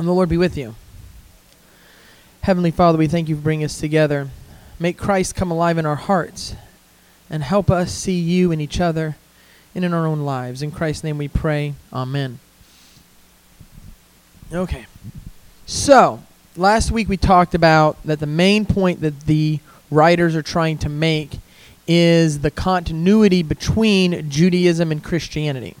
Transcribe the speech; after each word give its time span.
And 0.00 0.08
the 0.08 0.14
Lord 0.14 0.30
be 0.30 0.38
with 0.38 0.56
you. 0.56 0.76
Heavenly 2.40 2.70
Father, 2.70 2.96
we 2.96 3.06
thank 3.06 3.28
you 3.28 3.36
for 3.36 3.42
bringing 3.42 3.66
us 3.66 3.78
together. 3.78 4.30
Make 4.78 4.96
Christ 4.96 5.34
come 5.34 5.50
alive 5.50 5.76
in 5.76 5.84
our 5.84 5.94
hearts 5.94 6.54
and 7.28 7.42
help 7.42 7.70
us 7.70 7.92
see 7.92 8.18
you 8.18 8.50
in 8.50 8.62
each 8.62 8.80
other 8.80 9.16
and 9.74 9.84
in 9.84 9.92
our 9.92 10.06
own 10.06 10.20
lives. 10.20 10.62
In 10.62 10.70
Christ's 10.70 11.04
name 11.04 11.18
we 11.18 11.28
pray. 11.28 11.74
Amen. 11.92 12.38
Okay. 14.50 14.86
So, 15.66 16.22
last 16.56 16.90
week 16.90 17.10
we 17.10 17.18
talked 17.18 17.54
about 17.54 18.02
that 18.04 18.20
the 18.20 18.26
main 18.26 18.64
point 18.64 19.02
that 19.02 19.26
the 19.26 19.60
writers 19.90 20.34
are 20.34 20.40
trying 20.40 20.78
to 20.78 20.88
make 20.88 21.32
is 21.86 22.38
the 22.38 22.50
continuity 22.50 23.42
between 23.42 24.30
Judaism 24.30 24.92
and 24.92 25.04
Christianity. 25.04 25.76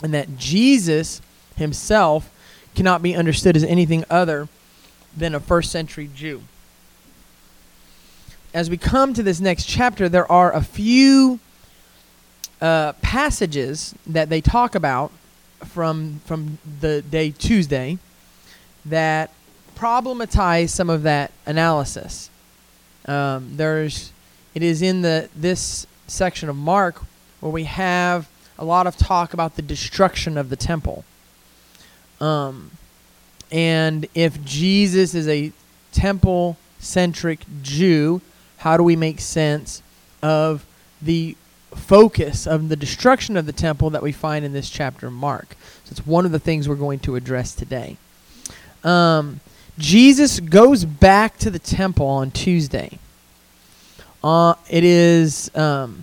And 0.00 0.14
that 0.14 0.38
Jesus 0.38 1.20
himself 1.56 2.30
cannot 2.76 3.02
be 3.02 3.16
understood 3.16 3.56
as 3.56 3.64
anything 3.64 4.04
other 4.08 4.48
than 5.16 5.34
a 5.34 5.40
first 5.40 5.72
century 5.72 6.08
Jew. 6.14 6.42
As 8.54 8.70
we 8.70 8.76
come 8.76 9.14
to 9.14 9.22
this 9.22 9.40
next 9.40 9.64
chapter, 9.64 10.08
there 10.08 10.30
are 10.30 10.52
a 10.52 10.62
few 10.62 11.40
uh, 12.60 12.92
passages 13.02 13.94
that 14.06 14.28
they 14.28 14.40
talk 14.40 14.74
about 14.74 15.10
from 15.64 16.20
from 16.24 16.58
the 16.80 17.02
day 17.02 17.30
Tuesday 17.30 17.98
that 18.84 19.30
problematize 19.74 20.70
some 20.70 20.88
of 20.88 21.02
that 21.02 21.32
analysis. 21.44 22.30
Um, 23.06 23.56
there's 23.56 24.12
it 24.54 24.62
is 24.62 24.82
in 24.82 25.02
the 25.02 25.28
this 25.34 25.86
section 26.06 26.48
of 26.48 26.56
Mark 26.56 27.02
where 27.40 27.52
we 27.52 27.64
have 27.64 28.28
a 28.58 28.64
lot 28.64 28.86
of 28.86 28.96
talk 28.96 29.34
about 29.34 29.56
the 29.56 29.62
destruction 29.62 30.38
of 30.38 30.48
the 30.48 30.56
temple. 30.56 31.04
Um, 32.20 32.70
and 33.50 34.06
if 34.14 34.42
Jesus 34.44 35.14
is 35.14 35.28
a 35.28 35.52
temple 35.92 36.56
centric 36.78 37.40
Jew, 37.62 38.20
how 38.58 38.76
do 38.76 38.82
we 38.82 38.96
make 38.96 39.20
sense 39.20 39.82
of 40.22 40.66
the 41.00 41.36
focus 41.74 42.46
of 42.46 42.68
the 42.68 42.76
destruction 42.76 43.36
of 43.36 43.46
the 43.46 43.52
temple 43.52 43.90
that 43.90 44.02
we 44.02 44.12
find 44.12 44.44
in 44.44 44.52
this 44.52 44.70
chapter 44.70 45.10
Mark? 45.10 45.56
So 45.84 45.92
it's 45.92 46.06
one 46.06 46.26
of 46.26 46.32
the 46.32 46.38
things 46.38 46.68
we're 46.68 46.74
going 46.74 47.00
to 47.00 47.16
address 47.16 47.54
today. 47.54 47.96
Um, 48.82 49.40
Jesus 49.78 50.40
goes 50.40 50.84
back 50.84 51.36
to 51.38 51.50
the 51.50 51.58
temple 51.58 52.06
on 52.06 52.30
Tuesday. 52.30 52.98
Uh, 54.24 54.54
it 54.70 54.82
is 54.82 55.54
um, 55.54 56.02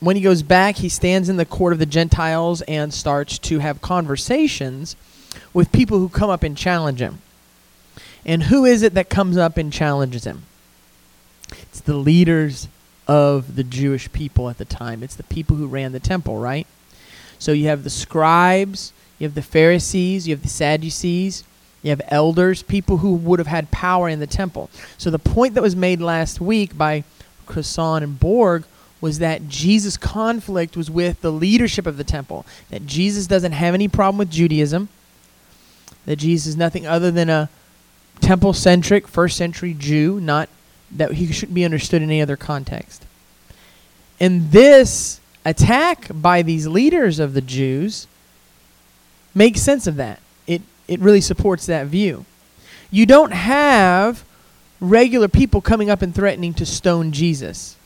when 0.00 0.16
he 0.16 0.22
goes 0.22 0.42
back, 0.42 0.76
he 0.76 0.88
stands 0.88 1.28
in 1.28 1.36
the 1.36 1.46
court 1.46 1.72
of 1.72 1.78
the 1.78 1.86
Gentiles 1.86 2.60
and 2.62 2.92
starts 2.92 3.38
to 3.38 3.58
have 3.60 3.80
conversations 3.80 4.96
with 5.52 5.72
people 5.72 5.98
who 5.98 6.08
come 6.08 6.30
up 6.30 6.42
and 6.42 6.56
challenge 6.56 7.00
him. 7.00 7.18
And 8.24 8.44
who 8.44 8.64
is 8.64 8.82
it 8.82 8.94
that 8.94 9.10
comes 9.10 9.36
up 9.36 9.56
and 9.56 9.72
challenges 9.72 10.24
him? 10.24 10.44
It's 11.50 11.80
the 11.80 11.96
leaders 11.96 12.68
of 13.06 13.56
the 13.56 13.64
Jewish 13.64 14.10
people 14.12 14.48
at 14.48 14.58
the 14.58 14.64
time. 14.64 15.02
It's 15.02 15.16
the 15.16 15.22
people 15.24 15.56
who 15.56 15.66
ran 15.66 15.92
the 15.92 16.00
temple, 16.00 16.38
right? 16.38 16.66
So 17.38 17.52
you 17.52 17.66
have 17.68 17.84
the 17.84 17.90
scribes, 17.90 18.92
you 19.18 19.26
have 19.26 19.34
the 19.34 19.42
Pharisees, 19.42 20.26
you 20.26 20.34
have 20.34 20.42
the 20.42 20.48
Sadducees, 20.48 21.44
you 21.82 21.90
have 21.90 22.00
elders, 22.08 22.62
people 22.62 22.98
who 22.98 23.14
would 23.14 23.38
have 23.38 23.46
had 23.46 23.70
power 23.70 24.08
in 24.08 24.20
the 24.20 24.26
temple. 24.26 24.70
So 24.96 25.10
the 25.10 25.18
point 25.18 25.54
that 25.54 25.62
was 25.62 25.76
made 25.76 26.00
last 26.00 26.40
week 26.40 26.78
by 26.78 27.04
Crossan 27.46 28.02
and 28.02 28.18
Borg 28.18 28.64
was 29.02 29.18
that 29.18 29.48
Jesus' 29.48 29.98
conflict 29.98 30.78
was 30.78 30.90
with 30.90 31.20
the 31.20 31.30
leadership 31.30 31.86
of 31.86 31.98
the 31.98 32.04
temple. 32.04 32.46
That 32.70 32.86
Jesus 32.86 33.26
doesn't 33.26 33.52
have 33.52 33.74
any 33.74 33.86
problem 33.86 34.16
with 34.16 34.30
Judaism. 34.30 34.88
That 36.06 36.16
Jesus 36.16 36.48
is 36.48 36.56
nothing 36.56 36.86
other 36.86 37.10
than 37.10 37.30
a 37.30 37.48
temple 38.20 38.52
centric, 38.52 39.08
first 39.08 39.36
century 39.36 39.74
Jew, 39.78 40.20
not 40.20 40.48
that 40.90 41.12
he 41.12 41.32
shouldn't 41.32 41.54
be 41.54 41.64
understood 41.64 42.02
in 42.02 42.10
any 42.10 42.22
other 42.22 42.36
context. 42.36 43.04
And 44.20 44.50
this 44.52 45.20
attack 45.44 46.08
by 46.10 46.42
these 46.42 46.66
leaders 46.66 47.18
of 47.18 47.34
the 47.34 47.40
Jews 47.40 48.06
makes 49.34 49.60
sense 49.60 49.86
of 49.86 49.96
that. 49.96 50.20
It, 50.46 50.62
it 50.88 51.00
really 51.00 51.20
supports 51.20 51.66
that 51.66 51.86
view. 51.86 52.24
You 52.90 53.06
don't 53.06 53.32
have 53.32 54.24
regular 54.80 55.28
people 55.28 55.60
coming 55.60 55.90
up 55.90 56.02
and 56.02 56.14
threatening 56.14 56.54
to 56.54 56.66
stone 56.66 57.12
Jesus. 57.12 57.76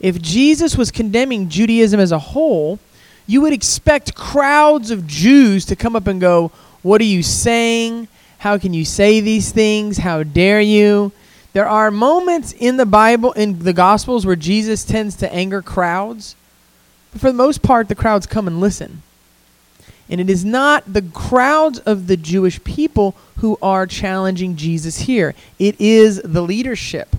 If 0.00 0.20
Jesus 0.20 0.76
was 0.76 0.90
condemning 0.90 1.48
Judaism 1.48 2.00
as 2.00 2.10
a 2.10 2.18
whole, 2.18 2.78
you 3.26 3.40
would 3.40 3.52
expect 3.52 4.14
crowds 4.14 4.90
of 4.90 5.06
Jews 5.06 5.64
to 5.66 5.76
come 5.76 5.94
up 5.94 6.06
and 6.06 6.20
go, 6.20 6.50
What 6.82 7.00
are 7.00 7.04
you 7.04 7.22
saying? 7.22 8.08
How 8.38 8.58
can 8.58 8.74
you 8.74 8.84
say 8.84 9.20
these 9.20 9.52
things? 9.52 9.98
How 9.98 10.22
dare 10.22 10.60
you? 10.60 11.12
There 11.52 11.68
are 11.68 11.90
moments 11.90 12.52
in 12.52 12.76
the 12.76 12.86
Bible, 12.86 13.32
in 13.32 13.60
the 13.60 13.72
Gospels, 13.72 14.24
where 14.24 14.36
Jesus 14.36 14.84
tends 14.84 15.14
to 15.16 15.32
anger 15.32 15.62
crowds. 15.62 16.34
But 17.12 17.20
for 17.20 17.28
the 17.28 17.36
most 17.36 17.62
part, 17.62 17.88
the 17.88 17.94
crowds 17.94 18.26
come 18.26 18.46
and 18.46 18.60
listen. 18.60 19.02
And 20.08 20.20
it 20.20 20.28
is 20.28 20.44
not 20.44 20.92
the 20.92 21.02
crowds 21.02 21.78
of 21.80 22.06
the 22.06 22.16
Jewish 22.16 22.62
people 22.64 23.14
who 23.38 23.58
are 23.62 23.86
challenging 23.86 24.56
Jesus 24.56 25.00
here, 25.00 25.34
it 25.58 25.80
is 25.80 26.20
the 26.22 26.42
leadership, 26.42 27.16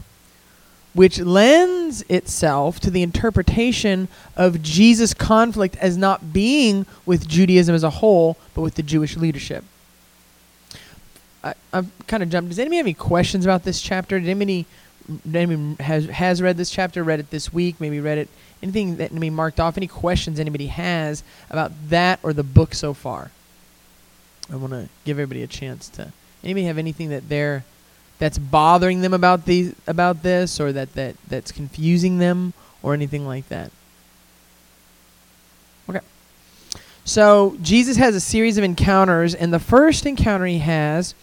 which 0.94 1.20
lends 1.20 2.04
itself 2.04 2.80
to 2.80 2.92
the 2.92 3.02
interpretation 3.02 4.08
of 4.36 4.62
Jesus' 4.62 5.14
conflict 5.14 5.76
as 5.78 5.98
not 5.98 6.34
being 6.34 6.86
with 7.06 7.28
Judaism 7.28 7.74
as 7.74 7.84
a 7.84 7.90
whole, 7.90 8.38
but 8.54 8.62
with 8.62 8.76
the 8.76 8.84
Jewish 8.84 9.18
leadership. 9.18 9.64
I've 11.74 11.92
kind 12.08 12.24
of 12.24 12.30
jumped. 12.30 12.50
Does 12.50 12.60
anybody 12.60 12.78
have 12.78 12.86
any 12.86 12.94
questions 12.94 13.44
about 13.44 13.64
this 13.64 13.82
chapter? 13.82 14.18
Did 14.18 14.30
anybody, 14.30 14.66
anybody 15.26 15.84
has 15.84 16.06
has 16.06 16.42
read 16.42 16.56
this 16.56 16.70
chapter? 16.70 17.04
Read 17.04 17.20
it 17.20 17.32
this 17.32 17.52
week? 17.52 17.82
Maybe 17.82 18.00
read 18.00 18.18
it. 18.18 18.30
Anything 18.62 18.96
that 18.98 19.12
anybody 19.12 19.30
marked 19.30 19.60
off? 19.60 19.76
Any 19.76 19.88
questions 19.88 20.40
anybody 20.40 20.68
has 20.68 21.22
about 21.50 21.74
that 21.90 22.20
or 22.24 22.32
the 22.32 22.44
book 22.44 22.74
so 22.74 22.94
far? 22.94 23.32
I 24.52 24.56
want 24.56 24.72
to 24.72 24.88
give 25.04 25.20
everybody 25.20 25.44
a 25.44 25.48
chance 25.48 25.90
to. 25.90 26.14
Anybody 26.44 26.66
have 26.66 26.78
anything 26.78 27.10
that 27.10 27.28
they're 27.28 27.66
that's 28.24 28.38
bothering 28.38 29.02
them 29.02 29.14
about 29.14 29.44
these 29.44 29.76
about 29.86 30.24
this, 30.24 30.58
or 30.58 30.72
that 30.72 30.94
that 30.94 31.18
that's 31.28 31.52
confusing 31.52 32.20
them, 32.20 32.54
or 32.82 32.94
anything 32.94 33.28
like 33.28 33.50
that? 33.50 33.70
Okay. 35.90 36.00
So 37.04 37.58
Jesus 37.62 37.98
has 37.98 38.16
a 38.16 38.22
series 38.22 38.58
of 38.58 38.64
encounters, 38.64 39.36
and 39.36 39.54
the 39.54 39.60
first 39.60 40.06
encounter 40.06 40.46
he 40.46 40.60
has 40.60 41.16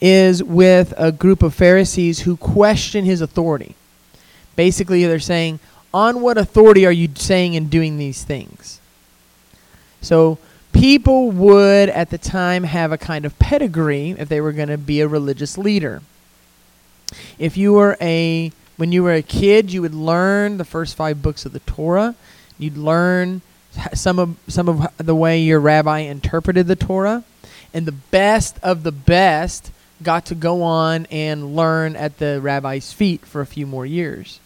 is 0.00 0.42
with 0.42 0.92
a 0.96 1.12
group 1.12 1.44
of 1.44 1.54
Pharisees 1.54 2.20
who 2.20 2.36
question 2.36 3.04
his 3.04 3.20
authority. 3.20 3.76
Basically, 4.56 5.04
they're 5.04 5.20
saying, 5.20 5.60
On 5.94 6.20
what 6.20 6.38
authority 6.38 6.84
are 6.84 6.90
you 6.92 7.08
saying 7.14 7.54
and 7.54 7.70
doing 7.70 7.98
these 7.98 8.24
things? 8.24 8.80
So, 10.00 10.38
people 10.72 11.30
would 11.30 11.88
at 11.90 12.10
the 12.10 12.18
time 12.18 12.64
have 12.64 12.90
a 12.90 12.98
kind 12.98 13.24
of 13.24 13.38
pedigree 13.38 14.16
if 14.18 14.28
they 14.28 14.40
were 14.40 14.50
going 14.50 14.70
to 14.70 14.76
be 14.76 15.00
a 15.00 15.06
religious 15.06 15.56
leader. 15.56 16.02
If 17.38 17.56
you 17.56 17.72
were 17.72 17.96
a 18.00 18.52
when 18.76 18.92
you 18.92 19.02
were 19.02 19.14
a 19.14 19.22
kid, 19.22 19.72
you 19.72 19.82
would 19.82 19.94
learn 19.94 20.56
the 20.56 20.64
first 20.64 20.94
5 20.96 21.20
books 21.20 21.44
of 21.44 21.52
the 21.52 21.60
Torah. 21.60 22.14
You'd 22.58 22.76
learn 22.76 23.42
some 23.94 24.18
of 24.18 24.36
some 24.48 24.68
of 24.68 24.86
the 24.96 25.14
way 25.14 25.40
your 25.40 25.60
rabbi 25.60 26.00
interpreted 26.00 26.66
the 26.66 26.76
Torah, 26.76 27.24
and 27.74 27.86
the 27.86 27.92
best 27.92 28.58
of 28.62 28.82
the 28.82 28.92
best 28.92 29.70
got 30.02 30.26
to 30.26 30.34
go 30.34 30.62
on 30.62 31.06
and 31.10 31.56
learn 31.56 31.96
at 31.96 32.18
the 32.18 32.40
rabbi's 32.40 32.92
feet 32.92 33.26
for 33.26 33.40
a 33.40 33.46
few 33.46 33.66
more 33.66 33.84
years. 33.84 34.40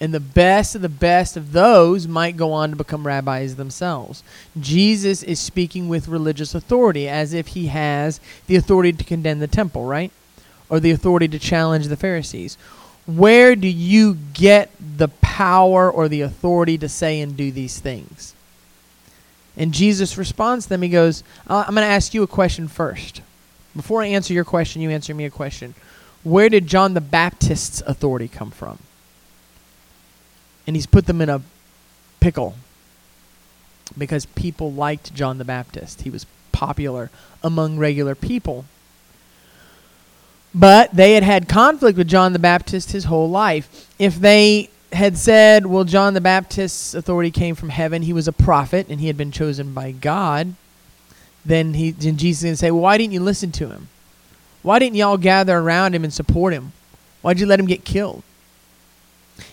And 0.00 0.12
the 0.12 0.20
best 0.20 0.74
of 0.74 0.82
the 0.82 0.88
best 0.88 1.36
of 1.36 1.52
those 1.52 2.08
might 2.08 2.36
go 2.36 2.52
on 2.52 2.70
to 2.70 2.76
become 2.76 3.06
rabbis 3.06 3.54
themselves. 3.54 4.22
Jesus 4.60 5.22
is 5.22 5.38
speaking 5.38 5.88
with 5.88 6.08
religious 6.08 6.54
authority 6.54 7.08
as 7.08 7.32
if 7.32 7.48
he 7.48 7.68
has 7.68 8.20
the 8.48 8.56
authority 8.56 8.92
to 8.92 9.04
condemn 9.04 9.38
the 9.38 9.46
temple, 9.46 9.84
right? 9.84 10.10
Or 10.72 10.80
the 10.80 10.90
authority 10.90 11.28
to 11.28 11.38
challenge 11.38 11.88
the 11.88 11.98
Pharisees. 11.98 12.56
Where 13.04 13.54
do 13.54 13.68
you 13.68 14.16
get 14.32 14.70
the 14.80 15.08
power 15.08 15.90
or 15.90 16.08
the 16.08 16.22
authority 16.22 16.78
to 16.78 16.88
say 16.88 17.20
and 17.20 17.36
do 17.36 17.52
these 17.52 17.78
things? 17.78 18.34
And 19.54 19.74
Jesus 19.74 20.16
responds 20.16 20.64
to 20.64 20.68
them. 20.70 20.80
He 20.80 20.88
goes, 20.88 21.24
I'm 21.46 21.74
going 21.74 21.86
to 21.86 21.92
ask 21.92 22.14
you 22.14 22.22
a 22.22 22.26
question 22.26 22.68
first. 22.68 23.20
Before 23.76 24.00
I 24.02 24.06
answer 24.06 24.32
your 24.32 24.46
question, 24.46 24.80
you 24.80 24.88
answer 24.88 25.14
me 25.14 25.26
a 25.26 25.30
question. 25.30 25.74
Where 26.24 26.48
did 26.48 26.68
John 26.68 26.94
the 26.94 27.02
Baptist's 27.02 27.82
authority 27.82 28.28
come 28.28 28.50
from? 28.50 28.78
And 30.66 30.74
he's 30.74 30.86
put 30.86 31.04
them 31.04 31.20
in 31.20 31.28
a 31.28 31.42
pickle 32.18 32.54
because 33.98 34.24
people 34.24 34.72
liked 34.72 35.12
John 35.12 35.36
the 35.36 35.44
Baptist. 35.44 36.00
He 36.00 36.08
was 36.08 36.24
popular 36.52 37.10
among 37.42 37.76
regular 37.76 38.14
people. 38.14 38.64
But 40.54 40.94
they 40.94 41.14
had 41.14 41.22
had 41.22 41.48
conflict 41.48 41.96
with 41.96 42.08
John 42.08 42.32
the 42.32 42.38
Baptist 42.38 42.92
his 42.92 43.04
whole 43.04 43.30
life. 43.30 43.88
If 43.98 44.16
they 44.16 44.68
had 44.92 45.16
said, 45.16 45.64
well, 45.64 45.84
John 45.84 46.12
the 46.12 46.20
Baptist's 46.20 46.94
authority 46.94 47.30
came 47.30 47.54
from 47.54 47.70
heaven, 47.70 48.02
he 48.02 48.12
was 48.12 48.28
a 48.28 48.32
prophet, 48.32 48.86
and 48.88 49.00
he 49.00 49.06
had 49.06 49.16
been 49.16 49.32
chosen 49.32 49.72
by 49.72 49.92
God, 49.92 50.54
then 51.44 51.74
he 51.74 51.90
then 51.90 52.18
Jesus 52.18 52.50
to 52.50 52.56
say, 52.56 52.70
well, 52.70 52.82
"Why 52.82 52.98
didn't 52.98 53.14
you 53.14 53.20
listen 53.20 53.50
to 53.52 53.68
him? 53.68 53.88
Why 54.62 54.78
didn't 54.78 54.96
y'all 54.96 55.16
gather 55.16 55.58
around 55.58 55.94
him 55.94 56.04
and 56.04 56.12
support 56.12 56.52
him? 56.52 56.72
Why'd 57.22 57.40
you 57.40 57.46
let 57.46 57.58
him 57.58 57.66
get 57.66 57.84
killed?" 57.84 58.22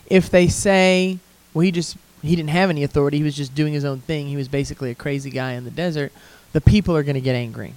If 0.08 0.30
they 0.30 0.48
say, 0.48 1.20
"Well, 1.54 1.62
he 1.62 1.72
just 1.72 1.96
he 2.22 2.36
didn't 2.36 2.50
have 2.50 2.70
any 2.70 2.84
authority. 2.84 3.18
He 3.18 3.24
was 3.24 3.36
just 3.36 3.56
doing 3.56 3.74
his 3.74 3.86
own 3.86 4.02
thing. 4.02 4.28
He 4.28 4.36
was 4.36 4.50
basically 4.50 4.92
a 4.92 4.96
crazy 4.96 5.32
guy 5.32 5.54
in 5.54 5.64
the 5.64 5.72
desert," 5.72 6.12
the 6.52 6.62
people 6.62 6.96
are 6.96 7.04
going 7.04 7.16
to 7.16 7.22
get 7.22 7.36
angry. 7.36 7.74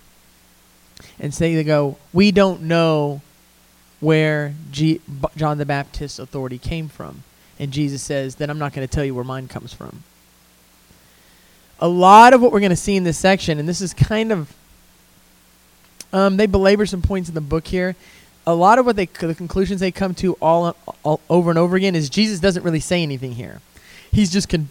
And 1.18 1.32
say 1.32 1.54
they 1.54 1.64
go, 1.64 1.96
"We 2.12 2.32
don't 2.32 2.62
know 2.62 3.20
where 4.00 4.54
John 4.72 5.58
the 5.58 5.66
Baptist's 5.66 6.18
authority 6.18 6.58
came 6.58 6.88
from." 6.88 7.22
And 7.58 7.72
Jesus 7.72 8.02
says, 8.02 8.36
"Then 8.36 8.50
I'm 8.50 8.58
not 8.58 8.72
going 8.72 8.86
to 8.86 8.92
tell 8.92 9.04
you 9.04 9.14
where 9.14 9.24
mine 9.24 9.48
comes 9.48 9.72
from." 9.72 10.02
a 11.82 11.88
lot 11.88 12.32
of 12.32 12.40
what 12.40 12.52
we're 12.52 12.60
going 12.60 12.70
to 12.70 12.76
see 12.76 12.94
in 12.94 13.02
this 13.02 13.18
section, 13.18 13.58
and 13.58 13.68
this 13.68 13.80
is 13.80 13.92
kind 13.92 14.30
of, 14.30 14.54
um, 16.12 16.36
they 16.36 16.46
belabor 16.46 16.86
some 16.86 17.02
points 17.02 17.28
in 17.28 17.34
the 17.34 17.40
book 17.40 17.66
here. 17.66 17.96
A 18.46 18.54
lot 18.54 18.78
of 18.78 18.86
what 18.86 18.94
they, 18.94 19.06
the 19.06 19.34
conclusions 19.34 19.80
they 19.80 19.90
come 19.90 20.14
to 20.14 20.34
all, 20.34 20.76
all 21.02 21.20
over 21.28 21.50
and 21.50 21.58
over 21.58 21.74
again 21.74 21.96
is 21.96 22.08
Jesus 22.08 22.38
doesn't 22.38 22.62
really 22.62 22.80
say 22.80 23.02
anything 23.02 23.32
here. 23.32 23.60
He's 24.12 24.32
just 24.32 24.48
con- 24.48 24.68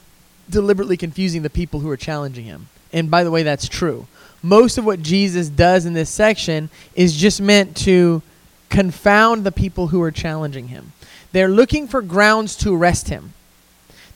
deliberately 0.50 0.96
confusing 0.96 1.42
the 1.42 1.50
people 1.50 1.82
who 1.82 1.90
are 1.90 1.98
challenging 1.98 2.46
him. 2.46 2.70
And 2.94 3.12
by 3.12 3.26
the 3.26 3.32
way, 3.32 3.44
that's 3.44 3.68
true. 3.68 4.08
Most 4.42 4.78
of 4.78 4.86
what 4.86 5.02
Jesus 5.02 5.50
does 5.50 5.86
in 5.86 5.94
this 5.94 6.10
section 6.10 6.70
is 6.96 7.16
just 7.16 7.42
meant 7.42 7.78
to 7.78 8.22
confound 8.70 9.44
the 9.44 9.52
people 9.52 9.88
who 9.88 10.02
are 10.02 10.12
challenging 10.12 10.70
him. 10.70 10.94
They're 11.32 11.50
looking 11.50 11.88
for 11.88 12.02
grounds 12.02 12.56
to 12.58 12.76
arrest 12.76 13.10
him. 13.10 13.34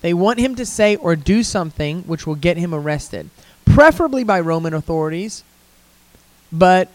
They 0.01 0.13
want 0.13 0.39
him 0.39 0.55
to 0.55 0.65
say 0.65 0.95
or 0.95 1.15
do 1.15 1.43
something 1.43 2.01
which 2.03 2.27
will 2.27 2.35
get 2.35 2.57
him 2.57 2.73
arrested, 2.73 3.29
preferably 3.65 4.23
by 4.23 4.39
Roman 4.39 4.73
authorities, 4.73 5.43
but 6.51 6.89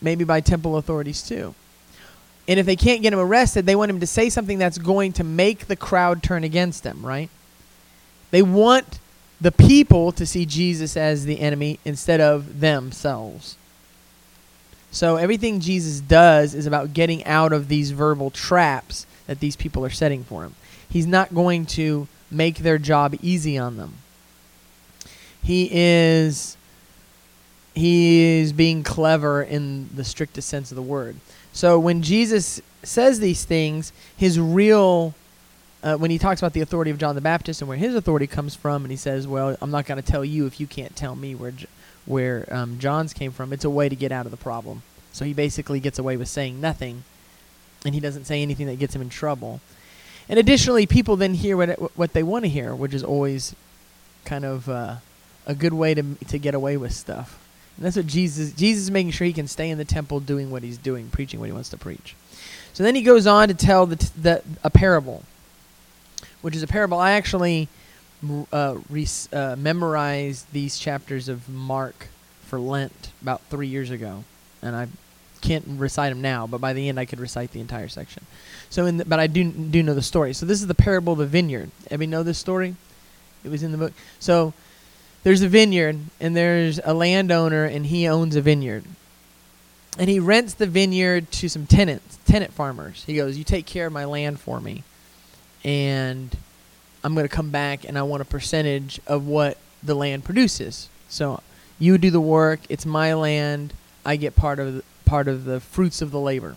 maybe 0.00 0.24
by 0.24 0.40
temple 0.40 0.76
authorities 0.76 1.22
too. 1.22 1.54
And 2.46 2.60
if 2.60 2.66
they 2.66 2.76
can't 2.76 3.02
get 3.02 3.12
him 3.12 3.18
arrested, 3.18 3.64
they 3.64 3.76
want 3.76 3.90
him 3.90 4.00
to 4.00 4.06
say 4.06 4.28
something 4.28 4.58
that's 4.58 4.78
going 4.78 5.12
to 5.14 5.24
make 5.24 5.66
the 5.66 5.76
crowd 5.76 6.22
turn 6.22 6.44
against 6.44 6.84
him, 6.84 7.04
right? 7.04 7.30
They 8.30 8.42
want 8.42 8.98
the 9.40 9.52
people 9.52 10.12
to 10.12 10.24
see 10.26 10.46
Jesus 10.46 10.96
as 10.96 11.24
the 11.24 11.40
enemy 11.40 11.78
instead 11.84 12.20
of 12.20 12.60
themselves. 12.60 13.56
So 14.90 15.16
everything 15.16 15.60
Jesus 15.60 16.00
does 16.00 16.54
is 16.54 16.66
about 16.66 16.94
getting 16.94 17.24
out 17.24 17.52
of 17.52 17.68
these 17.68 17.90
verbal 17.90 18.30
traps 18.30 19.06
that 19.26 19.40
these 19.40 19.56
people 19.56 19.84
are 19.84 19.90
setting 19.90 20.22
for 20.22 20.44
him. 20.44 20.54
He's 20.88 21.06
not 21.06 21.34
going 21.34 21.66
to 21.66 22.06
make 22.30 22.58
their 22.58 22.78
job 22.78 23.16
easy 23.20 23.58
on 23.58 23.76
them. 23.76 23.94
He 25.42 25.68
is 25.72 26.56
he 27.74 28.40
is 28.40 28.52
being 28.52 28.84
clever 28.84 29.42
in 29.42 29.90
the 29.94 30.04
strictest 30.04 30.48
sense 30.48 30.70
of 30.70 30.76
the 30.76 30.82
word. 30.82 31.16
So 31.52 31.78
when 31.78 32.02
Jesus 32.02 32.62
says 32.84 33.18
these 33.18 33.44
things, 33.44 33.92
his 34.16 34.38
real 34.38 35.14
uh, 35.84 35.96
when 35.96 36.10
he 36.10 36.18
talks 36.18 36.40
about 36.40 36.54
the 36.54 36.62
authority 36.62 36.90
of 36.90 36.98
John 36.98 37.14
the 37.14 37.20
Baptist 37.20 37.60
and 37.60 37.68
where 37.68 37.76
his 37.76 37.94
authority 37.94 38.26
comes 38.26 38.56
from, 38.56 38.84
and 38.84 38.90
he 38.90 38.96
says, 38.96 39.28
"Well, 39.28 39.56
I'm 39.60 39.70
not 39.70 39.84
going 39.84 40.02
to 40.02 40.12
tell 40.12 40.24
you 40.24 40.46
if 40.46 40.58
you 40.58 40.66
can't 40.66 40.96
tell 40.96 41.14
me 41.14 41.34
where 41.34 41.52
where 42.06 42.48
um, 42.50 42.78
John's 42.78 43.12
came 43.12 43.30
from." 43.30 43.52
It's 43.52 43.64
a 43.64 43.70
way 43.70 43.88
to 43.88 43.94
get 43.94 44.10
out 44.10 44.24
of 44.24 44.30
the 44.30 44.38
problem. 44.38 44.82
So 45.12 45.24
he 45.24 45.34
basically 45.34 45.78
gets 45.78 45.98
away 45.98 46.16
with 46.16 46.28
saying 46.28 46.60
nothing, 46.60 47.04
and 47.84 47.94
he 47.94 48.00
doesn't 48.00 48.24
say 48.24 48.42
anything 48.42 48.66
that 48.66 48.78
gets 48.78 48.96
him 48.96 49.02
in 49.02 49.10
trouble. 49.10 49.60
And 50.28 50.38
additionally, 50.38 50.86
people 50.86 51.16
then 51.16 51.34
hear 51.34 51.56
what 51.56 51.78
what 51.96 52.14
they 52.14 52.22
want 52.22 52.46
to 52.46 52.48
hear, 52.48 52.74
which 52.74 52.94
is 52.94 53.04
always 53.04 53.54
kind 54.24 54.46
of 54.46 54.68
uh, 54.68 54.96
a 55.46 55.54
good 55.54 55.74
way 55.74 55.92
to 55.92 56.02
to 56.28 56.38
get 56.38 56.54
away 56.54 56.78
with 56.78 56.92
stuff. 56.92 57.38
And 57.76 57.84
that's 57.84 57.96
what 57.96 58.06
Jesus 58.06 58.52
Jesus 58.52 58.84
is 58.84 58.90
making 58.90 59.12
sure 59.12 59.26
he 59.26 59.34
can 59.34 59.48
stay 59.48 59.68
in 59.68 59.76
the 59.76 59.84
temple 59.84 60.20
doing 60.20 60.50
what 60.50 60.62
he's 60.62 60.78
doing, 60.78 61.08
preaching 61.10 61.40
what 61.40 61.46
he 61.46 61.52
wants 61.52 61.68
to 61.70 61.76
preach. 61.76 62.14
So 62.72 62.82
then 62.82 62.94
he 62.94 63.02
goes 63.02 63.26
on 63.26 63.48
to 63.48 63.54
tell 63.54 63.86
the, 63.86 63.96
the 64.20 64.42
a 64.64 64.70
parable, 64.70 65.24
which 66.44 66.54
is 66.54 66.62
a 66.62 66.66
parable. 66.66 66.98
I 66.98 67.12
actually 67.12 67.68
uh, 68.52 68.76
re- 68.90 69.08
uh, 69.32 69.56
memorized 69.58 70.52
these 70.52 70.78
chapters 70.78 71.30
of 71.30 71.48
Mark 71.48 72.08
for 72.42 72.58
Lent 72.60 73.12
about 73.22 73.40
three 73.48 73.66
years 73.66 73.90
ago, 73.90 74.24
and 74.60 74.76
I 74.76 74.88
can't 75.40 75.64
recite 75.66 76.10
them 76.12 76.20
now, 76.20 76.46
but 76.46 76.60
by 76.60 76.74
the 76.74 76.90
end 76.90 77.00
I 77.00 77.06
could 77.06 77.18
recite 77.18 77.52
the 77.52 77.60
entire 77.60 77.88
section. 77.88 78.26
So, 78.68 78.84
in 78.84 78.98
the, 78.98 79.06
but 79.06 79.18
I 79.18 79.26
do 79.26 79.50
do 79.50 79.82
know 79.82 79.94
the 79.94 80.02
story. 80.02 80.34
So 80.34 80.44
this 80.44 80.60
is 80.60 80.66
the 80.66 80.74
parable 80.74 81.14
of 81.14 81.18
the 81.18 81.26
vineyard. 81.26 81.70
Everybody 81.86 82.08
know 82.08 82.22
this 82.22 82.38
story? 82.38 82.76
It 83.42 83.48
was 83.48 83.62
in 83.62 83.72
the 83.72 83.78
book. 83.78 83.94
So 84.20 84.52
there's 85.22 85.40
a 85.40 85.48
vineyard, 85.48 85.98
and 86.20 86.36
there's 86.36 86.78
a 86.84 86.92
landowner, 86.92 87.64
and 87.64 87.86
he 87.86 88.06
owns 88.06 88.36
a 88.36 88.42
vineyard, 88.42 88.84
and 89.98 90.10
he 90.10 90.20
rents 90.20 90.52
the 90.52 90.66
vineyard 90.66 91.32
to 91.32 91.48
some 91.48 91.66
tenants, 91.66 92.18
tenant 92.26 92.52
farmers. 92.52 93.04
He 93.06 93.16
goes, 93.16 93.38
"You 93.38 93.44
take 93.44 93.64
care 93.64 93.86
of 93.86 93.94
my 93.94 94.04
land 94.04 94.40
for 94.40 94.60
me, 94.60 94.84
and 95.64 96.36
I'm 97.02 97.14
going 97.14 97.26
to 97.26 97.34
come 97.34 97.50
back, 97.50 97.84
and 97.84 97.98
I 97.98 98.02
want 98.02 98.22
a 98.22 98.26
percentage 98.26 99.00
of 99.06 99.26
what 99.26 99.58
the 99.82 99.94
land 99.94 100.24
produces. 100.24 100.88
So 101.08 101.40
you 101.78 101.98
do 101.98 102.10
the 102.10 102.20
work. 102.20 102.60
It's 102.68 102.86
my 102.86 103.14
land. 103.14 103.74
I 104.04 104.16
get 104.16 104.36
part 104.36 104.58
of 104.58 104.74
the, 104.74 104.84
part 105.04 105.28
of 105.28 105.44
the 105.44 105.60
fruits 105.60 106.02
of 106.02 106.10
the 106.10 106.20
labor." 106.20 106.56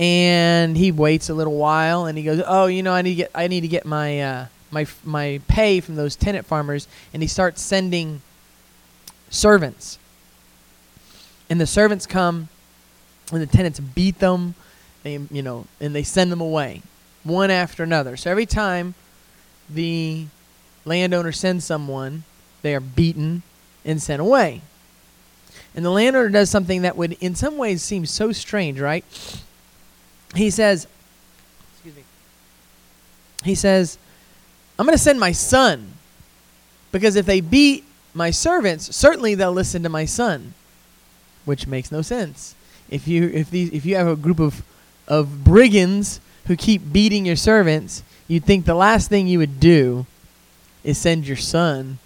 and 0.00 0.78
he 0.78 0.90
waits 0.90 1.28
a 1.28 1.34
little 1.34 1.56
while 1.56 2.06
and 2.06 2.16
he 2.16 2.24
goes 2.24 2.42
oh 2.46 2.66
you 2.66 2.82
know 2.82 2.92
i 2.92 3.02
need 3.02 3.10
to 3.10 3.16
get 3.16 3.30
i 3.34 3.46
need 3.46 3.60
to 3.60 3.68
get 3.68 3.84
my 3.84 4.20
uh, 4.20 4.46
my 4.70 4.86
my 5.04 5.40
pay 5.46 5.78
from 5.78 5.94
those 5.94 6.16
tenant 6.16 6.46
farmers 6.46 6.88
and 7.12 7.22
he 7.22 7.28
starts 7.28 7.60
sending 7.60 8.22
servants 9.28 9.98
and 11.50 11.60
the 11.60 11.66
servants 11.66 12.06
come 12.06 12.48
and 13.30 13.42
the 13.42 13.46
tenants 13.46 13.78
beat 13.78 14.18
them 14.20 14.54
they 15.02 15.18
you 15.30 15.42
know 15.42 15.66
and 15.80 15.94
they 15.94 16.02
send 16.02 16.32
them 16.32 16.40
away 16.40 16.80
one 17.22 17.50
after 17.50 17.82
another. 17.82 18.16
So 18.16 18.30
every 18.30 18.46
time 18.46 18.94
the 19.68 20.26
landowner 20.84 21.32
sends 21.32 21.64
someone 21.64 22.24
they 22.62 22.74
are 22.74 22.80
beaten 22.80 23.42
and 23.84 24.02
sent 24.02 24.20
away. 24.20 24.60
And 25.74 25.84
the 25.84 25.90
landowner 25.90 26.28
does 26.28 26.50
something 26.50 26.82
that 26.82 26.96
would 26.96 27.12
in 27.20 27.34
some 27.34 27.56
ways 27.56 27.82
seem 27.82 28.06
so 28.06 28.32
strange 28.32 28.80
right? 28.80 29.04
He 30.34 30.50
says, 30.50 30.86
excuse 31.72 31.96
me, 31.96 32.04
he 33.44 33.54
says, 33.54 33.98
I'm 34.78 34.86
going 34.86 34.96
to 34.96 35.02
send 35.02 35.18
my 35.18 35.32
son 35.32 35.94
because 36.92 37.16
if 37.16 37.26
they 37.26 37.40
beat 37.40 37.84
my 38.14 38.30
servants, 38.30 38.94
certainly 38.94 39.34
they'll 39.34 39.52
listen 39.52 39.82
to 39.82 39.88
my 39.88 40.04
son, 40.04 40.54
which 41.44 41.66
makes 41.66 41.92
no 41.92 42.02
sense. 42.02 42.54
If 42.88 43.06
you 43.06 43.28
if 43.28 43.50
these 43.50 43.72
if 43.72 43.86
you 43.86 43.96
have 43.96 44.08
a 44.08 44.16
group 44.16 44.40
of 44.40 44.62
of 45.06 45.44
brigands 45.44 46.20
who 46.46 46.56
keep 46.56 46.92
beating 46.92 47.26
your 47.26 47.36
servants, 47.36 48.02
you'd 48.28 48.44
think 48.44 48.64
the 48.64 48.74
last 48.74 49.08
thing 49.08 49.26
you 49.26 49.38
would 49.38 49.60
do 49.60 50.06
is 50.82 50.98
send 50.98 51.26
your 51.26 51.36
son 51.36 51.98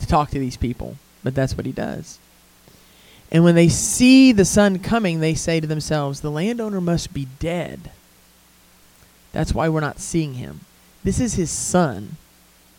to 0.00 0.06
talk 0.06 0.30
to 0.30 0.38
these 0.38 0.56
people, 0.56 0.96
but 1.22 1.34
that's 1.34 1.56
what 1.56 1.66
he 1.66 1.72
does. 1.72 2.18
And 3.30 3.42
when 3.42 3.54
they 3.54 3.68
see 3.68 4.32
the 4.32 4.44
son 4.44 4.78
coming, 4.78 5.20
they 5.20 5.34
say 5.34 5.60
to 5.60 5.66
themselves, 5.66 6.20
The 6.20 6.30
landowner 6.30 6.80
must 6.80 7.12
be 7.12 7.26
dead. 7.38 7.90
That's 9.32 9.52
why 9.52 9.68
we're 9.68 9.80
not 9.80 9.98
seeing 9.98 10.34
him. 10.34 10.60
This 11.02 11.18
is 11.18 11.34
his 11.34 11.50
son, 11.50 12.16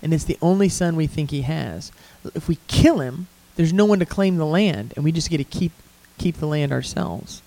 and 0.01 0.13
it's 0.13 0.23
the 0.23 0.37
only 0.41 0.69
son 0.69 0.95
we 0.95 1.07
think 1.07 1.29
he 1.31 1.41
has. 1.41 1.91
If 2.33 2.47
we 2.47 2.57
kill 2.67 2.99
him, 2.99 3.27
there's 3.55 3.73
no 3.73 3.85
one 3.85 3.99
to 3.99 4.05
claim 4.05 4.37
the 4.37 4.45
land, 4.45 4.93
and 4.95 5.03
we 5.03 5.11
just 5.11 5.29
get 5.29 5.37
to 5.37 5.43
keep 5.43 5.71
keep 6.17 6.37
the 6.37 6.47
land 6.47 6.71
ourselves. 6.71 7.41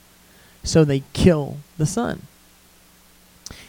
So 0.62 0.84
they 0.84 1.02
kill 1.14 1.56
the 1.78 1.86
son. 1.86 2.22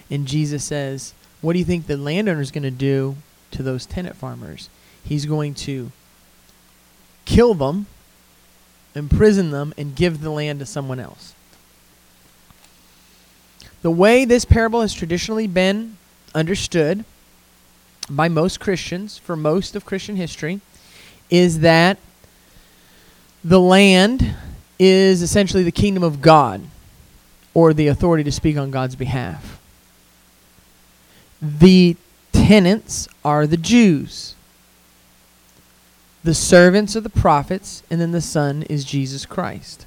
And 0.10 0.28
Jesus 0.28 0.63
says, 0.63 1.13
What 1.42 1.54
do 1.54 1.60
you 1.60 1.66
think 1.66 1.88
the 1.88 1.98
landowner's 1.98 2.51
going 2.51 2.63
to 2.63 2.72
do 2.72 3.18
to 3.51 3.63
those 3.63 3.86
tenant 3.86 4.16
farmers? 4.16 4.70
He's 5.04 5.25
going 5.25 5.54
to 5.56 5.92
kill 7.25 7.54
them 7.54 7.88
imprison 8.96 9.51
them, 9.51 9.74
and 9.78 9.96
give 9.96 10.22
the 10.22 10.30
land 10.30 10.60
to 10.60 10.66
someone 10.66 11.00
else. 11.00 11.34
The 13.82 13.92
way 13.92 14.25
this 14.25 14.46
parable 14.46 14.82
has 14.82 14.94
traditionally 14.94 15.48
been 15.48 15.98
understood 16.36 17.06
by 18.10 18.28
most 18.28 18.60
Christians 18.60 19.18
for 19.18 19.36
most 19.36 19.75
of 19.75 19.86
Christian 19.86 20.16
history 20.16 20.60
is 21.30 21.60
that 21.60 21.98
the 23.44 23.60
land 23.60 24.36
is 24.80 25.22
essentially 25.22 25.63
the 25.63 25.72
kingdom 25.72 26.04
of 26.04 26.22
God 26.22 26.62
or 27.54 27.74
the 27.74 27.88
authority 27.88 28.24
to 28.24 28.32
speak 28.32 28.58
on 28.58 28.72
God's 28.72 28.96
behalf. 28.96 29.59
The 31.41 31.96
tenants 32.31 33.08
are 33.24 33.48
the 33.48 33.58
Jews. 33.58 34.36
The 36.24 36.34
servants 36.34 36.96
are 36.96 37.01
the 37.01 37.10
prophets, 37.10 37.81
and 37.89 38.01
then 38.01 38.12
the 38.12 38.22
Son 38.22 38.63
is 38.63 38.84
Jesus 38.84 39.25
Christ. 39.25 39.86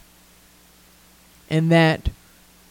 And 1.51 1.71
that 1.71 2.09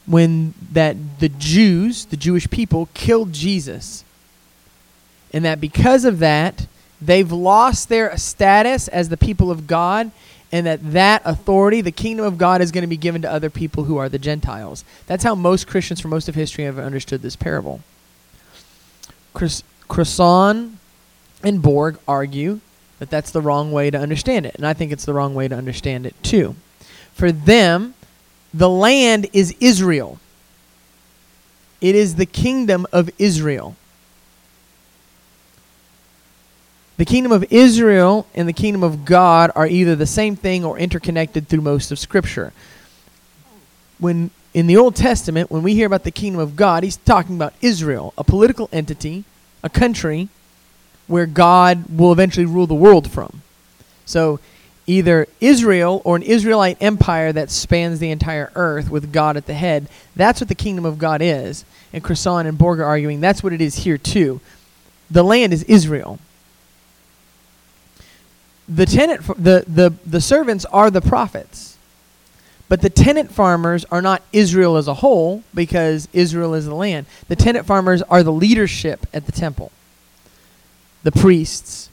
when 0.06 0.54
that 0.72 1.20
the 1.20 1.28
Jews, 1.28 2.06
the 2.06 2.16
Jewish 2.16 2.50
people, 2.50 2.88
killed 2.92 3.32
Jesus, 3.32 4.04
and 5.32 5.44
that 5.44 5.60
because 5.60 6.04
of 6.04 6.18
that, 6.18 6.66
they've 7.00 7.30
lost 7.30 7.88
their 7.88 8.16
status 8.16 8.88
as 8.88 9.08
the 9.08 9.16
people 9.16 9.50
of 9.50 9.66
God, 9.68 10.10
and 10.50 10.66
that 10.66 10.92
that 10.92 11.22
authority, 11.24 11.80
the 11.80 11.92
kingdom 11.92 12.26
of 12.26 12.36
God, 12.36 12.60
is 12.60 12.72
going 12.72 12.82
to 12.82 12.88
be 12.88 12.96
given 12.96 13.22
to 13.22 13.32
other 13.32 13.48
people 13.48 13.84
who 13.84 13.96
are 13.96 14.08
the 14.08 14.18
Gentiles. 14.18 14.84
That's 15.06 15.24
how 15.24 15.34
most 15.34 15.66
Christians 15.66 16.00
for 16.00 16.08
most 16.08 16.28
of 16.28 16.34
history 16.34 16.64
have 16.64 16.78
understood 16.78 17.22
this 17.22 17.36
parable. 17.36 17.80
Chris, 19.32 19.62
Crossan 19.88 20.78
and 21.42 21.62
Borg 21.62 21.98
argue 22.06 22.60
that 22.98 23.10
that's 23.10 23.30
the 23.30 23.40
wrong 23.40 23.72
way 23.72 23.90
to 23.90 23.98
understand 23.98 24.46
it, 24.46 24.54
and 24.54 24.66
I 24.66 24.74
think 24.74 24.92
it's 24.92 25.04
the 25.04 25.14
wrong 25.14 25.34
way 25.34 25.48
to 25.48 25.54
understand 25.54 26.06
it 26.06 26.14
too. 26.22 26.54
For 27.14 27.32
them, 27.32 27.94
the 28.54 28.68
land 28.70 29.26
is 29.32 29.54
Israel. 29.60 30.18
It 31.80 31.94
is 31.94 32.14
the 32.14 32.26
kingdom 32.26 32.86
of 32.92 33.10
Israel. 33.18 33.76
The 36.96 37.04
kingdom 37.04 37.32
of 37.32 37.44
Israel 37.50 38.26
and 38.34 38.48
the 38.48 38.52
kingdom 38.52 38.84
of 38.84 39.04
God 39.04 39.50
are 39.56 39.66
either 39.66 39.96
the 39.96 40.06
same 40.06 40.36
thing 40.36 40.64
or 40.64 40.78
interconnected 40.78 41.48
through 41.48 41.62
most 41.62 41.90
of 41.90 41.98
Scripture. 41.98 42.52
When 43.98 44.30
in 44.54 44.66
the 44.66 44.76
Old 44.76 44.94
Testament, 44.94 45.50
when 45.50 45.62
we 45.62 45.74
hear 45.74 45.86
about 45.86 46.04
the 46.04 46.10
kingdom 46.10 46.40
of 46.40 46.56
God, 46.56 46.82
he's 46.82 46.96
talking 46.96 47.36
about 47.36 47.54
Israel, 47.60 48.12
a 48.18 48.24
political 48.24 48.68
entity, 48.72 49.24
a 49.62 49.70
country 49.70 50.28
where 51.06 51.26
God 51.26 51.84
will 51.88 52.12
eventually 52.12 52.46
rule 52.46 52.66
the 52.66 52.74
world 52.74 53.10
from. 53.10 53.42
So 54.04 54.40
either 54.86 55.26
Israel 55.40 56.02
or 56.04 56.16
an 56.16 56.22
Israelite 56.22 56.76
empire 56.80 57.32
that 57.32 57.50
spans 57.50 57.98
the 57.98 58.10
entire 58.10 58.50
earth 58.54 58.90
with 58.90 59.12
God 59.12 59.36
at 59.36 59.46
the 59.46 59.54
head. 59.54 59.88
That's 60.16 60.40
what 60.40 60.48
the 60.48 60.54
kingdom 60.54 60.84
of 60.84 60.98
God 60.98 61.22
is. 61.22 61.64
And 61.92 62.02
Crossan 62.02 62.46
and 62.46 62.58
Borg 62.58 62.80
are 62.80 62.84
arguing 62.84 63.20
that's 63.20 63.42
what 63.42 63.52
it 63.52 63.60
is 63.60 63.76
here 63.76 63.98
too. 63.98 64.40
The 65.10 65.22
land 65.22 65.52
is 65.52 65.62
Israel 65.64 66.18
the 68.68 68.86
tenant 68.86 69.26
the, 69.26 69.64
the, 69.66 69.92
the 70.06 70.20
servants 70.20 70.64
are 70.66 70.90
the 70.90 71.00
prophets 71.00 71.76
but 72.68 72.80
the 72.80 72.90
tenant 72.90 73.30
farmers 73.30 73.84
are 73.90 74.02
not 74.02 74.22
israel 74.32 74.76
as 74.76 74.88
a 74.88 74.94
whole 74.94 75.42
because 75.54 76.08
israel 76.12 76.54
is 76.54 76.66
the 76.66 76.74
land. 76.74 77.06
The 77.28 77.36
tenant 77.36 77.66
farmers 77.66 78.02
are 78.02 78.22
the 78.22 78.32
leadership 78.32 79.06
at 79.12 79.26
the 79.26 79.32
temple. 79.32 79.72
The 81.02 81.12
priests 81.12 81.90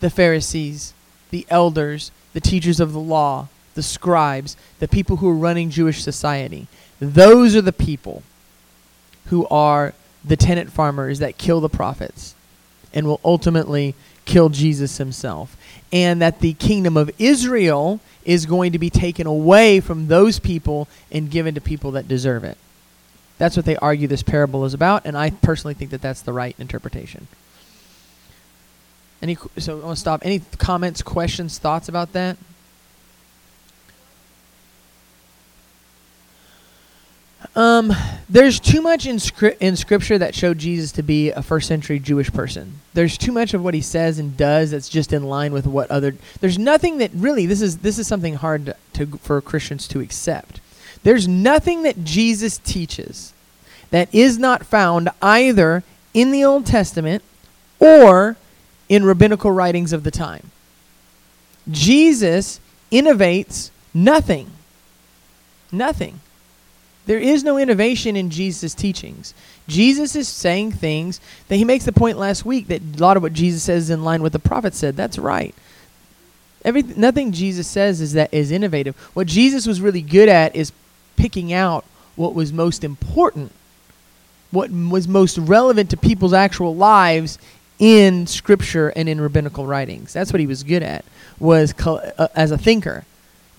the 0.00 0.10
pharisees 0.10 0.94
the 1.30 1.46
elders 1.50 2.10
the 2.32 2.40
teachers 2.40 2.80
of 2.80 2.92
the 2.92 3.00
law 3.00 3.48
the 3.74 3.82
scribes 3.82 4.56
the 4.78 4.88
people 4.88 5.16
who 5.16 5.28
are 5.28 5.34
running 5.34 5.70
jewish 5.70 6.02
society. 6.02 6.66
Those 6.98 7.54
are 7.56 7.62
the 7.62 7.72
people 7.72 8.22
who 9.26 9.46
are 9.48 9.94
the 10.24 10.36
tenant 10.36 10.70
farmers 10.72 11.18
that 11.18 11.38
kill 11.38 11.60
the 11.60 11.68
prophets 11.68 12.34
and 12.92 13.06
will 13.06 13.20
ultimately 13.24 13.94
kill 14.24 14.48
jesus 14.48 14.98
himself. 14.98 15.56
And 15.92 16.20
that 16.22 16.40
the 16.40 16.54
kingdom 16.54 16.96
of 16.96 17.10
Israel 17.18 18.00
is 18.24 18.46
going 18.46 18.72
to 18.72 18.78
be 18.78 18.90
taken 18.90 19.26
away 19.26 19.80
from 19.80 20.08
those 20.08 20.38
people 20.38 20.88
and 21.10 21.30
given 21.30 21.54
to 21.54 21.60
people 21.60 21.92
that 21.92 22.08
deserve 22.08 22.44
it. 22.44 22.58
That's 23.38 23.56
what 23.56 23.64
they 23.64 23.76
argue 23.76 24.06
this 24.06 24.22
parable 24.22 24.64
is 24.64 24.74
about, 24.74 25.06
and 25.06 25.16
I 25.16 25.30
personally 25.30 25.74
think 25.74 25.90
that 25.92 26.02
that's 26.02 26.20
the 26.20 26.32
right 26.32 26.54
interpretation. 26.58 27.26
Any 29.22 29.36
so 29.58 29.80
I 29.80 29.84
want 29.84 29.96
to 29.96 30.00
stop. 30.00 30.24
Any 30.24 30.40
comments, 30.58 31.02
questions, 31.02 31.58
thoughts 31.58 31.88
about 31.88 32.12
that? 32.12 32.36
Um, 37.56 37.92
there's 38.28 38.60
too 38.60 38.80
much 38.80 39.06
in, 39.06 39.16
scri- 39.16 39.56
in 39.58 39.74
scripture 39.74 40.18
that 40.18 40.34
showed 40.34 40.58
Jesus 40.58 40.92
to 40.92 41.02
be 41.02 41.30
a 41.30 41.42
first 41.42 41.66
century 41.66 41.98
Jewish 41.98 42.32
person. 42.32 42.80
There's 42.94 43.18
too 43.18 43.32
much 43.32 43.54
of 43.54 43.64
what 43.64 43.74
he 43.74 43.80
says 43.80 44.18
and 44.18 44.36
does 44.36 44.70
that's 44.70 44.88
just 44.88 45.12
in 45.12 45.24
line 45.24 45.52
with 45.52 45.66
what 45.66 45.90
other. 45.90 46.14
There's 46.40 46.58
nothing 46.58 46.98
that 46.98 47.10
really 47.12 47.46
this 47.46 47.60
is 47.60 47.78
this 47.78 47.98
is 47.98 48.06
something 48.06 48.34
hard 48.34 48.66
to, 48.66 48.76
to 48.94 49.06
for 49.18 49.40
Christians 49.40 49.88
to 49.88 50.00
accept. 50.00 50.60
There's 51.02 51.26
nothing 51.26 51.82
that 51.82 52.04
Jesus 52.04 52.58
teaches 52.58 53.32
that 53.90 54.14
is 54.14 54.38
not 54.38 54.64
found 54.64 55.08
either 55.20 55.82
in 56.14 56.30
the 56.30 56.44
Old 56.44 56.66
Testament 56.66 57.24
or 57.80 58.36
in 58.88 59.04
rabbinical 59.04 59.50
writings 59.50 59.92
of 59.92 60.04
the 60.04 60.10
time. 60.10 60.50
Jesus 61.68 62.60
innovates 62.92 63.70
nothing. 63.92 64.50
Nothing. 65.72 66.20
There 67.10 67.18
is 67.18 67.42
no 67.42 67.58
innovation 67.58 68.14
in 68.14 68.30
Jesus' 68.30 68.72
teachings. 68.72 69.34
Jesus 69.66 70.14
is 70.14 70.28
saying 70.28 70.70
things 70.70 71.20
that 71.48 71.56
he 71.56 71.64
makes 71.64 71.84
the 71.84 71.90
point 71.90 72.18
last 72.18 72.44
week 72.44 72.68
that 72.68 72.82
a 72.82 73.02
lot 73.02 73.16
of 73.16 73.24
what 73.24 73.32
Jesus 73.32 73.64
says 73.64 73.82
is 73.82 73.90
in 73.90 74.04
line 74.04 74.22
with 74.22 74.32
the 74.32 74.38
prophet 74.38 74.74
said. 74.74 74.96
That's 74.96 75.18
right. 75.18 75.52
Every, 76.64 76.82
nothing 76.82 77.32
Jesus 77.32 77.66
says 77.66 78.00
is 78.00 78.12
that 78.12 78.32
is 78.32 78.52
innovative. 78.52 78.96
What 79.12 79.26
Jesus 79.26 79.66
was 79.66 79.80
really 79.80 80.02
good 80.02 80.28
at 80.28 80.54
is 80.54 80.70
picking 81.16 81.52
out 81.52 81.84
what 82.14 82.32
was 82.32 82.52
most 82.52 82.84
important, 82.84 83.50
what 84.52 84.70
was 84.70 85.08
most 85.08 85.36
relevant 85.36 85.90
to 85.90 85.96
people's 85.96 86.32
actual 86.32 86.76
lives 86.76 87.40
in 87.80 88.28
scripture 88.28 88.90
and 88.90 89.08
in 89.08 89.20
rabbinical 89.20 89.66
writings. 89.66 90.12
That's 90.12 90.32
what 90.32 90.38
he 90.38 90.46
was 90.46 90.62
good 90.62 90.84
at 90.84 91.04
was 91.40 91.74
uh, 91.84 92.28
as 92.36 92.52
a 92.52 92.58
thinker. 92.58 93.04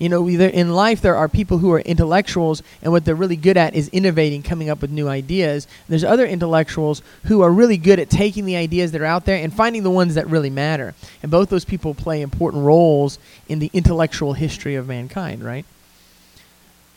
You 0.02 0.08
know, 0.08 0.28
either 0.28 0.48
in 0.48 0.72
life 0.72 1.00
there 1.00 1.14
are 1.14 1.28
people 1.28 1.58
who 1.58 1.70
are 1.70 1.78
intellectuals, 1.78 2.60
and 2.82 2.90
what 2.90 3.04
they're 3.04 3.14
really 3.14 3.36
good 3.36 3.56
at 3.56 3.76
is 3.76 3.88
innovating, 3.90 4.42
coming 4.42 4.68
up 4.68 4.80
with 4.80 4.90
new 4.90 5.06
ideas. 5.06 5.68
There's 5.88 6.02
other 6.02 6.26
intellectuals 6.26 7.02
who 7.26 7.42
are 7.42 7.52
really 7.52 7.76
good 7.76 8.00
at 8.00 8.10
taking 8.10 8.44
the 8.44 8.56
ideas 8.56 8.90
that 8.90 9.00
are 9.00 9.04
out 9.04 9.26
there 9.26 9.36
and 9.36 9.54
finding 9.54 9.84
the 9.84 9.92
ones 9.92 10.16
that 10.16 10.26
really 10.26 10.50
matter. 10.50 10.96
And 11.22 11.30
both 11.30 11.50
those 11.50 11.64
people 11.64 11.94
play 11.94 12.20
important 12.20 12.64
roles 12.64 13.20
in 13.48 13.60
the 13.60 13.70
intellectual 13.72 14.32
history 14.32 14.74
of 14.74 14.88
mankind, 14.88 15.44
right? 15.44 15.64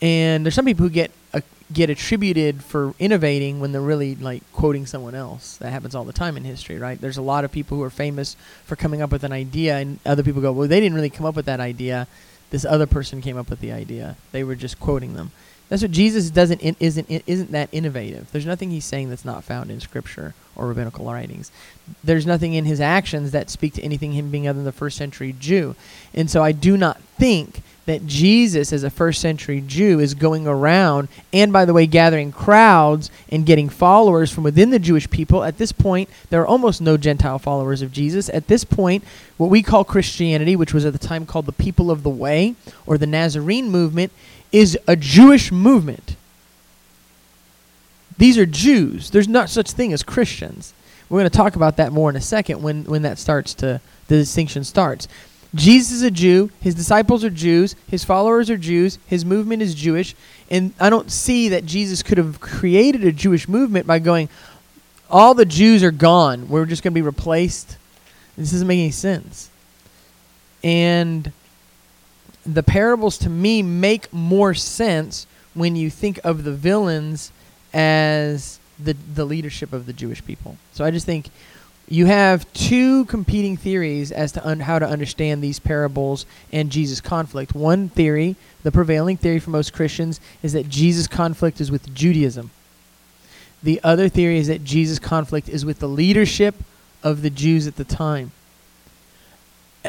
And 0.02 0.44
there's 0.44 0.56
some 0.56 0.64
people 0.64 0.82
who 0.82 0.90
get 0.90 1.12
uh, 1.32 1.42
get 1.72 1.90
attributed 1.90 2.64
for 2.64 2.92
innovating 2.98 3.60
when 3.60 3.70
they're 3.70 3.80
really 3.80 4.16
like 4.16 4.42
quoting 4.52 4.84
someone 4.84 5.14
else. 5.14 5.58
That 5.58 5.70
happens 5.70 5.94
all 5.94 6.04
the 6.04 6.12
time 6.12 6.36
in 6.36 6.42
history, 6.42 6.76
right? 6.78 7.00
There's 7.00 7.18
a 7.18 7.22
lot 7.22 7.44
of 7.44 7.52
people 7.52 7.76
who 7.76 7.84
are 7.84 7.90
famous 7.90 8.34
for 8.64 8.74
coming 8.74 9.00
up 9.00 9.12
with 9.12 9.22
an 9.22 9.30
idea, 9.32 9.76
and 9.76 10.00
other 10.04 10.24
people 10.24 10.42
go, 10.42 10.50
"Well, 10.50 10.66
they 10.66 10.80
didn't 10.80 10.96
really 10.96 11.08
come 11.08 11.24
up 11.24 11.36
with 11.36 11.46
that 11.46 11.60
idea." 11.60 12.08
This 12.56 12.64
other 12.64 12.86
person 12.86 13.20
came 13.20 13.36
up 13.36 13.50
with 13.50 13.60
the 13.60 13.70
idea. 13.70 14.16
They 14.32 14.42
were 14.42 14.54
just 14.54 14.80
quoting 14.80 15.12
them. 15.12 15.30
That's 15.68 15.82
what 15.82 15.90
Jesus 15.90 16.30
doesn't 16.30 16.60
in, 16.62 16.76
isn't 16.78 17.10
isn't 17.26 17.50
that 17.50 17.68
innovative. 17.72 18.30
There's 18.30 18.46
nothing 18.46 18.70
he's 18.70 18.84
saying 18.84 19.10
that's 19.10 19.24
not 19.24 19.42
found 19.42 19.70
in 19.70 19.80
scripture 19.80 20.34
or 20.54 20.68
rabbinical 20.68 21.04
writings. 21.04 21.50
There's 22.04 22.26
nothing 22.26 22.54
in 22.54 22.64
his 22.64 22.80
actions 22.80 23.32
that 23.32 23.50
speak 23.50 23.74
to 23.74 23.82
anything 23.82 24.12
him 24.12 24.30
being 24.30 24.46
other 24.46 24.58
than 24.58 24.64
the 24.64 24.72
first 24.72 24.96
century 24.96 25.34
Jew. 25.38 25.74
And 26.14 26.30
so 26.30 26.42
I 26.42 26.52
do 26.52 26.76
not 26.76 27.00
think 27.18 27.62
that 27.86 28.06
Jesus, 28.06 28.72
as 28.72 28.82
a 28.82 28.90
first 28.90 29.20
century 29.20 29.62
Jew, 29.64 30.00
is 30.00 30.14
going 30.14 30.46
around 30.46 31.08
and, 31.32 31.52
by 31.52 31.64
the 31.64 31.72
way, 31.72 31.86
gathering 31.86 32.32
crowds 32.32 33.10
and 33.28 33.46
getting 33.46 33.68
followers 33.68 34.30
from 34.30 34.44
within 34.44 34.70
the 34.70 34.78
Jewish 34.78 35.08
people. 35.08 35.44
At 35.44 35.58
this 35.58 35.72
point, 35.72 36.10
there 36.30 36.40
are 36.42 36.46
almost 36.46 36.80
no 36.80 36.96
Gentile 36.96 37.38
followers 37.38 37.82
of 37.82 37.92
Jesus. 37.92 38.28
At 38.30 38.48
this 38.48 38.64
point, 38.64 39.04
what 39.36 39.50
we 39.50 39.62
call 39.62 39.84
Christianity, 39.84 40.56
which 40.56 40.74
was 40.74 40.84
at 40.84 40.92
the 40.92 40.98
time 40.98 41.26
called 41.26 41.46
the 41.46 41.52
People 41.52 41.90
of 41.90 42.02
the 42.02 42.10
Way 42.10 42.56
or 42.86 42.98
the 42.98 43.06
Nazarene 43.06 43.70
movement, 43.70 44.12
is 44.56 44.78
a 44.86 44.96
Jewish 44.96 45.52
movement. 45.52 46.16
These 48.16 48.38
are 48.38 48.46
Jews. 48.46 49.10
There's 49.10 49.28
not 49.28 49.50
such 49.50 49.72
thing 49.72 49.92
as 49.92 50.02
Christians. 50.02 50.72
We're 51.10 51.20
going 51.20 51.30
to 51.30 51.36
talk 51.36 51.56
about 51.56 51.76
that 51.76 51.92
more 51.92 52.08
in 52.08 52.16
a 52.16 52.22
second 52.22 52.62
when, 52.62 52.84
when 52.84 53.02
that 53.02 53.18
starts 53.18 53.52
to, 53.54 53.82
the 54.08 54.16
distinction 54.16 54.64
starts. 54.64 55.08
Jesus 55.54 55.92
is 55.92 56.02
a 56.02 56.10
Jew. 56.10 56.50
His 56.60 56.74
disciples 56.74 57.22
are 57.22 57.28
Jews. 57.28 57.76
His 57.86 58.02
followers 58.02 58.48
are 58.48 58.56
Jews. 58.56 58.98
His 59.06 59.26
movement 59.26 59.60
is 59.60 59.74
Jewish. 59.74 60.14
And 60.50 60.72
I 60.80 60.88
don't 60.88 61.10
see 61.10 61.50
that 61.50 61.66
Jesus 61.66 62.02
could 62.02 62.16
have 62.16 62.40
created 62.40 63.04
a 63.04 63.12
Jewish 63.12 63.48
movement 63.48 63.86
by 63.86 63.98
going, 63.98 64.30
all 65.10 65.34
the 65.34 65.44
Jews 65.44 65.82
are 65.84 65.90
gone. 65.90 66.48
We're 66.48 66.64
just 66.64 66.82
going 66.82 66.94
to 66.94 66.98
be 66.98 67.02
replaced. 67.02 67.76
This 68.38 68.52
doesn't 68.52 68.66
make 68.66 68.78
any 68.78 68.90
sense. 68.90 69.50
And 70.64 71.30
the 72.46 72.62
parables 72.62 73.18
to 73.18 73.28
me 73.28 73.62
make 73.62 74.12
more 74.12 74.54
sense 74.54 75.26
when 75.54 75.76
you 75.76 75.90
think 75.90 76.20
of 76.24 76.44
the 76.44 76.52
villains 76.52 77.32
as 77.72 78.60
the 78.78 78.94
the 79.14 79.24
leadership 79.24 79.72
of 79.72 79.86
the 79.86 79.92
Jewish 79.92 80.24
people. 80.24 80.56
So 80.72 80.84
I 80.84 80.90
just 80.90 81.06
think 81.06 81.30
you 81.88 82.06
have 82.06 82.52
two 82.52 83.04
competing 83.06 83.56
theories 83.56 84.10
as 84.10 84.32
to 84.32 84.46
un- 84.46 84.60
how 84.60 84.78
to 84.78 84.86
understand 84.86 85.42
these 85.42 85.58
parables 85.58 86.26
and 86.52 86.70
Jesus' 86.70 87.00
conflict. 87.00 87.54
One 87.54 87.88
theory, 87.88 88.36
the 88.64 88.72
prevailing 88.72 89.16
theory 89.16 89.38
for 89.38 89.50
most 89.50 89.72
Christians, 89.72 90.20
is 90.42 90.52
that 90.52 90.68
Jesus' 90.68 91.06
conflict 91.06 91.60
is 91.60 91.70
with 91.70 91.94
Judaism. 91.94 92.50
The 93.62 93.80
other 93.84 94.08
theory 94.08 94.38
is 94.38 94.48
that 94.48 94.64
Jesus' 94.64 94.98
conflict 94.98 95.48
is 95.48 95.64
with 95.64 95.78
the 95.78 95.88
leadership 95.88 96.56
of 97.02 97.22
the 97.22 97.30
Jews 97.30 97.66
at 97.66 97.76
the 97.76 97.84
time. 97.84 98.32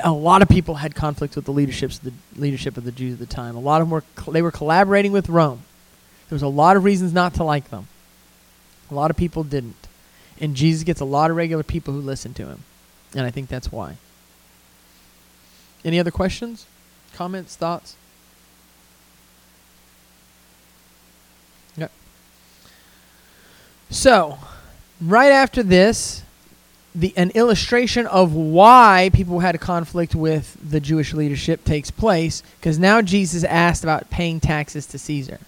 A 0.04 0.12
lot 0.12 0.42
of 0.42 0.50
people 0.50 0.76
had 0.76 0.96
conflicts 0.96 1.36
with 1.36 1.46
the 1.46 1.52
leaderships 1.52 2.00
the 2.00 2.14
leadership 2.36 2.78
of 2.78 2.84
the 2.84 2.92
Jews 2.92 3.14
at 3.14 3.20
the 3.20 3.26
time. 3.26 3.56
A 3.56 3.60
lot 3.60 3.82
of 3.82 3.88
them 3.88 3.92
were 3.92 4.32
they 4.32 4.42
were 4.42 4.52
collaborating 4.52 5.12
with 5.12 5.30
Rome. 5.30 5.64
There 6.30 6.36
was 6.36 6.44
a 6.44 6.48
lot 6.48 6.78
of 6.78 6.84
reasons 6.84 7.14
not 7.14 7.34
to 7.36 7.44
like 7.44 7.70
them. 7.70 7.88
A 8.92 8.94
lot 8.94 9.12
of 9.12 9.18
people 9.18 9.44
didn't. 9.44 9.88
And 10.40 10.56
Jesus 10.56 10.84
gets 10.84 11.02
a 11.02 11.06
lot 11.06 11.32
of 11.32 11.38
regular 11.38 11.64
people 11.64 11.94
who 11.94 12.02
listen 12.02 12.34
to 12.36 12.46
him. 12.46 12.64
And 13.16 13.26
I 13.26 13.32
think 13.32 13.50
that's 13.50 13.72
why. 13.72 13.98
Any 15.84 16.00
other 16.00 16.12
questions? 16.12 16.66
comments, 17.18 17.56
thoughts? 17.56 17.96
Yep. 21.76 21.92
So, 23.90 24.38
right 25.02 25.32
after 25.32 25.64
this, 25.64 26.22
the 26.98 27.14
an 27.16 27.30
illustration 27.36 28.08
of 28.08 28.34
why 28.34 29.12
people 29.14 29.40
had 29.40 29.54
a 29.54 29.60
conflict 29.60 30.16
with 30.16 30.58
the 30.68 30.80
Jewish 30.80 31.14
leadership 31.14 31.64
takes 31.64 31.92
place 31.92 32.42
because 32.60 32.80
now 32.80 33.04
Jesus 33.04 33.44
asked 33.44 33.84
about 33.84 34.10
paying 34.10 34.40
taxes 34.40 34.88
to 34.88 34.98
Caesar. 34.98 35.40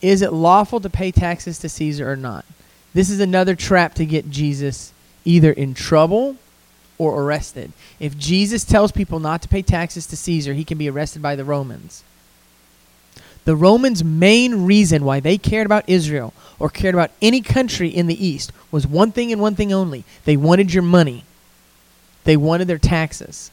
Is 0.00 0.22
it 0.22 0.32
lawful 0.32 0.80
to 0.80 0.90
pay 0.90 1.12
taxes 1.12 1.60
to 1.60 1.68
Caesar 1.68 2.10
or 2.10 2.16
not? 2.16 2.44
This 2.94 3.10
is 3.10 3.20
another 3.20 3.54
trap 3.54 3.94
to 3.94 4.04
get 4.04 4.28
Jesus 4.28 4.92
either 5.24 5.52
in 5.52 5.72
trouble 5.72 6.34
or 6.98 7.22
arrested. 7.22 7.72
If 8.00 8.18
Jesus 8.18 8.64
tells 8.64 8.90
people 8.90 9.20
not 9.20 9.40
to 9.42 9.48
pay 9.48 9.62
taxes 9.62 10.04
to 10.08 10.16
Caesar, 10.16 10.54
he 10.54 10.64
can 10.64 10.78
be 10.78 10.90
arrested 10.90 11.22
by 11.22 11.36
the 11.36 11.44
Romans. 11.44 12.02
The 13.44 13.56
Romans' 13.56 14.04
main 14.04 14.66
reason 14.66 15.04
why 15.04 15.20
they 15.20 15.36
cared 15.36 15.66
about 15.66 15.88
Israel 15.88 16.32
or 16.58 16.68
cared 16.68 16.94
about 16.94 17.10
any 17.20 17.40
country 17.40 17.88
in 17.88 18.06
the 18.06 18.24
East 18.26 18.52
was 18.70 18.86
one 18.86 19.10
thing 19.10 19.32
and 19.32 19.40
one 19.40 19.54
thing 19.54 19.72
only 19.72 20.04
they 20.24 20.36
wanted 20.36 20.72
your 20.72 20.82
money, 20.82 21.24
they 22.24 22.36
wanted 22.36 22.68
their 22.68 22.78
taxes. 22.78 23.50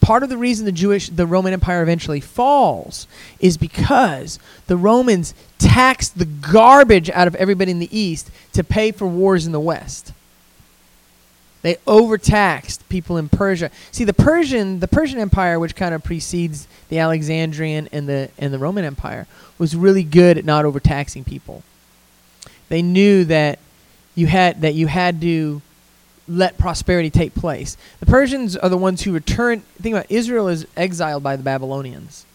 Part 0.00 0.22
of 0.22 0.28
the 0.28 0.38
reason 0.38 0.66
the 0.66 0.72
Jewish 0.72 1.08
the 1.08 1.26
Roman 1.26 1.52
Empire 1.52 1.82
eventually 1.82 2.20
falls 2.20 3.06
is 3.40 3.56
because 3.56 4.38
the 4.66 4.76
Romans 4.76 5.34
taxed 5.58 6.18
the 6.18 6.24
garbage 6.24 7.10
out 7.10 7.26
of 7.26 7.34
everybody 7.34 7.72
in 7.72 7.80
the 7.80 7.98
East 7.98 8.30
to 8.52 8.62
pay 8.62 8.92
for 8.92 9.06
wars 9.06 9.46
in 9.46 9.52
the 9.52 9.60
West. 9.60 10.12
They 11.66 11.78
overtaxed 11.84 12.88
people 12.88 13.16
in 13.16 13.28
Persia. 13.28 13.72
See, 13.90 14.04
the 14.04 14.14
Persian, 14.14 14.78
the 14.78 14.86
Persian 14.86 15.18
Empire, 15.18 15.58
which 15.58 15.74
kind 15.74 15.96
of 15.96 16.04
precedes 16.04 16.68
the 16.90 17.00
Alexandrian 17.00 17.88
and 17.90 18.08
the 18.08 18.30
and 18.38 18.54
the 18.54 18.58
Roman 18.60 18.84
Empire, 18.84 19.26
was 19.58 19.74
really 19.74 20.04
good 20.04 20.38
at 20.38 20.44
not 20.44 20.64
overtaxing 20.64 21.24
people. 21.24 21.64
They 22.68 22.82
knew 22.82 23.24
that 23.24 23.58
you 24.14 24.28
had 24.28 24.60
that 24.60 24.74
you 24.74 24.86
had 24.86 25.20
to 25.22 25.60
let 26.28 26.56
prosperity 26.56 27.10
take 27.10 27.34
place. 27.34 27.76
The 27.98 28.06
Persians 28.06 28.56
are 28.56 28.68
the 28.68 28.78
ones 28.78 29.02
who 29.02 29.12
return. 29.12 29.62
Think 29.82 29.96
about 29.96 30.06
Israel 30.08 30.46
is 30.46 30.68
exiled 30.76 31.24
by 31.24 31.34
the 31.34 31.42
Babylonians. 31.42 32.26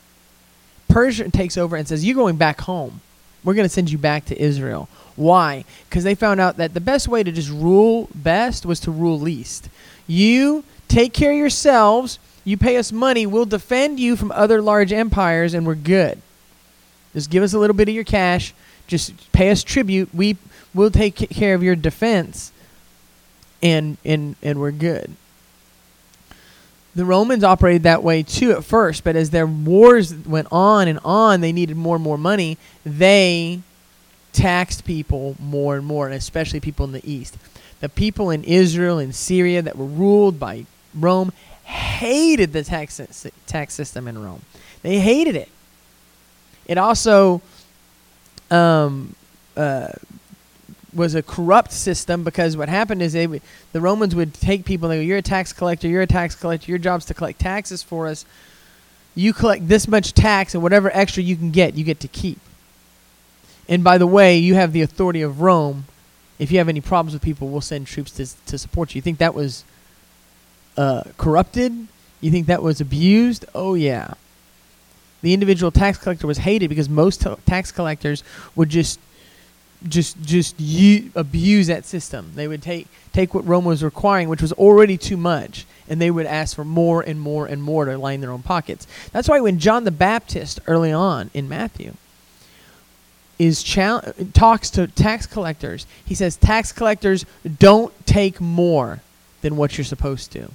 Persia 0.89 1.29
takes 1.29 1.57
over 1.57 1.77
and 1.77 1.87
says, 1.87 2.03
"You're 2.03 2.15
going 2.17 2.35
back 2.35 2.59
home. 2.59 2.99
We're 3.45 3.53
going 3.53 3.63
to 3.63 3.73
send 3.73 3.91
you 3.91 3.97
back 3.97 4.25
to 4.25 4.37
Israel." 4.37 4.89
Why? 5.21 5.65
Because 5.87 6.03
they 6.03 6.15
found 6.15 6.39
out 6.41 6.57
that 6.57 6.73
the 6.73 6.81
best 6.81 7.07
way 7.07 7.21
to 7.21 7.31
just 7.31 7.51
rule 7.51 8.09
best 8.15 8.65
was 8.65 8.79
to 8.81 8.91
rule 8.91 9.19
least. 9.19 9.69
You 10.07 10.63
take 10.87 11.13
care 11.13 11.31
of 11.31 11.37
yourselves. 11.37 12.17
You 12.43 12.57
pay 12.57 12.75
us 12.77 12.91
money. 12.91 13.27
We'll 13.27 13.45
defend 13.45 13.99
you 13.99 14.15
from 14.15 14.31
other 14.31 14.63
large 14.63 14.91
empires, 14.91 15.53
and 15.53 15.67
we're 15.67 15.75
good. 15.75 16.19
Just 17.13 17.29
give 17.29 17.43
us 17.43 17.53
a 17.53 17.59
little 17.59 17.75
bit 17.75 17.87
of 17.87 17.93
your 17.93 18.03
cash. 18.03 18.55
Just 18.87 19.31
pay 19.31 19.51
us 19.51 19.63
tribute. 19.63 20.09
We 20.11 20.37
will 20.73 20.89
take 20.89 21.15
care 21.29 21.53
of 21.53 21.61
your 21.61 21.75
defense, 21.75 22.51
and 23.61 23.97
and 24.03 24.35
and 24.41 24.59
we're 24.59 24.71
good. 24.71 25.15
The 26.95 27.05
Romans 27.05 27.43
operated 27.43 27.83
that 27.83 28.01
way 28.01 28.23
too 28.23 28.53
at 28.53 28.63
first, 28.63 29.03
but 29.03 29.15
as 29.15 29.29
their 29.29 29.45
wars 29.45 30.15
went 30.15 30.47
on 30.51 30.87
and 30.87 30.99
on, 31.05 31.41
they 31.41 31.51
needed 31.51 31.77
more 31.77 31.97
and 31.97 32.03
more 32.03 32.17
money. 32.17 32.57
They 32.83 33.61
taxed 34.33 34.85
people 34.85 35.35
more 35.39 35.75
and 35.75 35.85
more, 35.85 36.05
and 36.05 36.15
especially 36.15 36.59
people 36.59 36.85
in 36.85 36.91
the 36.91 37.09
east. 37.09 37.37
The 37.79 37.89
people 37.89 38.29
in 38.29 38.43
Israel 38.43 38.99
and 38.99 39.13
Syria 39.13 39.61
that 39.61 39.77
were 39.77 39.85
ruled 39.85 40.39
by 40.39 40.65
Rome 40.93 41.31
hated 41.63 42.53
the 42.53 42.63
tax 42.63 43.01
tax 43.47 43.73
system 43.73 44.07
in 44.07 44.21
Rome. 44.21 44.41
They 44.81 44.99
hated 44.99 45.35
it. 45.35 45.49
It 46.65 46.77
also 46.77 47.41
um, 48.49 49.15
uh, 49.55 49.89
was 50.93 51.15
a 51.15 51.23
corrupt 51.23 51.71
system 51.71 52.23
because 52.23 52.57
what 52.57 52.69
happened 52.69 53.01
is 53.01 53.13
they 53.13 53.25
w- 53.25 53.41
the 53.71 53.81
Romans 53.81 54.15
would 54.15 54.33
take 54.33 54.65
people 54.65 54.89
and 54.89 54.99
they 54.99 55.03
go, 55.03 55.07
"You're 55.07 55.17
a 55.17 55.21
tax 55.21 55.53
collector. 55.53 55.87
You're 55.87 56.01
a 56.01 56.07
tax 56.07 56.35
collector. 56.35 56.69
Your 56.69 56.79
job's 56.79 57.05
to 57.05 57.13
collect 57.13 57.39
taxes 57.39 57.81
for 57.81 58.07
us. 58.07 58.25
You 59.15 59.33
collect 59.33 59.67
this 59.67 59.87
much 59.87 60.13
tax, 60.13 60.53
and 60.53 60.63
whatever 60.63 60.89
extra 60.93 61.23
you 61.23 61.35
can 61.35 61.51
get, 61.51 61.75
you 61.75 61.83
get 61.83 61.99
to 62.01 62.07
keep." 62.07 62.39
And 63.67 63.83
by 63.83 63.97
the 63.97 64.07
way, 64.07 64.37
you 64.37 64.55
have 64.55 64.73
the 64.73 64.81
authority 64.81 65.21
of 65.21 65.41
Rome. 65.41 65.85
If 66.39 66.51
you 66.51 66.57
have 66.57 66.69
any 66.69 66.81
problems 66.81 67.13
with 67.13 67.21
people, 67.21 67.49
we'll 67.49 67.61
send 67.61 67.87
troops 67.87 68.11
to 68.11 68.27
to 68.47 68.57
support 68.57 68.93
you. 68.93 68.99
You 68.99 69.03
think 69.03 69.19
that 69.19 69.33
was 69.33 69.63
uh, 70.77 71.03
corrupted? 71.17 71.87
You 72.19 72.31
think 72.31 72.47
that 72.47 72.63
was 72.63 72.81
abused? 72.81 73.45
Oh 73.53 73.73
yeah. 73.73 74.13
The 75.21 75.33
individual 75.33 75.71
tax 75.71 75.97
collector 75.97 76.25
was 76.27 76.39
hated 76.39 76.69
because 76.69 76.89
most 76.89 77.21
t- 77.21 77.35
tax 77.45 77.71
collectors 77.71 78.23
would 78.55 78.69
just 78.69 78.99
just 79.87 80.21
just 80.23 80.59
u- 80.59 81.11
abuse 81.15 81.67
that 81.67 81.85
system. 81.85 82.31
They 82.35 82.47
would 82.47 82.61
take 82.61 82.87
take 83.13 83.33
what 83.33 83.45
Rome 83.45 83.65
was 83.65 83.83
requiring, 83.83 84.29
which 84.29 84.41
was 84.41 84.53
already 84.53 84.97
too 84.97 85.17
much, 85.17 85.65
and 85.87 86.01
they 86.01 86.11
would 86.11 86.25
ask 86.25 86.55
for 86.55 86.65
more 86.65 87.01
and 87.01 87.19
more 87.19 87.45
and 87.45 87.61
more 87.61 87.85
to 87.85 87.97
line 87.97 88.21
their 88.21 88.31
own 88.31 88.41
pockets. 88.43 88.87
That's 89.11 89.29
why 89.29 89.39
when 89.39 89.59
John 89.59 89.83
the 89.83 89.91
Baptist 89.91 90.59
early 90.67 90.91
on 90.91 91.29
in 91.33 91.47
Matthew 91.49 91.93
is 93.39 93.63
chal- 93.63 94.13
talks 94.33 94.69
to 94.71 94.87
tax 94.87 95.25
collectors. 95.25 95.87
He 96.05 96.15
says 96.15 96.35
tax 96.35 96.71
collectors 96.71 97.25
don't 97.59 97.93
take 98.05 98.39
more 98.39 99.01
than 99.41 99.57
what 99.57 99.77
you're 99.77 99.85
supposed 99.85 100.31
to. 100.33 100.51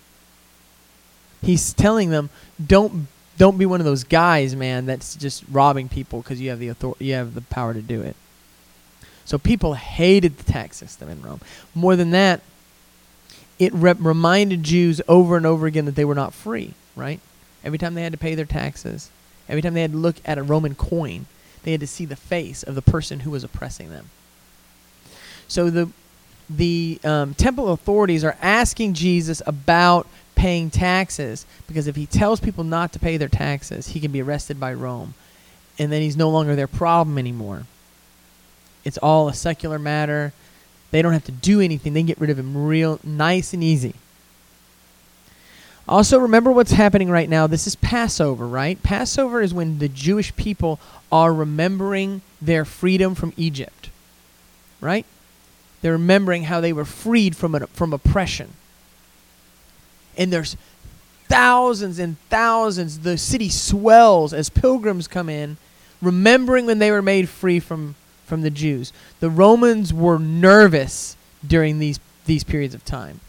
He's 1.43 1.73
telling 1.73 2.11
them 2.11 2.31
don't 2.65 3.09
don't 3.39 3.59
be 3.59 3.67
one 3.67 3.81
of 3.81 3.85
those 3.85 4.05
guys, 4.05 4.57
man, 4.57 4.87
that's 4.87 5.15
just 5.15 5.45
robbing 5.51 5.89
people 5.89 6.23
because 6.23 6.41
you 6.41 6.51
have 6.51 6.59
the 6.59 6.69
authority, 6.69 7.05
you 7.07 7.15
have 7.15 7.35
the 7.35 7.43
power 7.43 7.75
to 7.75 7.83
do 7.83 8.01
it. 8.01 8.17
So 9.27 9.39
people 9.39 9.75
hated 9.75 10.39
the 10.39 10.51
tax 10.51 10.77
system 10.77 11.09
in 11.09 11.21
Rome. 11.21 11.41
More 11.75 11.97
than 11.97 12.13
that, 12.13 12.41
it 13.59 13.75
re- 13.75 13.93
reminded 13.93 14.63
Jews 14.63 15.01
over 15.09 15.37
and 15.37 15.45
over 15.45 15.67
again 15.67 15.85
that 15.87 15.97
they 15.97 16.05
were 16.05 16.15
not 16.15 16.33
free, 16.33 16.75
right? 16.95 17.21
Every 17.65 17.79
time 17.79 17.95
they 17.95 18.03
had 18.03 18.13
to 18.13 18.19
pay 18.19 18.35
their 18.35 18.45
taxes, 18.45 19.11
every 19.49 19.63
time 19.63 19.75
they 19.75 19.83
had 19.83 19.93
to 19.93 19.99
look 19.99 20.17
at 20.25 20.39
a 20.39 20.43
Roman 20.43 20.75
coin, 20.75 21.27
they 21.67 21.73
had 21.73 21.81
to 21.81 21.87
see 21.87 22.05
the 22.05 22.15
face 22.15 22.63
of 22.63 22.77
the 22.77 22.81
person 22.81 23.21
who 23.21 23.33
was 23.33 23.43
oppressing 23.43 23.91
them. 23.91 24.09
So 25.49 25.69
the 25.69 25.91
the 26.49 27.01
um, 27.03 27.35
temple 27.35 27.73
authorities 27.73 28.23
are 28.23 28.37
asking 28.41 28.95
Jesus 28.95 29.43
about 29.47 30.07
paying 30.37 30.71
taxes 30.71 31.45
because 31.67 31.89
if 31.89 31.97
he 31.97 32.07
tells 32.07 32.39
people 32.39 32.63
not 32.63 32.93
to 32.93 33.01
pay 33.01 33.17
their 33.17 33.29
taxes, 33.29 33.89
he 33.89 33.99
can 33.99 34.13
be 34.13 34.23
arrested 34.23 34.61
by 34.61 34.75
Rome, 34.75 35.15
and 35.77 35.91
then 35.91 36.03
he's 36.03 36.17
no 36.17 36.31
longer 36.31 36.55
their 36.55 36.69
problem 36.69 37.19
anymore. 37.19 37.65
It's 38.85 38.99
all 38.99 39.29
a 39.29 39.35
secular 39.35 39.81
matter. 39.81 40.33
They 40.93 41.03
don't 41.03 41.15
have 41.15 41.25
to 41.25 41.33
do 41.33 41.61
anything. 41.61 41.95
They 41.95 42.05
get 42.05 42.21
rid 42.21 42.31
of 42.31 42.39
him 42.39 42.65
real 42.69 43.01
nice 43.03 43.53
and 43.53 43.65
easy. 43.65 43.95
Also, 45.89 46.19
remember 46.19 46.51
what's 46.51 46.73
happening 46.73 47.09
right 47.09 47.29
now. 47.29 47.47
This 47.47 47.67
is 47.67 47.77
Passover, 47.77 48.47
right? 48.47 48.83
Passover 48.83 49.41
is 49.41 49.55
when 49.55 49.79
the 49.79 49.89
Jewish 49.89 50.35
people 50.35 50.81
are 51.13 51.33
remembering 51.33 52.23
their 52.43 52.65
freedom 52.65 53.15
from 53.15 53.33
Egypt, 53.37 53.91
right? 54.81 55.07
They're 55.83 55.93
remembering 55.93 56.45
how 56.45 56.61
they 56.61 56.73
were 56.73 56.85
freed 56.85 57.37
from, 57.37 57.55
an, 57.55 57.67
from 57.67 57.93
oppression. 57.93 58.51
And 60.17 60.33
there's 60.33 60.57
thousands 61.29 62.01
and 62.01 62.17
thousands. 62.31 63.01
The 63.01 63.17
city 63.17 63.49
swells 63.49 64.33
as 64.33 64.49
pilgrims 64.49 65.07
come 65.07 65.29
in, 65.29 65.57
remembering 66.03 66.67
when 66.67 66.81
they 66.81 66.91
were 66.91 67.03
made 67.03 67.29
free 67.29 67.61
from, 67.61 67.95
from 68.25 68.43
the 68.43 68.51
Jews. 68.51 68.93
The 69.21 69.31
Romans 69.31 69.95
were 69.95 70.19
nervous 70.19 71.17
during 71.47 71.79
these, 71.79 72.01
these 72.25 72.43
periods 72.43 72.75
of 72.75 72.85
time 72.85 73.21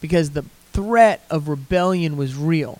because 0.00 0.30
the 0.30 0.44
threat 0.78 1.24
of 1.28 1.48
rebellion 1.48 2.16
was 2.16 2.36
real. 2.36 2.78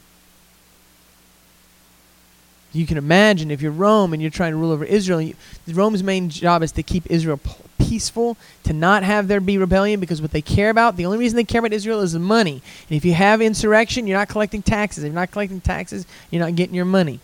You 2.73 2.87
can 2.87 2.97
imagine 2.97 3.51
if 3.51 3.61
you're 3.61 3.73
Rome 3.73 4.13
and 4.13 4.23
you're 4.23 4.31
trying 4.31 4.53
to 4.53 4.57
rule 4.57 4.71
over 4.71 4.85
Israel, 4.85 5.21
you, 5.21 5.35
Rome's 5.67 6.05
main 6.05 6.31
job 6.31 6.63
is 6.63 6.71
to 6.73 6.85
keep 6.85 7.11
Israel 7.11 7.39
p- 7.39 7.51
peaceful, 7.81 8.37
to 8.63 8.73
not 8.73 9.03
have 9.03 9.27
there 9.27 9.41
be 9.41 9.59
rebellion, 9.59 9.99
because 9.99 10.23
what 10.23 10.31
they 10.31 10.41
care 10.41 10.71
about, 10.71 10.97
the 10.97 11.07
only 11.07 11.19
reason 11.19 11.35
they 11.35 11.43
care 11.43 11.59
about 11.59 11.73
Israel 11.73 12.01
is 12.01 12.13
the 12.13 12.21
money. 12.21 12.63
And 12.89 12.97
if 12.97 13.05
you 13.05 13.15
have 13.15 13.43
insurrection, 13.43 14.07
you're 14.07 14.19
not 14.19 14.29
collecting 14.29 14.63
taxes. 14.63 15.03
If 15.03 15.09
you're 15.09 15.21
not 15.21 15.33
collecting 15.33 15.61
taxes, 15.61 16.07
you're 16.31 16.45
not 16.45 16.55
getting 16.55 16.77
your 16.77 16.85
money. 16.85 17.19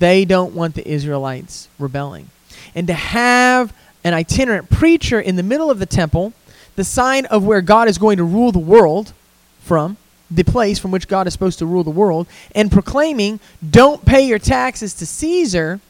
They 0.00 0.26
don't 0.26 0.54
want 0.54 0.74
the 0.74 0.86
Israelites 0.86 1.68
rebelling. 1.78 2.28
And 2.74 2.86
to 2.88 2.94
have 2.94 3.72
an 4.04 4.12
itinerant 4.12 4.68
preacher 4.68 5.18
in 5.18 5.36
the 5.36 5.42
middle 5.42 5.70
of 5.70 5.78
the 5.78 5.86
temple, 5.86 6.34
the 6.76 6.84
sign 6.84 7.24
of 7.26 7.42
where 7.42 7.62
God 7.62 7.88
is 7.88 7.96
going 7.96 8.18
to 8.18 8.24
rule 8.24 8.52
the 8.52 8.58
world 8.58 9.14
from, 9.62 9.96
the 10.30 10.44
place 10.44 10.78
from 10.78 10.90
which 10.90 11.08
God 11.08 11.26
is 11.26 11.32
supposed 11.32 11.58
to 11.58 11.66
rule 11.66 11.82
the 11.82 11.90
world, 11.90 12.26
and 12.54 12.70
proclaiming, 12.70 13.40
don't 13.68 14.04
pay 14.04 14.20
your 14.20 14.38
taxes 14.38 14.94
to 14.94 15.06
Caesar, 15.06 15.80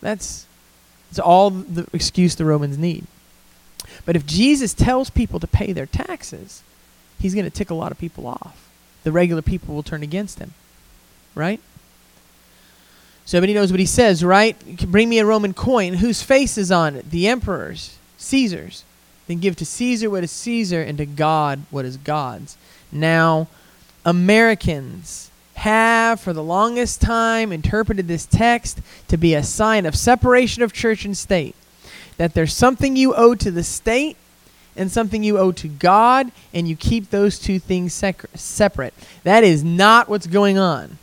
that's, 0.00 0.46
that's 1.10 1.18
all 1.18 1.50
the 1.50 1.86
excuse 1.92 2.34
the 2.34 2.44
Romans 2.44 2.76
need. 2.78 3.06
But 4.04 4.16
if 4.16 4.26
Jesus 4.26 4.74
tells 4.74 5.10
people 5.10 5.38
to 5.40 5.46
pay 5.46 5.72
their 5.72 5.86
taxes, 5.86 6.62
he's 7.18 7.34
going 7.34 7.44
to 7.44 7.50
tick 7.50 7.70
a 7.70 7.74
lot 7.74 7.92
of 7.92 7.98
people 7.98 8.26
off. 8.26 8.68
the 9.04 9.12
regular 9.12 9.42
people 9.42 9.74
will 9.74 9.82
turn 9.82 10.02
against 10.02 10.38
him. 10.38 10.52
Right? 11.34 11.60
So 13.24 13.38
everybody 13.38 13.54
knows 13.54 13.70
what 13.70 13.80
he 13.80 13.86
says, 13.86 14.24
right? 14.24 14.56
Bring 14.90 15.08
me 15.08 15.18
a 15.18 15.24
Roman 15.24 15.54
coin. 15.54 15.94
Whose 15.94 16.22
face 16.22 16.58
is 16.58 16.70
on 16.70 16.96
it? 16.96 17.10
The 17.10 17.28
emperor's, 17.28 17.96
Caesar's. 18.16 18.84
Then 19.26 19.38
give 19.38 19.56
to 19.56 19.66
Caesar 19.66 20.08
what 20.10 20.24
is 20.24 20.30
Caesar 20.30 20.80
and 20.82 20.98
to 20.98 21.06
God 21.06 21.62
what 21.70 21.84
is 21.84 21.96
God's. 21.98 22.56
Now, 22.92 23.48
Americans 24.04 25.30
have 25.54 26.20
for 26.20 26.32
the 26.32 26.42
longest 26.42 27.00
time 27.00 27.52
interpreted 27.52 28.06
this 28.06 28.26
text 28.26 28.80
to 29.08 29.16
be 29.16 29.34
a 29.34 29.42
sign 29.42 29.86
of 29.86 29.96
separation 29.96 30.62
of 30.62 30.72
church 30.72 31.04
and 31.04 31.16
state. 31.16 31.56
That 32.16 32.34
there's 32.34 32.54
something 32.54 32.96
you 32.96 33.14
owe 33.14 33.34
to 33.34 33.50
the 33.50 33.64
state 33.64 34.16
and 34.76 34.90
something 34.90 35.24
you 35.24 35.38
owe 35.38 35.50
to 35.50 35.66
God, 35.66 36.30
and 36.54 36.68
you 36.68 36.76
keep 36.76 37.10
those 37.10 37.38
two 37.40 37.58
things 37.58 37.92
separate. 38.34 38.94
That 39.24 39.42
is 39.42 39.64
not 39.64 40.08
what's 40.08 40.28
going 40.28 40.56
on. 40.56 40.98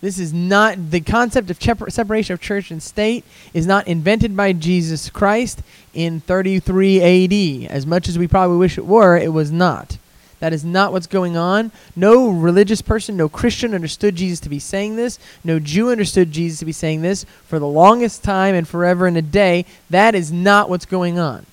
This 0.00 0.18
is 0.18 0.32
not 0.32 0.90
the 0.90 1.00
concept 1.00 1.48
of 1.48 1.62
separation 1.92 2.34
of 2.34 2.40
church 2.40 2.70
and 2.70 2.82
state 2.82 3.24
is 3.54 3.66
not 3.66 3.86
invented 3.88 4.36
by 4.36 4.52
Jesus 4.52 5.08
Christ 5.08 5.62
in 5.94 6.20
33 6.20 7.64
AD. 7.64 7.70
As 7.70 7.86
much 7.86 8.08
as 8.08 8.18
we 8.18 8.28
probably 8.28 8.58
wish 8.58 8.76
it 8.76 8.86
were, 8.86 9.16
it 9.16 9.32
was 9.32 9.50
not. 9.50 9.96
That 10.46 10.52
is 10.52 10.64
not 10.64 10.92
what's 10.92 11.08
going 11.08 11.36
on. 11.36 11.72
No 11.96 12.28
religious 12.28 12.80
person, 12.80 13.16
no 13.16 13.28
Christian 13.28 13.74
understood 13.74 14.14
Jesus 14.14 14.38
to 14.38 14.48
be 14.48 14.60
saying 14.60 14.94
this. 14.94 15.18
No 15.42 15.58
Jew 15.58 15.90
understood 15.90 16.30
Jesus 16.30 16.60
to 16.60 16.64
be 16.64 16.70
saying 16.70 17.02
this 17.02 17.26
for 17.48 17.58
the 17.58 17.66
longest 17.66 18.22
time 18.22 18.54
and 18.54 18.68
forever 18.68 19.08
and 19.08 19.16
a 19.16 19.22
day. 19.22 19.66
That 19.90 20.14
is 20.14 20.30
not 20.30 20.70
what's 20.70 20.86
going 20.86 21.18
on. 21.18 21.46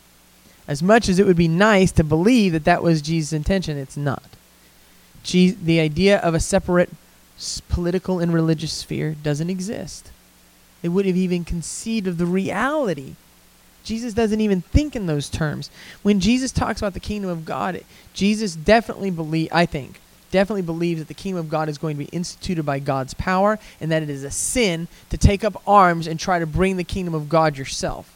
As 0.67 0.84
much 0.84 1.10
as 1.10 1.17
it 1.17 1.25
would 1.25 1.36
be 1.36 1.47
nice 1.47 1.91
to 1.93 2.03
believe 2.03 2.51
that 2.51 2.65
that 2.65 2.84
was 2.84 3.01
Jesus' 3.01 3.34
intention, 3.34 3.79
it's 3.79 3.97
not. 3.97 4.21
the 5.23 5.79
idea 5.79 6.19
of 6.19 6.36
a 6.36 6.39
separate 6.39 6.91
political 7.69 8.19
and 8.19 8.32
religious 8.32 8.73
sphere 8.73 9.15
doesn't 9.23 9.49
exist. 9.49 10.12
They 10.84 10.89
would 10.89 11.08
have 11.08 11.17
even 11.17 11.45
conceived 11.45 12.06
of 12.06 12.19
the 12.19 12.27
reality. 12.27 13.15
Jesus 13.84 14.13
doesn't 14.13 14.41
even 14.41 14.62
think 14.62 14.96
in 14.96 15.06
those 15.06 15.30
terms. 15.30 15.69
When 16.02 16.19
Jesus 16.19 16.52
talks 16.52 16.82
about 16.82 16.93
the 16.93 17.00
kingdom 17.00 17.30
of 17.30 17.46
God, 17.46 17.84
Jesus 18.13 18.56
definitely 18.56 19.12
believe 19.12 19.50
I 19.52 19.65
think 19.65 20.00
definitely 20.34 20.63
believes 20.63 21.00
that 21.00 21.08
the 21.08 21.13
kingdom 21.13 21.39
of 21.39 21.48
God 21.48 21.69
is 21.69 21.78
going 21.78 21.96
to 21.96 22.04
be 22.04 22.10
instituted 22.10 22.63
by 22.63 22.80
God's 22.80 23.13
power 23.13 23.60
and 23.80 23.91
that 23.91 24.02
it 24.02 24.10
is 24.10 24.24
a 24.24 24.32
sin 24.32 24.88
to 25.12 25.17
take 25.17 25.43
up 25.43 25.62
arms 25.67 26.08
and 26.08 26.19
try 26.19 26.39
to 26.39 26.48
bring 26.48 26.76
the 26.76 26.84
kingdom 26.84 27.13
of 27.13 27.30
God 27.30 27.56
yourself. 27.56 28.12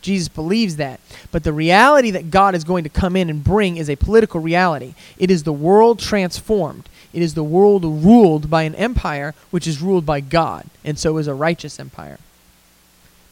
Jesus 0.00 0.28
believes 0.28 0.76
that. 0.76 1.00
But 1.30 1.44
the 1.44 1.52
reality 1.52 2.10
that 2.12 2.30
God 2.30 2.54
is 2.54 2.64
going 2.64 2.84
to 2.84 2.90
come 2.90 3.14
in 3.14 3.28
and 3.28 3.44
bring 3.44 3.76
is 3.76 3.90
a 3.90 3.96
political 3.96 4.40
reality. 4.40 4.94
It 5.18 5.30
is 5.30 5.42
the 5.42 5.52
world 5.52 5.98
transformed. 5.98 6.88
It 7.12 7.20
is 7.20 7.34
the 7.34 7.44
world 7.44 7.84
ruled 7.84 8.48
by 8.48 8.62
an 8.62 8.74
empire 8.76 9.34
which 9.50 9.66
is 9.66 9.82
ruled 9.82 10.06
by 10.06 10.20
God, 10.20 10.64
and 10.82 10.98
so 10.98 11.18
is 11.18 11.26
a 11.26 11.34
righteous 11.34 11.78
empire. 11.78 12.18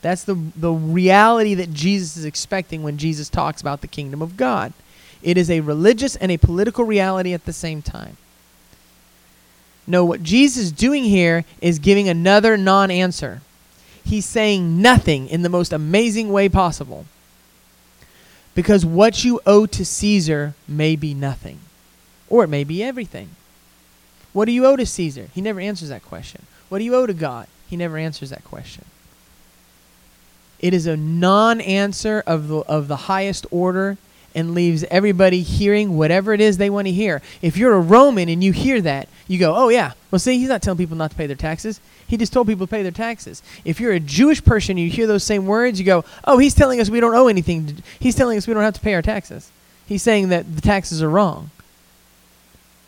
That's 0.01 0.25
the, 0.25 0.35
the 0.57 0.73
reality 0.73 1.55
that 1.55 1.73
Jesus 1.73 2.17
is 2.17 2.25
expecting 2.25 2.83
when 2.83 2.99
Jesus 2.99 3.29
talks 3.29 3.61
about 3.61 3.81
the 3.81 3.89
kingdom 3.89 4.23
of 4.23 4.37
God. 4.37 4.73
It 5.23 5.37
is 5.37 5.51
a 5.51 5.61
religious 5.61 6.15
and 6.17 6.31
a 6.31 6.39
political 6.39 6.85
reality 6.85 7.33
at 7.33 7.45
the 7.45 7.53
same 7.53 7.83
time. 7.83 8.17
No, 9.87 10.05
what 10.05 10.23
Jesus 10.23 10.65
is 10.65 10.73
doing 10.73 11.05
here 11.05 11.45
is 11.61 11.79
giving 11.79 12.09
another 12.09 12.57
non 12.57 12.91
answer. 12.91 13.41
He's 14.05 14.27
saying 14.27 14.81
nothing 14.81 15.29
in 15.29 15.43
the 15.43 15.49
most 15.49 15.73
amazing 15.73 16.31
way 16.31 16.49
possible. 16.49 17.07
Because 18.55 18.85
what 18.85 19.25
you 19.25 19.41
owe 19.47 19.67
to 19.67 19.85
Caesar 19.85 20.55
may 20.67 20.97
be 20.97 21.15
nothing, 21.15 21.61
or 22.29 22.45
it 22.45 22.49
may 22.49 22.65
be 22.65 22.83
everything. 22.83 23.31
What 24.33 24.45
do 24.45 24.53
you 24.53 24.67
owe 24.67 24.77
to 24.77 24.87
Caesar? 24.87 25.29
He 25.35 25.41
never 25.41 25.61
answers 25.61 25.89
that 25.89 26.03
question. 26.03 26.43
What 26.69 26.79
do 26.79 26.85
you 26.85 26.95
owe 26.95 27.07
to 27.07 27.15
God? 27.15 27.47
He 27.69 27.77
never 27.77 27.97
answers 27.97 28.31
that 28.31 28.45
question. 28.45 28.85
It 30.61 30.75
is 30.75 30.87
a 30.87 30.97
non 30.97 31.61
answer 31.61 32.23
of 32.27 32.49
the, 32.49 32.59
of 32.59 32.89
the 32.89 32.97
highest 32.97 33.47
order 33.51 33.97
and 34.35 34.55
leaves 34.55 34.85
everybody 34.85 35.43
hearing 35.43 35.97
whatever 35.97 36.33
it 36.33 36.41
is 36.41 36.59
they 36.59 36.71
want 36.71 36.87
to 36.87 36.93
hear. 36.93 37.23
If 37.43 37.57
you're 37.57 37.75
a 37.75 37.81
Roman 37.81 38.29
and 38.29 38.43
you 38.43 38.53
hear 38.53 38.81
that, 38.83 39.09
you 39.27 39.39
go, 39.39 39.55
oh, 39.55 39.69
yeah. 39.69 39.93
Well, 40.11 40.19
see, 40.19 40.39
he's 40.39 40.49
not 40.49 40.63
telling 40.63 40.79
people 40.79 40.97
not 40.97 41.11
to 41.11 41.17
pay 41.17 41.27
their 41.27 41.37
taxes. 41.37 41.81
He 42.07 42.17
just 42.17 42.33
told 42.33 42.47
people 42.47 42.67
to 42.67 42.71
pay 42.71 42.83
their 42.83 42.93
taxes. 42.93 43.43
If 43.65 43.81
you're 43.81 43.93
a 43.93 44.01
Jewish 44.01 44.45
person 44.45 44.73
and 44.73 44.81
you 44.81 44.91
hear 44.91 45.07
those 45.07 45.25
same 45.25 45.47
words, 45.47 45.79
you 45.79 45.85
go, 45.85 46.05
oh, 46.25 46.39
he's 46.39 46.55
telling 46.55 46.81
us 46.81 46.89
we 46.89 47.01
don't 47.01 47.15
owe 47.15 47.29
anything. 47.29 47.83
He's 47.99 48.15
telling 48.15 48.39
us 48.39 48.47
we 48.47 48.55
don't 48.55 48.63
have 48.63 48.75
to 48.75 48.81
pay 48.81 48.95
our 48.95 49.03
taxes. 49.03 49.51
He's 49.87 50.03
saying 50.03 50.29
that 50.29 50.55
the 50.55 50.63
taxes 50.63 51.03
are 51.03 51.11
wrong 51.11 51.51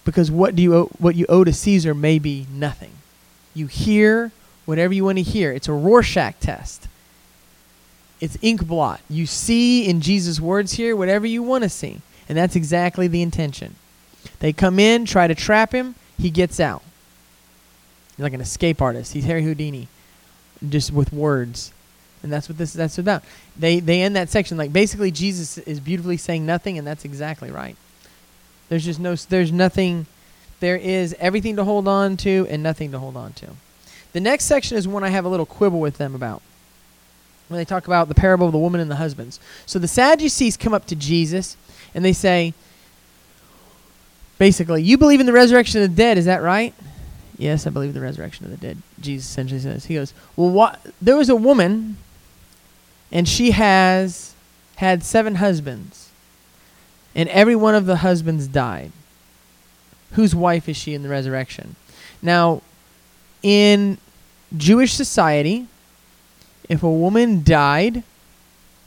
because 0.04 0.30
what 0.30 0.56
do 0.56 0.62
you 0.62 0.74
owe, 0.74 0.87
what 0.98 1.14
you 1.14 1.26
owe 1.28 1.44
to 1.44 1.52
Caesar 1.52 1.94
may 1.94 2.18
be 2.18 2.46
nothing. 2.52 2.92
You 3.54 3.66
hear 3.66 4.33
whatever 4.64 4.94
you 4.94 5.04
want 5.04 5.18
to 5.18 5.22
hear. 5.22 5.52
It's 5.52 5.68
a 5.68 5.72
Rorschach 5.72 6.38
test. 6.40 6.88
It's 8.20 8.37
ink 8.42 8.66
blot. 8.66 9.00
You 9.09 9.26
see 9.26 9.88
in 9.88 10.00
Jesus' 10.00 10.40
words 10.40 10.72
here 10.72 10.94
whatever 10.94 11.26
you 11.26 11.42
want 11.42 11.64
to 11.64 11.70
see, 11.70 12.00
and 12.28 12.37
that's 12.37 12.56
exactly 12.56 13.09
the 13.09 13.22
intention. 13.22 13.76
They 14.40 14.52
come 14.52 14.78
in, 14.78 15.06
try 15.06 15.26
to 15.26 15.35
trap 15.35 15.72
him, 15.72 15.94
he 16.18 16.30
gets 16.30 16.61
out. 16.61 16.83
He's 18.16 18.22
like 18.22 18.35
an 18.35 18.40
escape 18.40 18.83
artist. 18.83 19.14
He's 19.14 19.24
Harry 19.24 19.42
Houdini, 19.42 19.88
just 20.68 20.92
with 20.92 21.12
words, 21.12 21.72
and 22.22 22.30
that's 22.30 22.48
what 22.48 22.59
this 22.59 22.74
that's 22.74 22.98
about. 22.98 23.24
They 23.56 23.80
they 23.80 24.02
end 24.02 24.16
that 24.16 24.28
section 24.28 24.59
like 24.59 24.72
basically 24.72 25.11
Jesus 25.11 25.56
is 25.59 25.80
beautifully 25.80 26.18
saying 26.18 26.44
nothing, 26.44 26.76
and 26.76 26.87
that's 26.87 27.04
exactly 27.04 27.50
right. 27.50 27.76
There's 28.70 28.85
just 28.85 29.00
no, 29.00 29.16
there's 29.16 29.50
nothing, 29.50 30.06
there 30.61 30.76
is 30.76 31.14
everything 31.18 31.56
to 31.56 31.64
hold 31.64 31.88
on 31.88 32.16
to 32.18 32.46
and 32.48 32.62
nothing 32.62 32.92
to 32.92 32.98
hold 33.00 33.16
on 33.16 33.33
to. 33.35 33.48
The 34.12 34.20
next 34.20 34.44
section 34.44 34.76
is 34.76 34.87
one 34.87 35.02
I 35.02 35.09
have 35.09 35.24
a 35.24 35.28
little 35.28 35.44
quibble 35.44 35.80
with 35.80 35.98
them 35.98 36.14
about. 36.14 36.40
When 37.50 37.58
they 37.58 37.64
talk 37.64 37.86
about 37.86 38.08
the 38.08 38.14
parable 38.14 38.46
of 38.46 38.52
the 38.52 38.58
woman 38.58 38.80
and 38.80 38.90
the 38.90 38.96
husbands. 38.96 39.40
So 39.66 39.78
the 39.78 39.88
Sadducees 39.88 40.56
come 40.56 40.72
up 40.72 40.86
to 40.86 40.96
Jesus 40.96 41.56
and 41.94 42.04
they 42.04 42.12
say, 42.12 42.54
basically, 44.38 44.82
you 44.82 44.96
believe 44.96 45.20
in 45.20 45.26
the 45.26 45.32
resurrection 45.32 45.82
of 45.82 45.90
the 45.90 45.96
dead, 45.96 46.16
is 46.16 46.26
that 46.26 46.42
right? 46.42 46.72
Yes, 47.36 47.66
I 47.66 47.70
believe 47.70 47.90
in 47.90 47.94
the 47.94 48.00
resurrection 48.00 48.44
of 48.44 48.52
the 48.52 48.56
dead. 48.56 48.78
Jesus 49.00 49.28
essentially 49.28 49.60
says. 49.60 49.86
He 49.86 49.94
goes, 49.94 50.14
Well, 50.36 50.50
what? 50.50 50.80
There 51.00 51.16
was 51.16 51.28
a 51.28 51.34
woman, 51.34 51.96
and 53.10 53.28
she 53.28 53.50
has 53.50 54.34
had 54.76 55.02
seven 55.02 55.36
husbands 55.36 56.10
and 57.14 57.28
every 57.30 57.56
one 57.56 57.74
of 57.74 57.86
the 57.86 57.96
husbands 57.96 58.46
died. 58.46 58.92
Whose 60.12 60.34
wife 60.34 60.68
is 60.68 60.76
she 60.76 60.94
in 60.94 61.02
the 61.02 61.08
resurrection? 61.08 61.76
Now, 62.22 62.62
in 63.42 63.98
Jewish 64.56 64.92
society, 64.92 65.66
if 66.70 66.83
a 66.83 66.90
woman 66.90 67.42
died, 67.44 68.02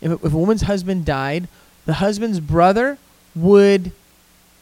if 0.01 0.11
a, 0.11 0.25
if 0.25 0.33
a 0.33 0.37
woman's 0.37 0.63
husband 0.63 1.05
died, 1.05 1.47
the 1.85 1.93
husband's 1.93 2.39
brother 2.39 2.97
would 3.35 3.91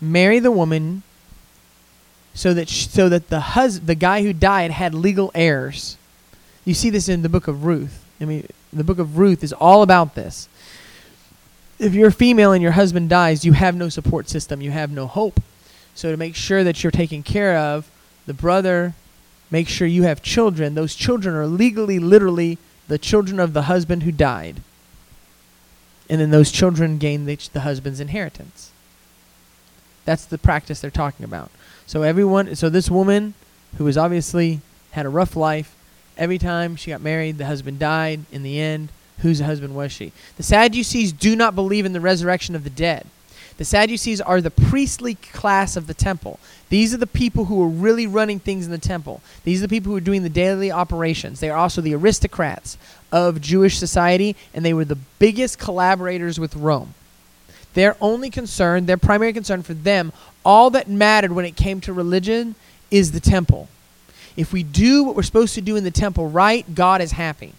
marry 0.02 0.40
the 0.40 0.52
woman 0.52 1.04
so 2.34 2.54
that 2.54 2.68
sh- 2.68 2.88
so 2.88 3.08
that 3.08 3.30
the 3.30 3.40
hus- 3.40 3.80
the 3.80 3.96
guy 3.96 4.24
who 4.24 4.34
died 4.34 4.72
had 4.72 4.94
legal 4.94 5.32
heirs. 5.34 5.98
You 6.66 6.74
see 6.74 6.90
this 6.90 7.08
in 7.08 7.22
the 7.22 7.30
book 7.30 7.48
of 7.48 7.64
Ruth. 7.64 8.06
I 8.20 8.26
mean, 8.26 8.48
the 8.74 8.84
book 8.84 9.00
of 9.00 9.18
Ruth 9.18 9.44
is 9.44 9.54
all 9.54 9.82
about 9.82 10.16
this 10.16 10.50
if 11.82 11.96
you're 11.96 12.10
a 12.10 12.14
female 12.14 12.52
and 12.52 12.62
your 12.62 12.74
husband 12.74 13.10
dies, 13.10 13.44
you 13.44 13.54
have 13.54 13.76
no 13.76 13.90
support 13.90 14.30
system, 14.30 14.62
you 14.62 14.70
have 14.70 14.92
no 14.92 15.08
hope. 15.08 15.42
So 15.96 16.12
to 16.12 16.18
make 16.18 16.36
sure 16.36 16.64
that 16.64 16.84
you're 16.84 16.92
taken 16.92 17.24
care 17.24 17.58
of, 17.58 17.90
the 18.28 18.36
brother 18.36 18.94
make 19.50 19.68
sure 19.68 19.88
you 19.88 20.04
have 20.04 20.22
children. 20.22 20.76
Those 20.76 20.96
children 20.96 21.36
are 21.36 21.48
legally, 21.48 21.98
literally 21.98 22.60
the 22.92 22.98
children 22.98 23.40
of 23.40 23.54
the 23.54 23.62
husband 23.64 24.04
who 24.04 24.12
died. 24.12 24.58
And 26.10 26.20
then 26.20 26.30
those 26.30 26.52
children 26.52 26.98
gain 26.98 27.26
the, 27.26 27.38
the 27.54 27.62
husband's 27.62 28.02
inheritance. 28.02 28.72
That's 30.04 30.26
the 30.26 30.38
practice 30.38 30.82
they're 30.82 30.92
talking 30.92 31.24
about. 31.24 31.52
So 31.88 32.02
everyone, 32.02 32.54
so 32.58 32.68
this 32.68 32.92
woman, 32.92 33.34
who 33.78 33.86
was 33.86 33.98
obviously 33.98 34.60
had 34.92 35.06
a 35.06 35.10
rough 35.10 35.38
life, 35.38 35.74
every 36.18 36.38
time 36.38 36.76
she 36.76 36.92
got 36.92 37.00
married, 37.00 37.38
the 37.38 37.46
husband 37.46 37.80
died. 37.80 38.26
In 38.30 38.44
the 38.44 38.60
end, 38.60 38.90
whose 39.20 39.40
husband 39.40 39.74
was 39.74 39.94
she? 39.94 40.12
The 40.36 40.44
Sadducees 40.44 41.14
do 41.14 41.34
not 41.34 41.56
believe 41.56 41.86
in 41.86 41.94
the 41.94 42.02
resurrection 42.02 42.58
of 42.58 42.66
the 42.66 42.70
dead. 42.70 43.08
The 43.62 43.66
Sadducees 43.66 44.20
are 44.20 44.42
the 44.42 44.50
priestly 44.50 45.14
class 45.14 45.76
of 45.76 45.86
the 45.86 45.94
temple. 45.94 46.40
These 46.70 46.96
are 46.96 46.98
the 46.98 47.06
people 47.06 47.46
who 47.46 47.62
are 47.62 47.68
really 47.68 48.08
running 48.08 48.40
things 48.40 48.66
in 48.66 48.72
the 48.72 48.80
temple. 48.80 49.22
These 49.44 49.60
are 49.60 49.68
the 49.68 49.70
people 49.70 49.92
who 49.92 49.98
are 49.98 50.02
doing 50.02 50.24
the 50.24 50.30
daily 50.30 50.72
operations. 50.72 51.40
They 51.40 51.52
are 51.52 51.60
also 51.60 51.80
the 51.80 51.94
aristocrats 51.94 52.80
of 53.12 53.40
Jewish 53.40 53.78
society, 53.78 54.36
and 54.56 54.66
they 54.66 54.74
were 54.74 54.84
the 54.84 54.98
biggest 55.20 55.60
collaborators 55.60 56.40
with 56.40 56.56
Rome. 56.56 56.96
Their 57.76 57.96
only 58.02 58.32
concern, 58.32 58.88
their 58.88 58.98
primary 58.98 59.32
concern 59.32 59.62
for 59.62 59.76
them, 59.76 60.12
all 60.44 60.72
that 60.72 60.90
mattered 60.90 61.32
when 61.32 61.46
it 61.46 61.56
came 61.56 61.82
to 61.82 61.94
religion 61.94 62.56
is 62.90 63.12
the 63.12 63.20
temple. 63.20 63.68
If 64.36 64.52
we 64.52 64.64
do 64.64 65.04
what 65.04 65.16
we're 65.16 65.22
supposed 65.22 65.54
to 65.54 65.62
do 65.62 65.76
in 65.76 65.84
the 65.84 65.92
temple 65.92 66.30
right, 66.30 66.66
God 66.74 67.00
is 67.00 67.12
happy. 67.12 67.54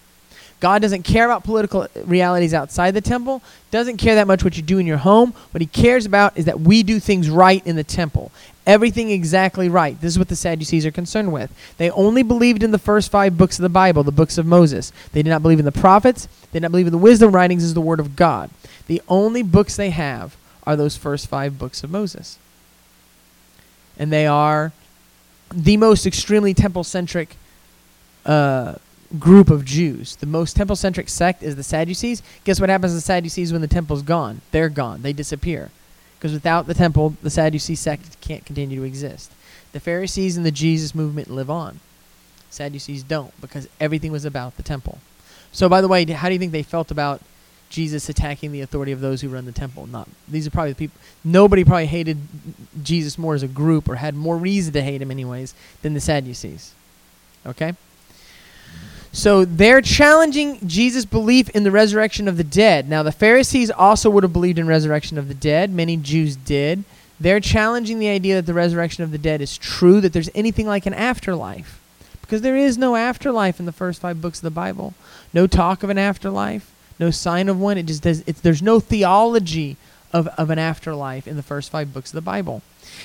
God 0.63 0.81
doesn't 0.81 1.03
care 1.03 1.25
about 1.25 1.43
political 1.43 1.89
realities 2.05 2.55
outside 2.55 2.93
the 2.93 3.01
temple, 3.01 3.43
doesn't 3.73 3.97
care 3.97 4.15
that 4.15 4.29
much 4.29 4.45
what 4.45 4.57
you 4.57 4.63
do 4.63 4.79
in 4.79 4.87
your 4.87 4.99
home. 4.99 5.33
What 5.51 5.61
he 5.61 5.67
cares 5.67 6.07
about 6.07 6.39
is 6.39 6.45
that 6.45 6.61
we 6.61 6.85
do 6.85 7.01
things 7.01 7.29
right 7.29 7.67
in 7.67 7.75
the 7.75 7.83
temple. 7.83 8.31
Everything 8.65 9.11
exactly 9.11 9.69
right. 9.69 10.01
This 10.01 10.13
is 10.13 10.21
what 10.21 10.29
the 10.29 10.37
Sadducees 10.37 10.87
are 10.87 10.93
concerned 10.93 11.33
with. 11.33 11.51
They 11.79 11.91
only 11.91 12.23
believed 12.23 12.63
in 12.63 12.71
the 12.71 12.79
first 12.79 13.11
five 13.11 13.37
books 13.37 13.59
of 13.59 13.65
the 13.65 13.69
Bible, 13.69 14.05
the 14.05 14.13
books 14.13 14.39
of 14.39 14.47
Moses. 14.47 14.93
They 15.11 15.25
did 15.25 15.31
not 15.31 15.43
believe 15.43 15.59
in 15.59 15.65
the 15.65 15.73
prophets. 15.73 16.29
They 16.53 16.61
did 16.61 16.63
not 16.63 16.71
believe 16.71 16.87
in 16.87 16.93
the 16.93 16.99
wisdom 16.99 17.33
writings 17.33 17.65
as 17.65 17.75
the 17.75 17.81
Word 17.81 17.99
of 17.99 18.15
God. 18.15 18.49
The 18.87 19.03
only 19.09 19.43
books 19.43 19.75
they 19.75 19.91
have 19.91 20.37
are 20.63 20.77
those 20.77 20.97
first 20.97 21.27
five 21.27 21.59
books 21.59 21.83
of 21.83 21.91
Moses. 21.91 22.39
And 23.99 24.13
they 24.13 24.29
are 24.29 24.71
the 25.53 25.77
most 25.77 26.07
extremely 26.07 26.55
temple 26.55 26.85
centric 26.85 27.35
uh, 28.25 28.77
group 29.19 29.51
of 29.51 29.65
Jews. 29.65 30.17
The 30.17 30.27
most 30.27 30.57
temple 30.57 30.77
centric 30.77 31.09
sect 31.09 31.43
is 31.43 31.57
the 31.57 31.63
Sadducees. 31.63 32.23
Guess 32.45 32.61
what 32.61 32.71
happens 32.71 32.93
to 32.93 32.97
the 32.97 33.01
Sadducees 33.01 33.53
when 33.53 33.61
the 33.61 33.69
temple's 33.69 34.03
gone? 34.03 34.41
They're 34.51 34.69
gone. 34.69 35.03
They 35.03 35.13
disappear. 35.13 35.71
Because 36.19 36.33
without 36.33 36.67
the 36.67 36.75
temple, 36.75 37.17
the 37.23 37.31
Sadducee 37.31 37.75
sect 37.75 38.21
can't 38.21 38.47
continue 38.47 38.79
to 38.81 38.87
exist. 38.87 39.33
The 39.73 39.81
Pharisees 39.81 40.37
and 40.37 40.47
the 40.47 40.51
Jesus 40.51 40.95
movement 40.95 41.31
live 41.31 41.51
on. 41.51 41.81
Sadducees 42.51 43.03
don't, 43.03 43.33
because 43.41 43.69
everything 43.81 44.13
was 44.13 44.25
about 44.25 44.57
the 44.57 44.63
temple. 44.63 44.99
So, 45.53 45.69
by 45.69 45.81
the 45.81 45.89
way, 45.89 46.05
how 46.05 46.29
do 46.29 46.35
you 46.35 46.39
think 46.39 46.53
they 46.53 46.63
felt 46.63 46.91
about 46.91 47.21
Jesus 47.71 48.09
attacking 48.11 48.53
the 48.53 48.61
authority 48.61 48.93
of 48.93 49.01
those 49.01 49.23
who 49.23 49.29
run 49.31 49.47
the 49.47 49.53
temple? 49.53 49.87
Not 49.87 50.09
these 50.29 50.47
are 50.47 50.51
probably 50.51 50.73
the 50.73 50.79
people. 50.79 51.01
Nobody 51.25 51.65
probably 51.65 51.87
hated 51.87 52.19
Jesus 52.83 53.17
more 53.17 53.35
as 53.35 53.43
a 53.43 53.49
group, 53.49 53.89
or 53.89 53.97
had 53.97 54.15
more 54.15 54.37
reason 54.37 54.75
to 54.75 54.83
hate 54.83 55.01
him, 55.01 55.11
anyways, 55.11 55.55
than 55.81 55.95
the 55.95 56.01
Sadducees. 56.01 56.75
Okay. 57.47 57.75
So 59.15 59.45
they're 59.45 59.83
challenging 59.83 60.67
Jesus' 60.67 61.05
belief 61.05 61.51
in 61.51 61.65
the 61.65 61.71
resurrection 61.71 62.29
of 62.29 62.39
the 62.39 62.45
dead. 62.45 62.89
Now, 62.89 63.03
the 63.03 63.13
Pharisees 63.13 63.71
also 63.71 64.09
would 64.09 64.23
have 64.23 64.33
believed 64.33 64.59
in 64.59 64.67
resurrection 64.67 65.19
of 65.19 65.29
the 65.29 65.35
dead. 65.35 65.71
Many 65.71 65.99
Jews 65.99 66.35
did. 66.35 66.85
They're 67.21 67.39
challenging 67.39 67.99
the 67.99 68.09
idea 68.09 68.37
that 68.37 68.47
the 68.47 68.55
resurrection 68.55 69.05
of 69.05 69.13
the 69.13 69.19
dead 69.19 69.43
is 69.43 69.59
true, 69.59 70.01
that 70.01 70.15
there's 70.15 70.31
anything 70.35 70.67
like 70.67 70.87
an 70.87 70.95
afterlife. 70.95 71.79
Because 72.23 72.41
there 72.41 72.57
is 72.57 72.79
no 72.79 72.97
afterlife 72.97 73.61
in 73.61 73.67
the 73.67 73.73
first 73.73 74.01
five 74.01 74.23
books 74.23 74.39
of 74.39 74.45
the 74.45 74.51
Bible. 74.51 74.95
No 75.35 75.47
talk 75.47 75.83
of 75.83 75.91
an 75.91 75.99
afterlife, 75.99 76.73
no 76.99 77.11
sign 77.11 77.51
of 77.51 77.61
one. 77.61 77.77
It 77.77 77.87
just 77.87 78.03
does, 78.03 78.23
there's 78.23 78.63
no 78.63 78.81
theology 78.81 79.77
of, 80.13 80.27
of 80.39 80.49
an 80.49 80.59
afterlife 80.59 81.29
in 81.29 81.37
the 81.37 81.43
first 81.43 81.71
five 81.71 81.93
books 81.93 82.11
of 82.11 82.15
the 82.15 82.23
Bible. 82.23 82.63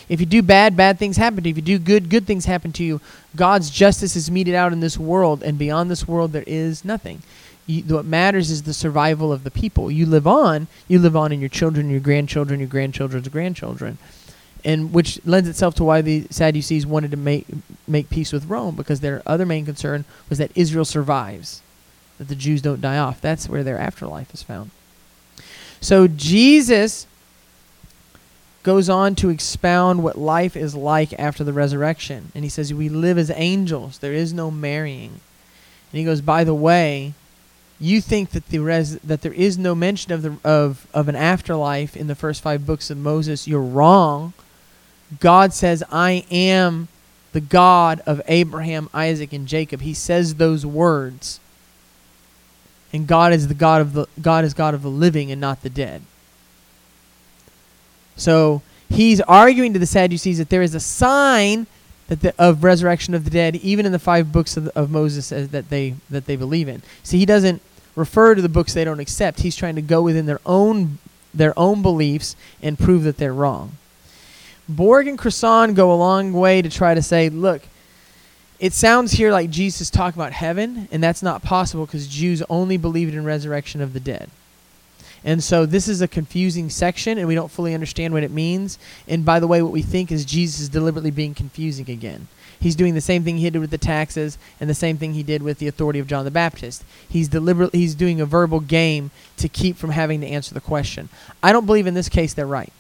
If 0.10 0.20
you 0.20 0.26
do 0.26 0.42
bad, 0.42 0.76
bad 0.76 1.00
things 1.00 1.18
happen 1.18 1.44
to 1.44 1.50
you. 1.50 1.54
If 1.54 1.58
you 1.58 1.62
do 1.62 1.80
good, 1.80 2.10
good 2.10 2.26
things 2.26 2.46
happen 2.46 2.72
to 2.74 2.84
you. 2.84 3.02
God's 3.36 3.70
justice 3.70 4.16
is 4.16 4.32
meted 4.32 4.56
out 4.56 4.74
in 4.74 4.80
this 4.80 4.98
world, 4.98 5.44
and 5.44 5.58
beyond 5.58 5.92
this 5.92 6.08
world, 6.08 6.32
there 6.32 6.44
is 6.48 6.86
nothing. 6.86 7.22
You, 7.68 7.84
what 7.84 8.06
matters 8.06 8.50
is 8.50 8.64
the 8.64 8.74
survival 8.74 9.32
of 9.32 9.44
the 9.44 9.52
people. 9.52 9.92
You 9.92 10.06
live 10.06 10.26
on, 10.26 10.68
you 10.88 11.00
live 11.00 11.16
on 11.16 11.32
in 11.32 11.42
your 11.42 11.50
children, 11.50 11.90
your 11.90 12.00
grandchildren, 12.00 12.60
your 12.60 12.70
grandchildren's 12.70 13.28
grandchildren. 13.28 13.98
And 14.64 14.94
which 14.94 15.20
lends 15.26 15.48
itself 15.48 15.76
to 15.76 15.84
why 15.84 16.02
the 16.02 16.26
Sadducees 16.30 16.86
wanted 16.88 17.12
to 17.12 17.18
make 17.18 17.46
make 17.88 18.10
peace 18.10 18.34
with 18.34 18.50
Rome 18.50 18.76
because 18.76 19.02
their 19.02 19.22
other 19.26 19.46
main 19.46 19.66
concern 19.66 20.04
was 20.30 20.40
that 20.40 20.52
Israel 20.56 20.84
survives, 20.84 21.62
that 22.18 22.28
the 22.28 22.36
Jews 22.36 22.62
don't 22.62 22.82
die 22.82 22.98
off. 22.98 23.22
That's 23.22 23.48
where 23.48 23.64
their 23.64 23.78
afterlife 23.78 24.34
is 24.34 24.44
found. 24.44 24.72
So 25.80 26.08
Jesus 26.08 27.06
goes 28.68 28.90
on 28.90 29.16
to 29.16 29.30
expound 29.30 30.04
what 30.04 30.18
life 30.18 30.58
is 30.58 30.76
like 30.76 31.18
after 31.18 31.42
the 31.42 31.54
resurrection. 31.54 32.34
And 32.36 32.44
he 32.44 32.50
says, 32.50 32.74
We 32.74 32.90
live 32.90 33.18
as 33.18 33.32
angels, 33.34 34.00
there 34.00 34.12
is 34.12 34.34
no 34.34 34.52
marrying. 34.52 35.22
And 35.92 36.00
he 36.00 36.04
goes, 36.04 36.20
By 36.20 36.44
the 36.44 36.54
way, 36.54 37.14
you 37.80 38.02
think 38.02 38.32
that 38.32 38.50
the 38.50 38.60
res- 38.60 39.00
that 39.00 39.22
there 39.22 39.32
is 39.32 39.58
no 39.58 39.74
mention 39.74 40.12
of 40.12 40.22
the 40.22 40.38
of, 40.44 40.86
of 40.94 41.08
an 41.08 41.16
afterlife 41.16 41.96
in 41.96 42.08
the 42.08 42.14
first 42.14 42.42
five 42.42 42.66
books 42.66 42.90
of 42.90 42.98
Moses, 42.98 43.48
you're 43.48 43.62
wrong. 43.62 44.34
God 45.22 45.54
says, 45.54 45.82
I 45.90 46.26
am 46.30 46.90
the 47.32 47.40
God 47.40 48.02
of 48.06 48.22
Abraham, 48.28 48.90
Isaac, 48.94 49.32
and 49.32 49.48
Jacob. 49.48 49.80
He 49.80 49.94
says 49.94 50.36
those 50.36 50.66
words. 50.66 51.40
And 52.92 53.08
God 53.08 53.32
is 53.32 53.48
the 53.48 53.54
God 53.54 53.80
of 53.80 53.94
the 53.94 54.08
God 54.22 54.44
is 54.44 54.54
God 54.54 54.74
of 54.74 54.82
the 54.82 54.90
living 54.90 55.32
and 55.32 55.40
not 55.40 55.62
the 55.62 55.70
dead. 55.70 56.02
So 58.18 58.62
he's 58.90 59.22
arguing 59.22 59.74
to 59.74 59.80
the 59.80 59.86
Sadducees 59.86 60.40
that 60.40 60.50
there 60.50 60.62
is 60.62 60.76
a 60.76 60.80
sign 60.80 61.68
that 62.08 62.22
the, 62.22 62.34
of 62.38 62.64
resurrection 62.64 63.14
of 63.14 63.24
the 63.24 63.30
dead, 63.30 63.56
even 63.58 63.86
in 63.86 63.92
the 63.92 64.00
five 64.00 64.32
books 64.32 64.58
of, 64.58 64.68
of 64.70 64.90
Moses 64.90 65.32
as, 65.32 65.50
that 65.50 65.70
they 65.70 65.96
that 66.10 66.26
they 66.26 66.36
believe 66.36 66.68
in. 66.68 66.82
See, 67.04 67.18
he 67.18 67.26
doesn't 67.26 67.62
refer 67.96 68.36
to 68.36 68.42
the 68.42 68.50
books 68.50 68.74
they 68.74 68.84
don't 68.84 69.00
accept. 69.00 69.42
He's 69.42 69.56
trying 69.56 69.76
to 69.76 69.82
go 69.82 70.02
within 70.02 70.26
their 70.26 70.42
own 70.46 70.98
their 71.34 71.58
own 71.58 71.82
beliefs 71.82 72.36
and 72.62 72.80
prove 72.80 73.04
that 73.04 73.18
they're 73.18 73.34
wrong. 73.34 73.74
Borg 74.70 75.08
and 75.08 75.18
Crossan 75.18 75.74
go 75.74 75.94
a 75.94 75.96
long 75.96 76.34
way 76.34 76.62
to 76.62 76.70
try 76.70 76.94
to 76.94 77.02
say, 77.02 77.30
look, 77.30 77.62
it 78.60 78.74
sounds 78.74 79.14
here 79.14 79.32
like 79.32 79.50
Jesus 79.50 79.90
talking 79.90 80.20
about 80.20 80.34
heaven, 80.34 80.90
and 80.92 81.02
that's 81.02 81.24
not 81.24 81.44
possible 81.44 81.86
because 81.86 82.08
Jews 82.08 82.42
only 82.50 82.76
believed 82.76 83.14
in 83.14 83.24
resurrection 83.24 83.82
of 83.82 83.94
the 83.94 84.00
dead. 84.00 84.30
And 85.24 85.44
so 85.44 85.66
this 85.66 85.88
is 85.88 86.02
a 86.02 86.08
confusing 86.08 86.70
section, 86.70 87.18
and 87.18 87.28
we 87.28 87.36
don't 87.36 87.52
fully 87.52 87.74
understand 87.74 88.14
what 88.14 88.24
it 88.24 88.32
means. 88.32 88.78
And 89.08 89.26
by 89.26 89.40
the 89.40 89.48
way, 89.48 89.62
what 89.62 89.72
we 89.72 89.82
think 89.82 90.12
is 90.12 90.26
Jesus 90.26 90.62
is 90.62 90.70
deliberately 90.70 91.12
being 91.12 91.34
confusing 91.34 91.90
again. 91.90 92.28
He's 92.60 92.76
doing 92.76 92.96
the 92.96 93.02
same 93.02 93.24
thing 93.24 93.38
he 93.38 93.50
did 93.50 93.60
with 93.60 93.70
the 93.70 93.78
taxes 93.78 94.38
and 94.60 94.70
the 94.70 94.76
same 94.76 94.98
thing 94.98 95.14
he 95.14 95.24
did 95.24 95.44
with 95.44 95.60
the 95.60 95.68
authority 95.68 96.00
of 96.00 96.08
John 96.08 96.26
the 96.26 96.32
Baptist. 96.32 96.84
He's 97.08 97.28
deliberately 97.28 97.80
he's 97.80 97.96
doing 97.96 98.20
a 98.20 98.26
verbal 98.26 98.60
game 98.60 99.12
to 99.38 99.48
keep 99.48 99.78
from 99.78 99.92
having 99.92 100.22
to 100.22 100.28
answer 100.28 100.54
the 100.54 100.62
question. 100.62 101.10
I 101.44 101.52
don't 101.52 101.66
believe 101.66 101.88
in 101.88 101.94
this 101.94 102.10
case 102.10 102.34
they're 102.34 102.48
right. 102.48 102.74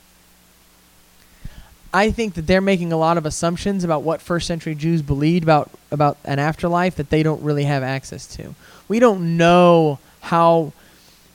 I 1.93 2.11
think 2.11 2.33
that 2.33 2.47
they're 2.47 2.61
making 2.61 2.91
a 2.91 2.97
lot 2.97 3.17
of 3.17 3.25
assumptions 3.25 3.83
about 3.83 4.03
what 4.03 4.21
first 4.21 4.47
century 4.47 4.75
Jews 4.75 5.01
believed 5.01 5.43
about 5.43 5.71
about 5.91 6.17
an 6.25 6.39
afterlife 6.39 6.95
that 6.95 7.09
they 7.09 7.23
don't 7.23 7.41
really 7.43 7.63
have 7.63 7.83
access 7.83 8.25
to. 8.35 8.55
We 8.87 8.99
don't 8.99 9.37
know 9.37 9.99
how 10.21 10.73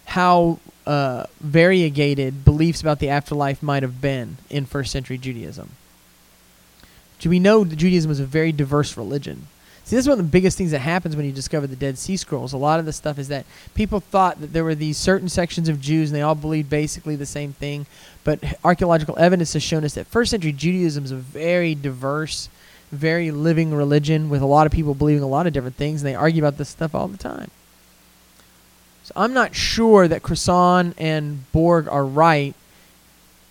how 0.05 0.59
uh, 0.87 1.27
variegated 1.41 2.45
beliefs 2.45 2.81
about 2.81 2.99
the 2.99 3.09
afterlife 3.09 3.63
might 3.63 3.83
have 3.83 4.01
been 4.01 4.39
in 4.51 4.67
first 4.67 4.91
century 4.91 5.19
Judaism. 5.19 5.71
Do 7.19 7.31
we 7.31 7.39
know 7.39 7.63
that 7.63 7.77
Judaism 7.77 8.09
was 8.09 8.19
a 8.19 8.27
very 8.27 8.51
diverse 8.51 8.97
religion. 8.97 9.47
See, 9.85 9.97
this 9.97 10.05
is 10.05 10.09
one 10.09 10.19
of 10.19 10.25
the 10.25 10.31
biggest 10.31 10.57
things 10.59 10.71
that 10.71 10.81
happens 10.81 11.17
when 11.17 11.25
you 11.25 11.33
discover 11.33 11.67
the 11.67 11.77
Dead 11.77 11.99
Sea 11.99 12.17
Scrolls. 12.17 12.53
A 12.53 12.57
lot 12.57 12.81
of 12.81 12.87
the 12.87 12.93
stuff 12.93 13.19
is 13.19 13.29
that 13.29 13.47
people 13.75 14.01
thought 14.01 14.41
that 14.41 14.53
there 14.53 14.65
were 14.65 14.75
these 14.77 14.97
certain 14.97 15.29
sections 15.29 15.69
of 15.69 15.81
Jews 15.81 16.11
and 16.11 16.17
they 16.17 16.23
all 16.23 16.35
believed 16.35 16.71
basically 16.71 17.17
the 17.17 17.27
same 17.27 17.53
thing. 17.53 17.87
But 18.25 18.43
archaeological 18.65 19.19
evidence 19.19 19.53
has 19.53 19.63
shown 19.63 19.85
us 19.85 19.95
that 19.95 20.07
first 20.07 20.31
century 20.31 20.53
Judaism 20.53 21.05
is 21.05 21.11
a 21.11 21.17
very 21.17 21.75
diverse, 21.75 22.49
very 22.91 23.31
living 23.31 23.75
religion 23.75 24.29
with 24.29 24.43
a 24.43 24.47
lot 24.47 24.67
of 24.67 24.73
people 24.73 24.95
believing 24.95 25.23
a 25.23 25.29
lot 25.29 25.47
of 25.47 25.53
different 25.53 25.77
things, 25.77 26.03
and 26.03 26.09
they 26.09 26.15
argue 26.15 26.43
about 26.43 26.59
this 26.59 26.69
stuff 26.69 26.95
all 26.95 27.09
the 27.09 27.19
time. 27.19 27.51
I'm 29.17 29.33
not 29.33 29.55
sure 29.55 30.09
that 30.09 30.23
Crossan 30.23 30.95
and 30.99 31.51
Borg 31.53 31.89
are 31.89 32.05
right 32.05 32.55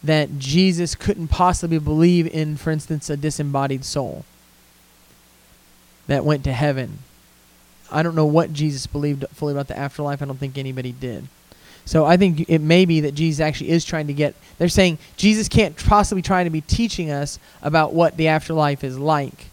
that 0.04 0.40
Jesus 0.40 0.96
couldn't 0.96 1.28
possibly 1.28 1.78
believe 1.78 2.28
in, 2.28 2.58
for 2.58 2.72
instance, 2.72 3.10
a 3.10 3.18
disembodied 3.18 3.86
soul 3.86 4.26
that 6.08 6.26
went 6.26 6.44
to 6.46 6.54
heaven. 6.54 7.00
I 7.92 8.02
don't 8.02 8.16
know 8.16 8.26
what 8.26 8.54
Jesus 8.54 8.88
believed 8.88 9.26
fully 9.34 9.54
about 9.54 9.68
the 9.68 9.78
afterlife. 9.78 10.22
I 10.22 10.26
don't 10.26 10.40
think 10.40 10.58
anybody 10.58 10.92
did. 10.92 11.28
So 11.86 12.06
I 12.06 12.18
think 12.18 12.50
it 12.50 12.60
may 12.60 12.86
be 12.86 13.02
that 13.02 13.14
Jesus 13.14 13.40
actually 13.40 13.72
is 13.72 13.86
trying 13.86 14.08
to 14.08 14.14
get. 14.14 14.36
They're 14.58 14.70
saying 14.70 14.98
Jesus 15.18 15.48
can't 15.48 15.76
possibly 15.76 16.22
try 16.22 16.44
to 16.44 16.50
be 16.50 16.62
teaching 16.62 17.12
us 17.12 17.38
about 17.62 17.94
what 17.94 18.18
the 18.18 18.28
afterlife 18.28 18.84
is 18.84 18.98
like, 18.98 19.48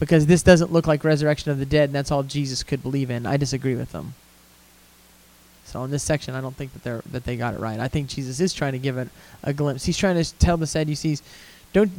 because 0.00 0.26
this 0.26 0.42
doesn't 0.42 0.72
look 0.72 0.86
like 0.86 1.04
resurrection 1.04 1.52
of 1.52 1.58
the 1.58 1.66
dead, 1.66 1.90
and 1.90 1.94
that's 1.94 2.10
all 2.10 2.22
Jesus 2.22 2.62
could 2.62 2.82
believe 2.82 3.10
in. 3.10 3.26
I 3.26 3.36
disagree 3.36 3.74
with 3.74 3.92
them. 3.92 4.14
So 5.72 5.82
in 5.84 5.90
this 5.90 6.02
section, 6.02 6.34
I 6.34 6.42
don't 6.42 6.54
think 6.54 6.74
that 6.74 6.84
they're 6.84 7.02
that 7.12 7.24
they 7.24 7.36
got 7.36 7.54
it 7.54 7.60
right. 7.60 7.80
I 7.80 7.88
think 7.88 8.08
Jesus 8.08 8.40
is 8.40 8.52
trying 8.52 8.72
to 8.72 8.78
give 8.78 8.98
it 8.98 9.08
a 9.42 9.54
glimpse. 9.54 9.86
He's 9.86 9.96
trying 9.96 10.22
to 10.22 10.34
tell 10.34 10.58
the 10.58 10.66
Sadducees, 10.66 11.22
don't. 11.72 11.90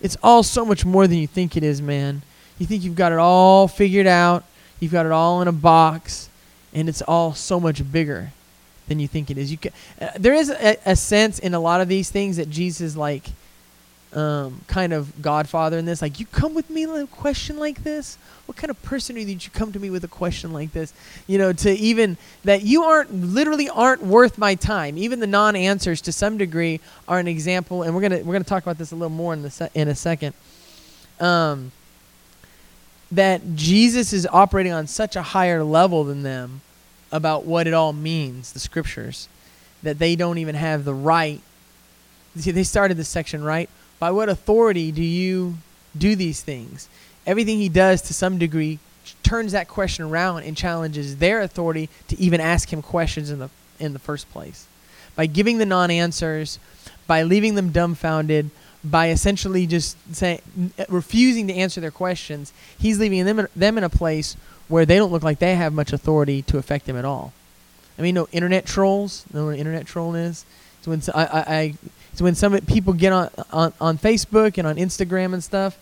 It's 0.00 0.16
all 0.22 0.44
so 0.44 0.64
much 0.64 0.84
more 0.84 1.08
than 1.08 1.18
you 1.18 1.26
think 1.26 1.56
it 1.56 1.64
is, 1.64 1.82
man. 1.82 2.22
You 2.58 2.66
think 2.66 2.84
you've 2.84 2.94
got 2.94 3.10
it 3.10 3.18
all 3.18 3.66
figured 3.66 4.06
out. 4.06 4.44
You've 4.78 4.92
got 4.92 5.06
it 5.06 5.12
all 5.12 5.42
in 5.42 5.48
a 5.48 5.52
box, 5.52 6.30
and 6.72 6.88
it's 6.88 7.02
all 7.02 7.34
so 7.34 7.58
much 7.58 7.90
bigger 7.90 8.30
than 8.86 9.00
you 9.00 9.08
think 9.08 9.28
it 9.28 9.36
is. 9.36 9.50
You 9.50 9.58
can, 9.58 9.72
uh, 10.00 10.10
there 10.16 10.34
is 10.34 10.48
a, 10.48 10.76
a 10.86 10.94
sense 10.94 11.38
in 11.40 11.52
a 11.52 11.60
lot 11.60 11.80
of 11.80 11.88
these 11.88 12.10
things 12.10 12.36
that 12.36 12.48
Jesus 12.48 12.96
like 12.96 13.30
um, 14.12 14.60
kind 14.66 14.92
of 14.92 15.22
godfather 15.22 15.78
in 15.78 15.84
this. 15.84 16.02
Like, 16.02 16.18
you 16.18 16.26
come 16.26 16.54
with 16.54 16.68
me 16.70 16.86
with 16.86 17.02
a 17.02 17.06
question 17.06 17.58
like 17.58 17.84
this? 17.84 18.18
What 18.46 18.56
kind 18.56 18.70
of 18.70 18.82
person 18.82 19.16
are 19.16 19.20
you 19.20 19.26
that 19.26 19.44
you 19.44 19.50
come 19.52 19.72
to 19.72 19.78
me 19.78 19.90
with 19.90 20.02
a 20.02 20.08
question 20.08 20.52
like 20.52 20.72
this? 20.72 20.92
You 21.28 21.38
know, 21.38 21.52
to 21.52 21.70
even 21.70 22.16
that 22.44 22.62
you 22.62 22.82
aren't 22.82 23.14
literally 23.14 23.68
aren't 23.68 24.02
worth 24.02 24.38
my 24.38 24.56
time. 24.56 24.98
Even 24.98 25.20
the 25.20 25.26
non-answers, 25.26 26.00
to 26.02 26.12
some 26.12 26.36
degree, 26.36 26.80
are 27.06 27.20
an 27.20 27.28
example. 27.28 27.84
And 27.84 27.94
we're 27.94 28.02
gonna 28.02 28.18
we're 28.24 28.32
gonna 28.32 28.44
talk 28.44 28.64
about 28.64 28.78
this 28.78 28.90
a 28.90 28.96
little 28.96 29.10
more 29.10 29.32
in 29.32 29.42
the 29.42 29.50
se- 29.50 29.70
in 29.74 29.86
a 29.86 29.94
second. 29.94 30.34
Um, 31.20 31.70
that 33.12 33.54
Jesus 33.54 34.12
is 34.12 34.26
operating 34.30 34.72
on 34.72 34.86
such 34.86 35.16
a 35.16 35.22
higher 35.22 35.62
level 35.62 36.04
than 36.04 36.22
them 36.22 36.60
about 37.12 37.44
what 37.44 37.66
it 37.66 37.74
all 37.74 37.92
means, 37.92 38.52
the 38.52 38.60
scriptures, 38.60 39.28
that 39.82 39.98
they 39.98 40.16
don't 40.16 40.38
even 40.38 40.54
have 40.54 40.84
the 40.84 40.94
right. 40.94 41.40
See, 42.36 42.52
they 42.52 42.62
started 42.62 42.96
this 42.96 43.08
section 43.08 43.42
right. 43.42 43.68
By 44.00 44.10
what 44.10 44.28
authority 44.28 44.90
do 44.90 45.02
you 45.02 45.58
do 45.96 46.16
these 46.16 46.42
things? 46.42 46.88
Everything 47.26 47.58
he 47.58 47.68
does 47.68 48.02
to 48.02 48.14
some 48.14 48.38
degree 48.38 48.80
turns 49.22 49.52
that 49.52 49.68
question 49.68 50.06
around 50.06 50.42
and 50.42 50.56
challenges 50.56 51.18
their 51.18 51.40
authority 51.40 51.88
to 52.08 52.18
even 52.18 52.40
ask 52.40 52.72
him 52.72 52.82
questions 52.82 53.30
in 53.30 53.38
the 53.38 53.50
in 53.78 53.92
the 53.92 53.98
first 53.98 54.30
place. 54.30 54.66
By 55.16 55.26
giving 55.26 55.58
the 55.58 55.66
non-answers, 55.66 56.58
by 57.06 57.22
leaving 57.22 57.54
them 57.54 57.70
dumbfounded, 57.70 58.50
by 58.82 59.10
essentially 59.10 59.66
just 59.66 59.96
saying 60.14 60.40
uh, 60.78 60.84
refusing 60.88 61.46
to 61.48 61.54
answer 61.54 61.80
their 61.80 61.90
questions, 61.90 62.52
he's 62.78 62.98
leaving 62.98 63.24
them 63.24 63.38
in, 63.40 63.48
them 63.54 63.78
in 63.78 63.84
a 63.84 63.88
place 63.88 64.36
where 64.68 64.86
they 64.86 64.96
don't 64.96 65.12
look 65.12 65.22
like 65.22 65.38
they 65.38 65.56
have 65.56 65.72
much 65.72 65.92
authority 65.92 66.42
to 66.42 66.58
affect 66.58 66.88
him 66.88 66.96
at 66.96 67.04
all. 67.04 67.32
I 67.98 68.02
mean, 68.02 68.14
no 68.14 68.28
internet 68.32 68.64
trolls. 68.64 69.24
Know 69.32 69.46
what 69.46 69.54
an 69.54 69.58
internet 69.58 69.86
troll 69.86 70.14
is? 70.14 70.44
It's 70.78 70.88
when 70.88 71.02
I, 71.14 71.24
I, 71.26 71.40
I 71.40 71.74
when 72.20 72.34
some 72.34 72.58
people 72.62 72.92
get 72.92 73.12
on, 73.12 73.30
on 73.52 73.72
on 73.80 73.98
Facebook 73.98 74.58
and 74.58 74.66
on 74.66 74.76
Instagram 74.76 75.32
and 75.32 75.42
stuff. 75.42 75.78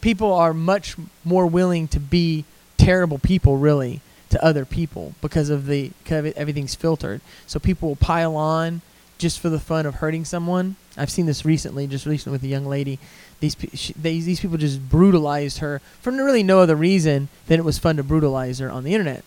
People 0.00 0.32
are 0.32 0.54
much 0.54 0.94
more 1.24 1.46
willing 1.46 1.88
to 1.88 1.98
be 1.98 2.44
terrible 2.76 3.18
people, 3.18 3.56
really, 3.56 4.00
to 4.30 4.44
other 4.44 4.64
people 4.64 5.14
because 5.20 5.50
of 5.50 5.66
the 5.66 5.90
cause 6.04 6.32
everything's 6.36 6.74
filtered. 6.74 7.20
So 7.46 7.58
people 7.58 7.88
will 7.88 7.96
pile 7.96 8.36
on 8.36 8.82
just 9.18 9.40
for 9.40 9.48
the 9.48 9.58
fun 9.58 9.86
of 9.86 9.96
hurting 9.96 10.24
someone. 10.24 10.76
I've 10.96 11.10
seen 11.10 11.26
this 11.26 11.44
recently, 11.44 11.86
just 11.86 12.06
recently 12.06 12.36
with 12.36 12.44
a 12.44 12.48
young 12.48 12.66
lady. 12.66 12.98
These 13.40 13.56
she, 13.74 13.92
they, 13.94 14.18
these 14.20 14.40
people 14.40 14.56
just 14.56 14.88
brutalized 14.88 15.58
her 15.58 15.80
for 16.00 16.10
really 16.10 16.42
no 16.42 16.60
other 16.60 16.76
reason 16.76 17.28
than 17.46 17.58
it 17.58 17.64
was 17.64 17.78
fun 17.78 17.96
to 17.96 18.02
brutalize 18.02 18.58
her 18.58 18.70
on 18.70 18.84
the 18.84 18.94
internet. 18.94 19.24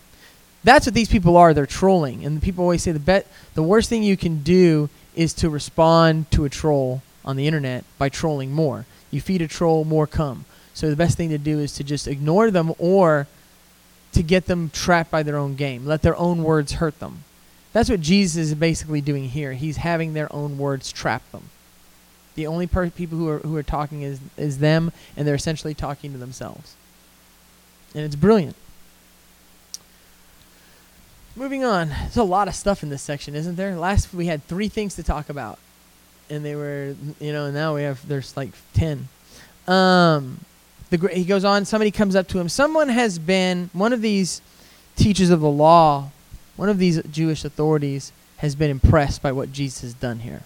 That's 0.62 0.86
what 0.86 0.94
these 0.94 1.08
people 1.08 1.36
are. 1.36 1.54
They're 1.54 1.66
trolling, 1.66 2.24
and 2.24 2.42
people 2.42 2.64
always 2.64 2.82
say 2.82 2.92
the 2.92 2.98
bet 2.98 3.26
the 3.54 3.62
worst 3.62 3.88
thing 3.88 4.02
you 4.02 4.16
can 4.16 4.42
do 4.42 4.90
is 5.14 5.32
to 5.34 5.50
respond 5.50 6.30
to 6.30 6.44
a 6.44 6.48
troll 6.48 7.02
on 7.24 7.36
the 7.36 7.46
internet 7.46 7.84
by 7.98 8.08
trolling 8.08 8.52
more. 8.52 8.86
You 9.10 9.20
feed 9.20 9.42
a 9.42 9.48
troll, 9.48 9.84
more 9.84 10.06
come. 10.06 10.44
So 10.74 10.88
the 10.88 10.96
best 10.96 11.16
thing 11.16 11.30
to 11.30 11.38
do 11.38 11.58
is 11.58 11.74
to 11.74 11.84
just 11.84 12.08
ignore 12.08 12.50
them 12.50 12.72
or 12.78 13.26
to 14.12 14.22
get 14.22 14.46
them 14.46 14.70
trapped 14.70 15.10
by 15.10 15.22
their 15.22 15.36
own 15.36 15.54
game. 15.54 15.84
Let 15.86 16.02
their 16.02 16.16
own 16.16 16.42
words 16.42 16.72
hurt 16.72 16.98
them. 17.00 17.24
That's 17.72 17.90
what 17.90 18.00
Jesus 18.00 18.48
is 18.48 18.54
basically 18.54 19.00
doing 19.00 19.28
here. 19.28 19.52
He's 19.52 19.78
having 19.78 20.14
their 20.14 20.32
own 20.34 20.58
words 20.58 20.90
trap 20.90 21.22
them. 21.30 21.50
The 22.34 22.46
only 22.46 22.66
per- 22.66 22.90
people 22.90 23.18
who 23.18 23.28
are 23.28 23.38
who 23.38 23.56
are 23.56 23.62
talking 23.62 24.02
is 24.02 24.20
is 24.36 24.58
them, 24.58 24.92
and 25.16 25.26
they're 25.26 25.34
essentially 25.34 25.74
talking 25.74 26.12
to 26.12 26.18
themselves. 26.18 26.74
And 27.94 28.04
it's 28.04 28.16
brilliant. 28.16 28.56
Moving 31.36 31.64
on, 31.64 31.88
there's 31.88 32.16
a 32.16 32.24
lot 32.24 32.48
of 32.48 32.54
stuff 32.54 32.82
in 32.82 32.88
this 32.88 33.02
section, 33.02 33.34
isn't 33.34 33.56
there? 33.56 33.76
Last 33.76 34.12
we 34.12 34.26
had 34.26 34.44
three 34.46 34.68
things 34.68 34.96
to 34.96 35.02
talk 35.02 35.28
about, 35.28 35.58
and 36.28 36.44
they 36.44 36.56
were, 36.56 36.96
you 37.20 37.32
know, 37.32 37.50
now 37.50 37.74
we 37.74 37.82
have 37.84 38.06
there's 38.08 38.36
like 38.36 38.50
ten. 38.74 39.08
Um, 39.68 40.40
the 40.90 41.08
he 41.12 41.24
goes 41.24 41.44
on. 41.44 41.64
Somebody 41.64 41.92
comes 41.92 42.16
up 42.16 42.26
to 42.28 42.40
him. 42.40 42.48
Someone 42.48 42.88
has 42.88 43.18
been 43.18 43.70
one 43.72 43.92
of 43.92 44.02
these 44.02 44.42
teachers 44.96 45.30
of 45.30 45.40
the 45.40 45.50
law, 45.50 46.10
one 46.56 46.68
of 46.68 46.78
these 46.78 47.00
Jewish 47.04 47.44
authorities 47.44 48.12
has 48.38 48.56
been 48.56 48.70
impressed 48.70 49.22
by 49.22 49.30
what 49.30 49.52
Jesus 49.52 49.82
has 49.82 49.94
done 49.94 50.20
here. 50.20 50.42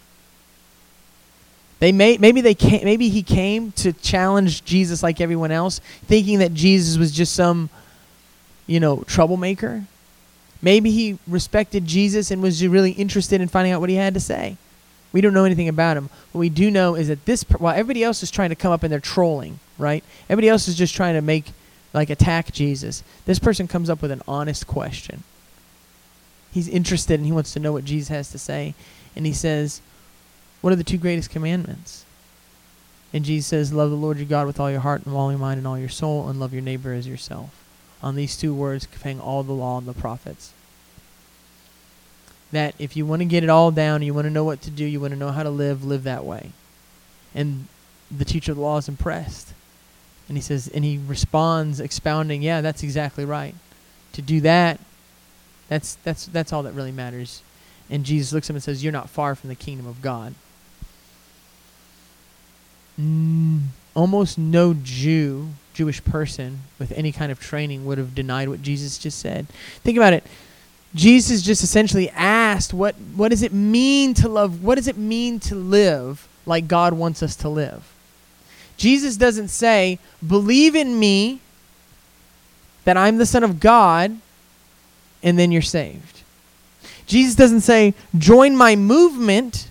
They 1.81 1.93
may 1.93 2.19
maybe 2.19 2.43
they 2.43 2.55
came, 2.55 2.85
maybe 2.85 3.09
he 3.09 3.23
came 3.23 3.73
to 3.73 3.93
challenge 3.95 4.65
Jesus 4.65 5.03
like 5.03 5.21
everyone 5.21 5.51
else, 5.51 5.81
thinking 6.07 6.41
that 6.41 6.53
Jesus 6.53 6.99
was 6.99 7.11
just 7.11 7.35
some, 7.35 7.71
you 8.67 8.81
know, 8.81 9.03
troublemaker. 9.07 9.87
Maybe 10.65 10.91
he 10.91 11.19
respected 11.29 11.85
Jesus 11.85 12.31
and 12.31 12.41
was 12.41 12.67
really 12.67 12.93
interested 12.93 13.43
in 13.43 13.49
finding 13.49 13.75
out 13.75 13.83
what 13.83 13.91
he 13.91 13.97
had 13.97 14.15
to 14.15 14.21
say. 14.21 14.57
We 15.13 15.21
don't 15.21 15.35
know 15.35 15.45
anything 15.45 15.69
about 15.69 15.99
him. 15.99 16.09
What 16.33 16.39
we 16.39 16.49
do 16.49 16.71
know 16.71 16.95
is 16.95 17.09
that 17.09 17.27
this, 17.27 17.43
while 17.43 17.75
everybody 17.75 18.03
else 18.03 18.23
is 18.23 18.31
trying 18.31 18.49
to 18.49 18.57
come 18.57 18.73
up 18.73 18.83
and 18.83 18.91
they're 18.91 18.99
trolling, 18.99 19.61
right? 19.77 20.03
Everybody 20.25 20.49
else 20.49 20.67
is 20.67 20.75
just 20.75 20.95
trying 20.95 21.17
to 21.17 21.21
make, 21.21 21.53
like, 21.93 22.09
attack 22.09 22.51
Jesus. 22.51 23.05
This 23.27 23.39
person 23.39 23.69
comes 23.69 23.91
up 23.91 24.01
with 24.01 24.11
an 24.11 24.23
honest 24.27 24.67
question. 24.67 25.23
He's 26.51 26.67
interested 26.67 27.21
and 27.21 27.27
he 27.27 27.33
wants 27.33 27.53
to 27.53 27.61
know 27.61 27.73
what 27.73 27.85
Jesus 27.85 28.09
has 28.09 28.31
to 28.31 28.39
say. 28.39 28.73
And 29.15 29.27
he 29.27 29.35
says, 29.35 29.83
What 30.63 30.73
are 30.73 30.77
the 30.77 30.83
two 30.83 30.97
greatest 30.97 31.29
commandments? 31.29 32.07
And 33.13 33.23
Jesus 33.23 33.47
says, 33.49 33.71
Love 33.71 33.91
the 33.91 33.97
Lord 33.97 34.17
your 34.17 34.25
God 34.27 34.47
with 34.47 34.59
all 34.59 34.71
your 34.71 34.81
heart 34.81 35.05
and 35.05 35.15
all 35.15 35.31
your 35.31 35.39
mind 35.39 35.59
and 35.59 35.67
all 35.67 35.79
your 35.79 35.91
soul, 35.91 36.27
and 36.27 36.41
love 36.41 36.55
your 36.55 36.63
neighbor 36.63 36.95
as 36.95 37.07
yourself. 37.07 37.64
On 38.05 38.17
these 38.17 38.37
two 38.37 38.55
words 38.55 38.87
hang 39.03 39.19
all 39.19 39.43
the 39.43 39.55
law 39.55 39.79
and 39.79 39.89
the 39.89 39.95
prophets. 39.95 40.53
That 42.53 42.75
if 42.79 42.99
you 42.99 43.07
want 43.07 43.21
to 43.21 43.27
get 43.27 43.43
it 43.43 43.49
all 43.49 43.71
down, 43.71 44.03
you 44.03 44.13
want 44.13 44.27
to 44.27 44.31
know 44.31 44.45
what 44.45 44.61
to 44.61 44.71
do, 44.71 44.85
you 44.85 45.01
want 45.01 45.15
to 45.15 45.19
know 45.19 45.31
how 45.31 45.43
to 45.43 45.49
live, 45.49 45.83
live 45.83 46.03
that 46.03 46.23
way. 46.23 46.51
And 47.35 47.67
the 48.11 48.27
teacher 48.27 48.53
of 48.53 48.59
the 48.59 48.63
law 48.63 48.77
is 48.77 48.91
impressed. 48.91 49.55
And 50.29 50.37
he 50.37 50.43
says, 50.43 50.69
and 50.69 50.85
he 50.85 50.99
responds, 50.99 51.81
expounding, 51.81 52.43
yeah, 52.43 52.61
that's 52.61 52.83
exactly 52.83 53.25
right. 53.25 53.55
To 54.13 54.21
do 54.21 54.43
that, 54.43 54.81
that's 55.69 55.95
that's 56.05 56.27
that's 56.27 56.53
all 56.53 56.63
that 56.65 56.75
really 56.75 56.93
matters. 56.93 57.43
And 57.89 58.05
Jesus 58.05 58.35
looks 58.35 58.49
at 58.49 58.51
him 58.51 58.57
and 58.57 58.63
says, 58.63 58.85
You're 58.85 58.93
not 58.93 59.09
far 59.09 59.35
from 59.35 59.49
the 59.49 59.55
kingdom 59.55 59.87
of 59.87 60.03
God. 60.03 60.35
Mm, 63.01 63.63
almost 63.95 64.37
no 64.39 64.75
Jew, 64.75 65.49
Jewish 65.75 66.03
person 66.05 66.61
with 66.79 66.93
any 66.93 67.13
kind 67.13 67.31
of 67.31 67.41
training 67.41 67.85
would 67.85 67.99
have 67.99 68.15
denied 68.15 68.49
what 68.49 68.63
Jesus 68.63 68.97
just 68.97 69.19
said. 69.19 69.47
Think 69.83 69.99
about 69.99 70.13
it. 70.13 70.25
Jesus 70.95 71.43
just 71.43 71.65
essentially 71.65 72.09
asked, 72.11 72.73
what, 72.73 72.95
what 73.17 73.31
does 73.31 73.43
it 73.43 73.53
mean 73.53 74.15
to 74.15 74.29
love? 74.29 74.63
What 74.63 74.77
does 74.77 74.87
it 74.87 74.97
mean 74.97 75.41
to 75.41 75.57
live 75.57 76.29
like 76.47 76.69
God 76.69 76.95
wants 76.95 77.23
us 77.23 77.35
to 77.37 77.49
live? 77.49 77.93
Jesus 78.77 79.17
doesn't 79.17 79.49
say, 79.49 79.99
believe 80.27 80.75
in 80.75 80.99
me 80.99 81.41
that 82.85 82.97
I'm 82.97 83.19
the 83.19 83.27
Son 83.27 83.43
of 83.43 83.61
God, 83.61 84.19
and 85.23 85.39
then 85.39 85.51
you're 85.51 85.63
saved. 85.63 86.23
Jesus 87.07 87.35
doesn't 87.35 87.63
say, 87.63 87.95
join 88.17 88.57
my 88.57 88.77
movement, 88.77 89.69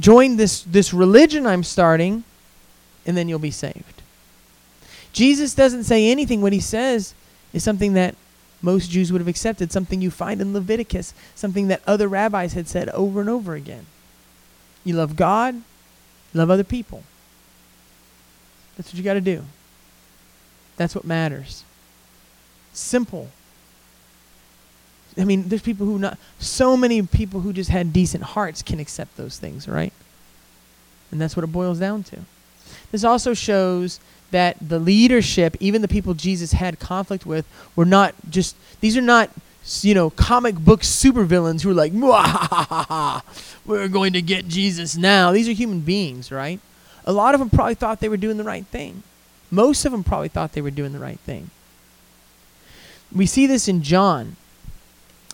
join 0.00 0.36
this, 0.36 0.62
this 0.62 0.94
religion 0.94 1.46
I'm 1.46 1.62
starting, 1.62 2.24
and 3.06 3.16
then 3.16 3.28
you'll 3.28 3.38
be 3.38 3.50
saved. 3.50 4.02
Jesus 5.12 5.54
doesn't 5.54 5.84
say 5.84 6.10
anything. 6.10 6.40
What 6.40 6.52
he 6.52 6.60
says 6.60 7.14
is 7.52 7.62
something 7.62 7.92
that 7.94 8.14
most 8.62 8.90
Jews 8.90 9.12
would 9.12 9.20
have 9.20 9.28
accepted, 9.28 9.72
something 9.72 10.00
you 10.00 10.10
find 10.10 10.40
in 10.40 10.52
Leviticus, 10.52 11.14
something 11.34 11.68
that 11.68 11.82
other 11.86 12.08
rabbis 12.08 12.52
had 12.54 12.68
said 12.68 12.88
over 12.90 13.20
and 13.20 13.28
over 13.28 13.54
again. 13.54 13.86
You 14.84 14.94
love 14.94 15.16
God, 15.16 15.54
you 15.54 15.62
love 16.34 16.50
other 16.50 16.64
people. 16.64 17.02
That's 18.76 18.88
what 18.88 18.94
you 18.94 19.02
got 19.02 19.14
to 19.14 19.20
do. 19.20 19.44
That's 20.76 20.94
what 20.94 21.04
matters. 21.04 21.64
Simple. 22.72 23.28
I 25.18 25.24
mean, 25.24 25.48
there's 25.48 25.62
people 25.62 25.84
who 25.86 25.98
not 25.98 26.18
so 26.38 26.76
many 26.76 27.02
people 27.02 27.40
who 27.40 27.52
just 27.52 27.68
had 27.68 27.92
decent 27.92 28.22
hearts 28.22 28.62
can 28.62 28.80
accept 28.80 29.16
those 29.16 29.38
things, 29.38 29.68
right? 29.68 29.92
And 31.10 31.20
that's 31.20 31.36
what 31.36 31.44
it 31.44 31.52
boils 31.52 31.78
down 31.78 32.02
to. 32.04 32.20
This 32.90 33.04
also 33.04 33.34
shows 33.34 34.00
that 34.30 34.56
the 34.60 34.78
leadership, 34.78 35.56
even 35.60 35.82
the 35.82 35.88
people 35.88 36.14
Jesus 36.14 36.52
had 36.52 36.78
conflict 36.78 37.24
with, 37.24 37.46
were 37.76 37.84
not 37.84 38.14
just 38.28 38.56
these 38.80 38.96
are 38.96 39.02
not 39.02 39.30
you 39.82 39.94
know 39.94 40.10
comic 40.10 40.56
book 40.56 40.80
supervillains 40.80 41.62
who 41.62 41.70
are 41.70 41.74
like 41.74 41.92
we're 43.64 43.88
going 43.88 44.12
to 44.14 44.22
get 44.22 44.48
Jesus 44.48 44.96
now. 44.96 45.32
These 45.32 45.48
are 45.48 45.52
human 45.52 45.80
beings, 45.80 46.32
right? 46.32 46.60
A 47.04 47.12
lot 47.12 47.34
of 47.34 47.40
them 47.40 47.50
probably 47.50 47.74
thought 47.74 48.00
they 48.00 48.08
were 48.08 48.16
doing 48.16 48.36
the 48.36 48.44
right 48.44 48.66
thing. 48.66 49.02
Most 49.50 49.84
of 49.84 49.92
them 49.92 50.02
probably 50.02 50.28
thought 50.28 50.52
they 50.52 50.62
were 50.62 50.70
doing 50.70 50.92
the 50.92 50.98
right 50.98 51.20
thing. 51.20 51.50
We 53.14 53.26
see 53.26 53.46
this 53.46 53.68
in 53.68 53.82
John 53.82 54.36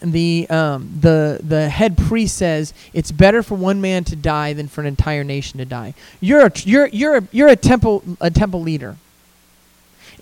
the 0.00 0.46
um, 0.48 0.96
the 1.00 1.40
the 1.42 1.68
head 1.68 1.98
priest 1.98 2.36
says 2.36 2.72
it's 2.92 3.10
better 3.10 3.42
for 3.42 3.56
one 3.56 3.80
man 3.80 4.04
to 4.04 4.16
die 4.16 4.52
than 4.52 4.68
for 4.68 4.80
an 4.80 4.86
entire 4.86 5.24
nation 5.24 5.58
to 5.58 5.64
die. 5.64 5.94
You're 6.20 6.46
a, 6.46 6.52
you're 6.64 6.86
you're 6.88 7.16
a, 7.16 7.28
you're 7.32 7.48
a 7.48 7.56
temple 7.56 8.04
a 8.20 8.30
temple 8.30 8.60
leader, 8.60 8.96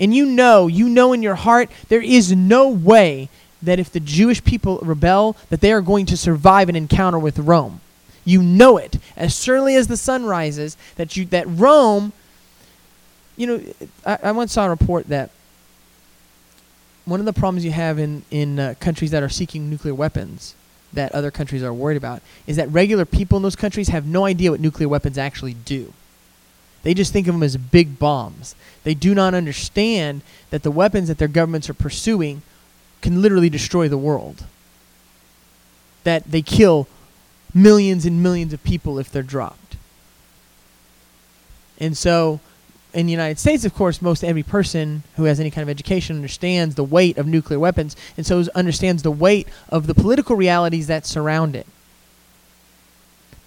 and 0.01 0.15
you 0.15 0.27
know 0.27 0.67
you 0.67 0.89
know 0.89 1.13
in 1.13 1.23
your 1.23 1.35
heart 1.35 1.71
there 1.89 2.01
is 2.01 2.33
no 2.33 2.69
way 2.69 3.29
that 3.63 3.79
if 3.79 3.91
the 3.91 4.01
Jewish 4.01 4.43
people 4.45 4.79
rebel 4.83 5.37
that 5.51 5.61
they 5.61 5.73
are 5.73 5.81
going 5.81 6.07
to 6.07 6.17
survive 6.17 6.69
an 6.69 6.77
encounter 6.77 7.19
with 7.19 7.39
Rome. 7.39 7.81
You 8.25 8.43
know 8.43 8.77
it 8.77 8.97
as 9.17 9.41
surely 9.41 9.77
as 9.77 9.87
the 9.87 9.97
sun 9.97 10.25
rises 10.25 10.77
that 10.97 11.17
you 11.17 11.27
that 11.27 11.47
Rome. 11.49 12.13
You 13.37 13.47
know, 13.47 13.61
I, 14.05 14.19
I 14.25 14.33
once 14.33 14.53
saw 14.53 14.67
a 14.67 14.71
report 14.71 15.09
that 15.09 15.31
one 17.07 17.21
of 17.21 17.27
the 17.27 17.33
problems 17.33 17.65
you 17.65 17.71
have 17.71 17.99
in 17.99 18.23
in 18.31 18.59
uh, 18.59 18.75
countries 18.79 19.11
that 19.13 19.23
are 19.23 19.29
seeking 19.29 19.71
nuclear 19.71 19.95
weapons 19.95 20.55
that 20.93 21.13
other 21.13 21.31
countries 21.31 21.63
are 21.63 21.73
worried 21.73 21.97
about 21.97 22.21
is 22.47 22.57
that 22.57 22.69
regular 22.71 23.05
people 23.05 23.37
in 23.37 23.43
those 23.43 23.57
countries 23.57 23.89
have 23.89 24.07
no 24.07 24.25
idea 24.25 24.51
what 24.51 24.61
nuclear 24.61 24.89
weapons 24.89 25.17
actually 25.17 25.55
do. 25.55 25.93
They 26.83 26.95
just 26.95 27.13
think 27.13 27.27
of 27.27 27.35
them 27.35 27.43
as 27.43 27.57
big 27.57 27.99
bombs. 27.99 28.55
They 28.85 28.95
do 28.95 29.15
not 29.15 29.35
understand 29.35 30.23
that 30.51 30.63
the 30.63 30.71
weapons 30.71 31.09
that 31.09 31.19
their 31.19 31.29
governments 31.29 31.69
are 31.69 31.75
pursuing 31.75 32.43
can 33.03 33.23
literally 33.23 33.51
destroy 33.51 33.89
the 33.89 33.99
world. 33.99 34.45
That 36.05 36.31
they 36.31 36.43
kill 36.43 36.87
millions 37.53 38.07
and 38.07 38.23
millions 38.23 38.53
of 38.53 38.63
people 38.63 38.99
if 38.99 39.11
they're 39.11 39.23
dropped. 39.23 39.77
And 41.79 41.97
so, 41.97 42.41
in 42.97 43.05
the 43.05 43.13
United 43.13 43.39
States, 43.39 43.67
of 43.67 43.75
course, 43.75 44.01
most 44.01 44.25
every 44.25 44.43
person 44.43 45.03
who 45.17 45.25
has 45.25 45.39
any 45.39 45.51
kind 45.51 45.63
of 45.63 45.69
education 45.69 46.17
understands 46.17 46.77
the 46.77 46.83
weight 46.83 47.19
of 47.19 47.27
nuclear 47.27 47.59
weapons 47.59 47.95
and 48.17 48.25
so 48.25 48.43
understands 48.55 49.03
the 49.03 49.11
weight 49.11 49.47
of 49.69 49.87
the 49.87 49.95
political 49.95 50.35
realities 50.35 50.87
that 50.87 51.05
surround 51.05 51.55
it. 51.55 51.67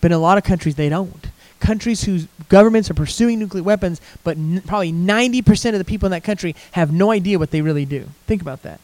But 0.01 0.11
in 0.11 0.15
a 0.15 0.19
lot 0.19 0.37
of 0.37 0.43
countries, 0.43 0.75
they 0.75 0.87
don't. 0.87 1.31
Countries 1.59 2.03
whose 2.03 2.27
governments 2.47 2.91
are 2.91 2.93
pursuing 2.93 3.39
nuclear 3.39 3.63
weapons, 3.63 3.99
but 4.23 4.37
n- 4.37 4.61
probably 4.67 4.93
90% 4.93 5.73
of 5.73 5.79
the 5.79 5.83
people 5.83 6.05
in 6.05 6.11
that 6.11 6.23
country 6.23 6.55
have 6.73 6.93
no 6.93 7.09
idea 7.09 7.39
what 7.39 7.49
they 7.49 7.61
really 7.61 7.85
do. 7.85 8.07
Think 8.27 8.43
about 8.43 8.61
that. 8.61 8.79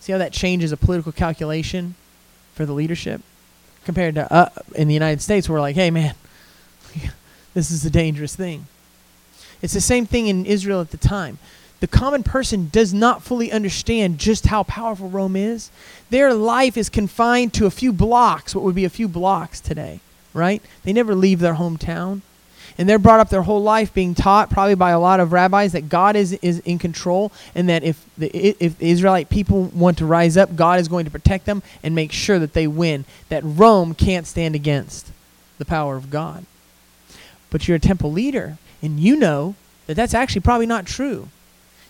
See 0.00 0.10
how 0.10 0.18
that 0.18 0.32
changes 0.32 0.72
a 0.72 0.78
political 0.78 1.12
calculation 1.12 1.96
for 2.54 2.64
the 2.64 2.72
leadership? 2.72 3.20
Compared 3.84 4.14
to 4.14 4.32
uh, 4.32 4.48
in 4.74 4.88
the 4.88 4.94
United 4.94 5.20
States, 5.20 5.48
where 5.50 5.56
we're 5.56 5.60
like, 5.60 5.76
hey, 5.76 5.90
man, 5.90 6.14
this 7.54 7.70
is 7.70 7.84
a 7.84 7.90
dangerous 7.90 8.34
thing. 8.34 8.66
It's 9.62 9.74
the 9.74 9.80
same 9.80 10.06
thing 10.06 10.26
in 10.26 10.44
Israel 10.44 10.80
at 10.80 10.90
the 10.90 10.96
time. 10.96 11.38
The 11.80 11.86
common 11.86 12.22
person 12.22 12.68
does 12.70 12.92
not 12.92 13.22
fully 13.22 13.50
understand 13.50 14.18
just 14.18 14.46
how 14.46 14.62
powerful 14.64 15.08
Rome 15.08 15.34
is. 15.34 15.70
Their 16.10 16.34
life 16.34 16.76
is 16.76 16.88
confined 16.88 17.54
to 17.54 17.66
a 17.66 17.70
few 17.70 17.92
blocks, 17.92 18.54
what 18.54 18.64
would 18.64 18.74
be 18.74 18.84
a 18.84 18.90
few 18.90 19.08
blocks 19.08 19.60
today 19.60 20.00
right? 20.34 20.62
They 20.84 20.92
never 20.92 21.14
leave 21.14 21.40
their 21.40 21.54
hometown. 21.54 22.22
And 22.78 22.88
they're 22.88 22.98
brought 22.98 23.20
up 23.20 23.28
their 23.28 23.42
whole 23.42 23.62
life 23.62 23.92
being 23.92 24.14
taught, 24.14 24.48
probably 24.48 24.74
by 24.74 24.90
a 24.90 24.98
lot 25.00 25.20
of 25.20 25.32
rabbis, 25.32 25.72
that 25.72 25.90
God 25.90 26.16
is, 26.16 26.32
is 26.34 26.60
in 26.60 26.78
control 26.78 27.30
and 27.54 27.68
that 27.68 27.82
if 27.82 28.02
the, 28.16 28.34
if 28.34 28.78
the 28.78 28.90
Israelite 28.90 29.28
people 29.28 29.64
want 29.74 29.98
to 29.98 30.06
rise 30.06 30.38
up, 30.38 30.56
God 30.56 30.80
is 30.80 30.88
going 30.88 31.04
to 31.04 31.10
protect 31.10 31.44
them 31.44 31.62
and 31.82 31.94
make 31.94 32.12
sure 32.12 32.38
that 32.38 32.54
they 32.54 32.66
win. 32.66 33.04
That 33.28 33.42
Rome 33.44 33.94
can't 33.94 34.26
stand 34.26 34.54
against 34.54 35.12
the 35.58 35.66
power 35.66 35.96
of 35.96 36.10
God. 36.10 36.46
But 37.50 37.68
you're 37.68 37.76
a 37.76 37.80
temple 37.80 38.10
leader, 38.10 38.56
and 38.82 39.00
you 39.00 39.16
know 39.16 39.54
that 39.86 39.94
that's 39.94 40.14
actually 40.14 40.42
probably 40.42 40.66
not 40.66 40.86
true. 40.86 41.28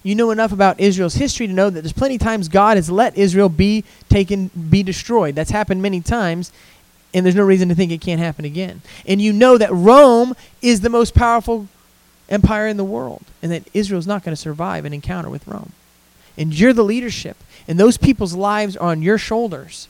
You 0.03 0.15
know 0.15 0.31
enough 0.31 0.53
about 0.53 0.81
Israel's 0.81 1.15
history 1.15 1.47
to 1.47 1.53
know 1.53 1.71
that 1.71 1.81
there's 1.81 1.93
plenty 1.93 2.17
of 2.17 2.21
times 2.21 2.49
God 2.49 2.77
has 2.77 2.91
let 2.91 3.17
Israel 3.17 3.49
be 3.49 3.85
taken, 4.09 4.49
be 4.49 4.83
destroyed. 4.83 5.35
That's 5.35 5.51
happened 5.51 5.81
many 5.81 6.01
times, 6.01 6.53
and 7.15 7.25
there's 7.25 7.37
no 7.37 7.45
reason 7.45 7.69
to 7.69 7.75
think 7.75 7.93
it 7.93 8.01
can't 8.01 8.21
happen 8.21 8.45
again. 8.45 8.83
And 9.07 9.21
you 9.21 9.33
know 9.33 9.57
that 9.59 9.73
Rome 9.73 10.35
is 10.61 10.81
the 10.81 10.91
most 10.91 11.15
powerful 11.15 11.69
empire 12.29 12.67
in 12.67 12.77
the 12.77 12.85
world, 12.85 13.25
and 13.43 13.53
that 13.53 13.63
Israel's 13.75 14.07
not 14.07 14.25
going 14.25 14.33
to 14.33 14.41
survive 14.41 14.85
an 14.85 14.93
encounter 14.93 15.31
with 15.31 15.47
Rome. 15.47 15.73
And 16.37 16.59
you're 16.59 16.73
the 16.73 16.83
leadership, 16.83 17.37
and 17.69 17.79
those 17.79 17.97
people's 17.97 18.35
lives 18.35 18.77
are 18.77 18.91
on 18.91 19.03
your 19.03 19.19
shoulders. 19.19 19.87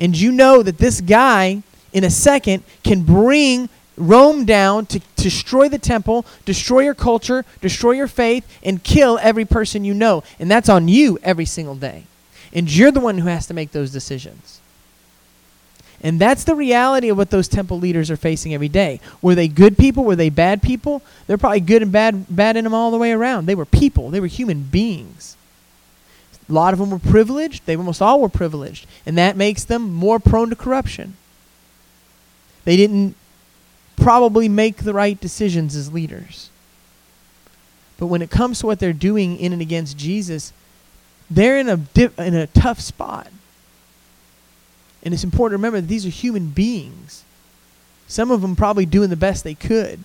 And 0.00 0.18
you 0.18 0.32
know 0.32 0.62
that 0.62 0.78
this 0.78 1.00
guy, 1.00 1.62
in 1.92 2.02
a 2.04 2.10
second, 2.10 2.64
can 2.82 3.02
bring 3.02 3.68
Rome 3.96 4.44
down 4.44 4.86
to, 4.86 5.00
destroy 5.16 5.68
the 5.68 5.78
temple, 5.78 6.24
destroy 6.44 6.80
your 6.80 6.94
culture, 6.94 7.44
destroy 7.60 7.92
your 7.92 8.06
faith, 8.06 8.46
and 8.62 8.82
kill 8.82 9.18
every 9.20 9.44
person 9.44 9.84
you 9.84 9.92
know. 9.94 10.22
And 10.38 10.50
that's 10.50 10.68
on 10.68 10.86
you 10.86 11.18
every 11.22 11.46
single 11.46 11.74
day. 11.74 12.04
And 12.52 12.72
you're 12.72 12.92
the 12.92 13.00
one 13.00 13.18
who 13.18 13.26
has 13.26 13.46
to 13.48 13.54
make 13.54 13.72
those 13.72 13.90
decisions. 13.90 14.60
And 16.02 16.20
that's 16.20 16.44
the 16.44 16.54
reality 16.54 17.08
of 17.08 17.16
what 17.16 17.30
those 17.30 17.48
temple 17.48 17.78
leaders 17.78 18.10
are 18.10 18.16
facing 18.16 18.54
every 18.54 18.68
day. 18.68 19.00
Were 19.20 19.34
they 19.34 19.48
good 19.48 19.76
people? 19.76 20.04
Were 20.04 20.14
they 20.14 20.28
bad 20.30 20.62
people? 20.62 21.02
They're 21.26 21.38
probably 21.38 21.60
good 21.60 21.82
and 21.82 21.90
bad, 21.90 22.26
bad 22.28 22.56
in 22.56 22.64
them 22.64 22.74
all 22.74 22.90
the 22.90 22.98
way 22.98 23.12
around. 23.12 23.46
They 23.46 23.54
were 23.54 23.64
people. 23.64 24.10
They 24.10 24.20
were 24.20 24.26
human 24.26 24.62
beings. 24.62 25.36
A 26.48 26.52
lot 26.52 26.72
of 26.72 26.78
them 26.78 26.90
were 26.90 27.00
privileged. 27.00 27.66
They 27.66 27.76
almost 27.76 28.00
all 28.00 28.20
were 28.20 28.28
privileged, 28.28 28.86
and 29.04 29.18
that 29.18 29.36
makes 29.36 29.64
them 29.64 29.92
more 29.92 30.20
prone 30.20 30.50
to 30.50 30.56
corruption. 30.56 31.16
They 32.64 32.76
didn't 32.76 33.16
probably 33.96 34.48
make 34.48 34.78
the 34.78 34.94
right 34.94 35.20
decisions 35.20 35.74
as 35.74 35.92
leaders. 35.92 36.50
But 37.98 38.06
when 38.06 38.22
it 38.22 38.30
comes 38.30 38.60
to 38.60 38.66
what 38.66 38.78
they're 38.78 38.92
doing 38.92 39.38
in 39.38 39.52
and 39.52 39.62
against 39.62 39.96
Jesus, 39.96 40.52
they're 41.30 41.58
in 41.58 41.68
a 41.68 41.76
dip, 41.76 42.18
in 42.18 42.34
a 42.34 42.46
tough 42.46 42.80
spot 42.80 43.28
and 45.06 45.14
it's 45.14 45.22
important 45.22 45.52
to 45.52 45.58
remember 45.58 45.80
that 45.80 45.86
these 45.86 46.04
are 46.04 46.10
human 46.10 46.48
beings. 46.48 47.22
Some 48.08 48.32
of 48.32 48.42
them 48.42 48.56
probably 48.56 48.86
doing 48.86 49.08
the 49.08 49.14
best 49.14 49.44
they 49.44 49.54
could. 49.54 50.00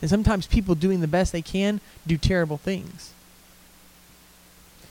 And 0.00 0.08
sometimes 0.08 0.46
people 0.46 0.76
doing 0.76 1.00
the 1.00 1.08
best 1.08 1.32
they 1.32 1.42
can 1.42 1.80
do 2.06 2.16
terrible 2.16 2.56
things. 2.56 3.12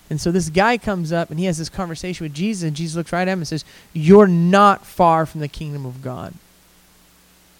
And 0.09 0.19
so 0.19 0.33
this 0.33 0.49
guy 0.49 0.77
comes 0.77 1.13
up 1.13 1.29
and 1.29 1.39
he 1.39 1.45
has 1.45 1.57
this 1.57 1.69
conversation 1.69 2.25
with 2.25 2.33
Jesus, 2.33 2.67
and 2.67 2.75
Jesus 2.75 2.97
looks 2.97 3.13
right 3.13 3.21
at 3.21 3.29
him 3.29 3.39
and 3.39 3.47
says, 3.47 3.63
You're 3.93 4.27
not 4.27 4.85
far 4.85 5.25
from 5.25 5.39
the 5.39 5.47
kingdom 5.47 5.85
of 5.85 6.01
God. 6.01 6.33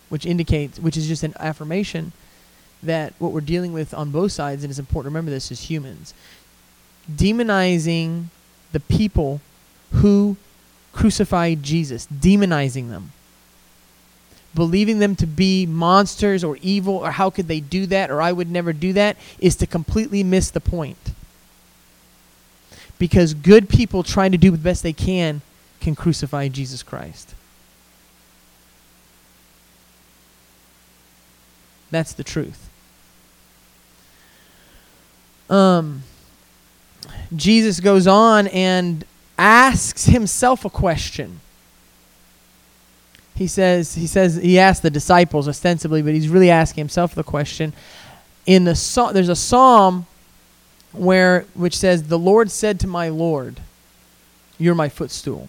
Which 0.10 0.26
indicates, 0.26 0.80
which 0.80 0.97
is 0.97 1.07
just 1.07 1.24
an 1.24 1.34
affirmation 1.39 2.12
that 2.82 3.14
what 3.20 3.32
we're 3.32 3.41
dealing 3.41 3.74
with 3.74 3.93
on 3.93 4.12
both 4.12 4.32
sides, 4.32 4.64
and 4.64 4.72
it's 4.72 4.80
important 4.80 5.12
to 5.12 5.16
remember 5.16 5.32
this 5.32 5.51
is 5.51 5.70
humans, 5.70 6.14
demonizing 7.12 8.26
the 8.72 8.80
people 8.80 9.41
who 9.93 10.38
crucified 10.93 11.64
Jesus, 11.64 12.07
demonizing 12.07 12.89
them, 12.89 13.12
believing 14.55 14.99
them 14.99 15.16
to 15.16 15.28
be 15.28 15.66
monsters 15.66 16.43
or 16.43 16.57
evil, 16.62 16.95
or 16.95 17.12
how 17.12 17.30
could 17.30 17.47
they 17.47 17.60
do 17.60 17.86
that, 17.88 18.10
or 18.10 18.22
I 18.22 18.32
would 18.32 18.49
never 18.49 18.74
do 18.74 18.93
that, 18.93 19.18
is 19.39 19.55
to 19.57 19.68
completely 19.68 20.24
miss 20.24 20.49
the 20.49 20.62
point. 20.62 21.14
Because 22.97 23.34
good 23.34 23.70
people 23.70 24.03
trying 24.03 24.32
to 24.32 24.38
do 24.38 24.51
the 24.51 24.57
best 24.57 24.84
they 24.84 24.93
can 24.93 25.41
can 25.80 25.95
crucify 25.95 26.47
Jesus 26.47 26.84
Christ. 26.84 27.34
That's 31.92 32.14
the 32.14 32.24
truth. 32.24 32.70
Um, 35.50 36.04
Jesus 37.36 37.80
goes 37.80 38.08
on 38.08 38.48
and 38.48 39.06
asks 39.38 40.06
himself 40.06 40.66
a 40.66 40.70
question. 40.70 41.40
He 43.36 43.48
says, 43.48 43.96
he 43.96 44.06
says, 44.06 44.36
he 44.36 44.60
asked 44.60 44.82
the 44.82 44.90
disciples 44.90 45.48
ostensibly, 45.48 46.02
but 46.02 46.14
he's 46.14 46.28
really 46.28 46.50
asking 46.50 46.82
himself 46.82 47.16
the 47.16 47.24
question. 47.24 47.74
In 48.46 48.66
the 48.66 48.76
psalm, 48.76 49.14
there's 49.14 49.30
a 49.30 49.36
psalm 49.36 50.06
where 50.92 51.46
which 51.54 51.78
says, 51.78 52.04
"The 52.04 52.18
Lord 52.18 52.50
said 52.52 52.80
to 52.80 52.88
my 52.88 53.10
Lord, 53.10 53.60
You're 54.58 54.76
my 54.76 54.90
footstool." 54.90 55.48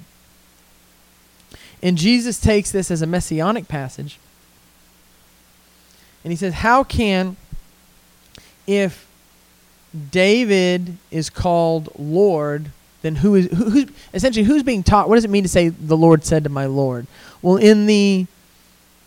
And 1.83 1.97
Jesus 1.97 2.39
takes 2.39 2.71
this 2.71 2.91
as 2.91 3.01
a 3.01 3.07
messianic 3.07 3.67
passage, 3.67 4.19
and 6.25 6.33
he 6.33 6.37
says, 6.37 6.55
"How 6.55 6.85
can, 6.85 7.37
if 8.67 9.07
David 10.11 10.97
is 11.11 11.31
called 11.31 11.89
Lord, 11.99 12.71
then 13.03 13.17
who 13.17 13.35
is 13.35 13.47
who, 13.47 13.87
essentially 14.15 14.45
who's 14.45 14.63
being 14.63 14.83
taught? 14.83 15.09
What 15.09 15.17
does 15.17 15.25
it 15.25 15.31
mean 15.31 15.43
to 15.43 15.49
say 15.49 15.69
the 15.69 15.97
Lord 15.97 16.25
said 16.25 16.45
to 16.45 16.51
my 16.51 16.67
Lord? 16.67 17.07
Well, 17.43 17.57
in 17.57 17.87
the 17.87 18.27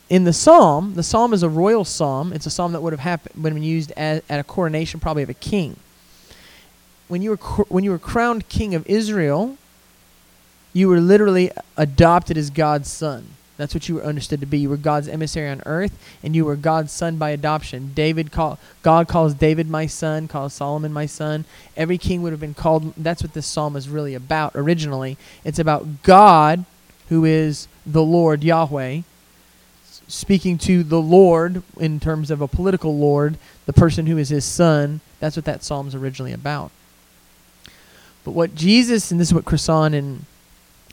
in 0.09 0.25
the 0.25 0.33
psalm, 0.33 0.95
the 0.95 1.03
psalm 1.03 1.33
is 1.33 1.43
a 1.43 1.49
royal 1.49 1.85
psalm. 1.85 2.33
It's 2.33 2.45
a 2.45 2.49
psalm 2.49 2.73
that 2.73 2.81
would 2.81 2.93
have 2.93 2.99
happened 2.99 3.43
when 3.43 3.61
used 3.63 3.91
at, 3.95 4.23
at 4.29 4.39
a 4.39 4.43
coronation, 4.43 4.99
probably 4.99 5.23
of 5.23 5.29
a 5.29 5.33
king. 5.33 5.77
When 7.07 7.21
you 7.21 7.31
were 7.31 7.37
when 7.69 7.83
you 7.83 7.91
were 7.91 7.99
crowned 7.99 8.49
king 8.49 8.75
of 8.75 8.85
Israel, 8.87 9.57
you 10.73 10.89
were 10.89 10.99
literally 10.99 11.51
adopted 11.77 12.37
as 12.37 12.49
God's 12.49 12.89
son. 12.89 13.29
That's 13.63 13.73
what 13.73 13.87
you 13.87 13.95
were 13.95 14.03
understood 14.03 14.41
to 14.41 14.45
be. 14.45 14.57
You 14.57 14.69
were 14.69 14.75
God's 14.75 15.07
emissary 15.07 15.49
on 15.49 15.63
earth, 15.65 15.97
and 16.21 16.35
you 16.35 16.43
were 16.43 16.57
God's 16.57 16.91
son 16.91 17.15
by 17.15 17.29
adoption. 17.29 17.93
David 17.95 18.29
call, 18.29 18.59
God 18.81 19.07
calls 19.07 19.33
David 19.33 19.69
my 19.69 19.85
son, 19.85 20.27
calls 20.27 20.53
Solomon 20.53 20.91
my 20.91 21.05
son. 21.05 21.45
Every 21.77 21.97
king 21.97 22.21
would 22.21 22.33
have 22.33 22.41
been 22.41 22.53
called. 22.53 22.93
That's 22.97 23.23
what 23.23 23.31
this 23.31 23.47
psalm 23.47 23.77
is 23.77 23.87
really 23.87 24.15
about 24.15 24.51
originally. 24.53 25.15
It's 25.45 25.59
about 25.59 26.03
God, 26.03 26.65
who 27.07 27.23
is 27.23 27.69
the 27.85 28.03
Lord 28.03 28.43
Yahweh, 28.43 29.03
speaking 30.09 30.57
to 30.57 30.83
the 30.83 30.99
Lord 30.99 31.63
in 31.79 32.01
terms 32.01 32.31
of 32.31 32.41
a 32.41 32.49
political 32.49 32.97
Lord, 32.97 33.37
the 33.65 33.71
person 33.71 34.07
who 34.07 34.17
is 34.17 34.27
his 34.27 34.43
son. 34.43 34.99
That's 35.21 35.37
what 35.37 35.45
that 35.45 35.63
psalm 35.63 35.87
is 35.87 35.95
originally 35.95 36.33
about. 36.33 36.69
But 38.25 38.31
what 38.31 38.55
Jesus, 38.55 39.09
and 39.09 39.21
this 39.21 39.29
is 39.29 39.33
what 39.33 39.45
Crossan 39.45 39.93
and 39.93 40.25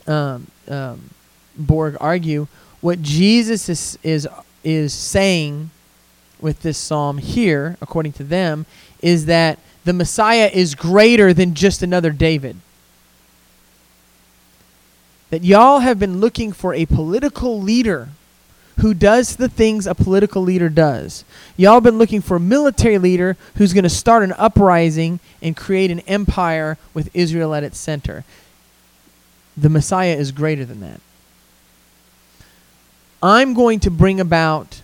um, 0.07 0.47
um, 0.69 1.09
Borg 1.57 1.97
argue 1.99 2.47
what 2.81 3.01
Jesus 3.01 3.69
is 3.69 3.97
is 4.03 4.27
is 4.63 4.93
saying 4.93 5.69
with 6.39 6.61
this 6.61 6.77
psalm 6.77 7.19
here, 7.19 7.77
according 7.81 8.13
to 8.13 8.23
them, 8.23 8.65
is 9.01 9.25
that 9.27 9.59
the 9.85 9.93
Messiah 9.93 10.49
is 10.51 10.75
greater 10.75 11.33
than 11.33 11.53
just 11.53 11.81
another 11.81 12.11
David. 12.11 12.57
That 15.29 15.43
y'all 15.43 15.79
have 15.79 15.97
been 15.97 16.19
looking 16.19 16.51
for 16.51 16.73
a 16.73 16.85
political 16.85 17.59
leader 17.59 18.09
who 18.79 18.93
does 18.93 19.35
the 19.35 19.47
things 19.47 19.85
a 19.85 19.95
political 19.95 20.41
leader 20.41 20.67
does. 20.67 21.23
Y'all 21.55 21.81
been 21.81 21.97
looking 21.97 22.21
for 22.21 22.37
a 22.37 22.39
military 22.39 22.97
leader 22.97 23.37
who's 23.55 23.73
going 23.73 23.83
to 23.83 23.89
start 23.89 24.23
an 24.23 24.33
uprising 24.37 25.19
and 25.41 25.55
create 25.55 25.91
an 25.91 25.99
empire 26.01 26.77
with 26.93 27.09
Israel 27.13 27.53
at 27.53 27.63
its 27.63 27.77
center. 27.77 28.23
The 29.55 29.69
Messiah 29.69 30.15
is 30.15 30.31
greater 30.31 30.65
than 30.65 30.79
that. 30.81 30.99
I'm 33.21 33.53
going 33.53 33.79
to 33.81 33.91
bring 33.91 34.19
about, 34.19 34.81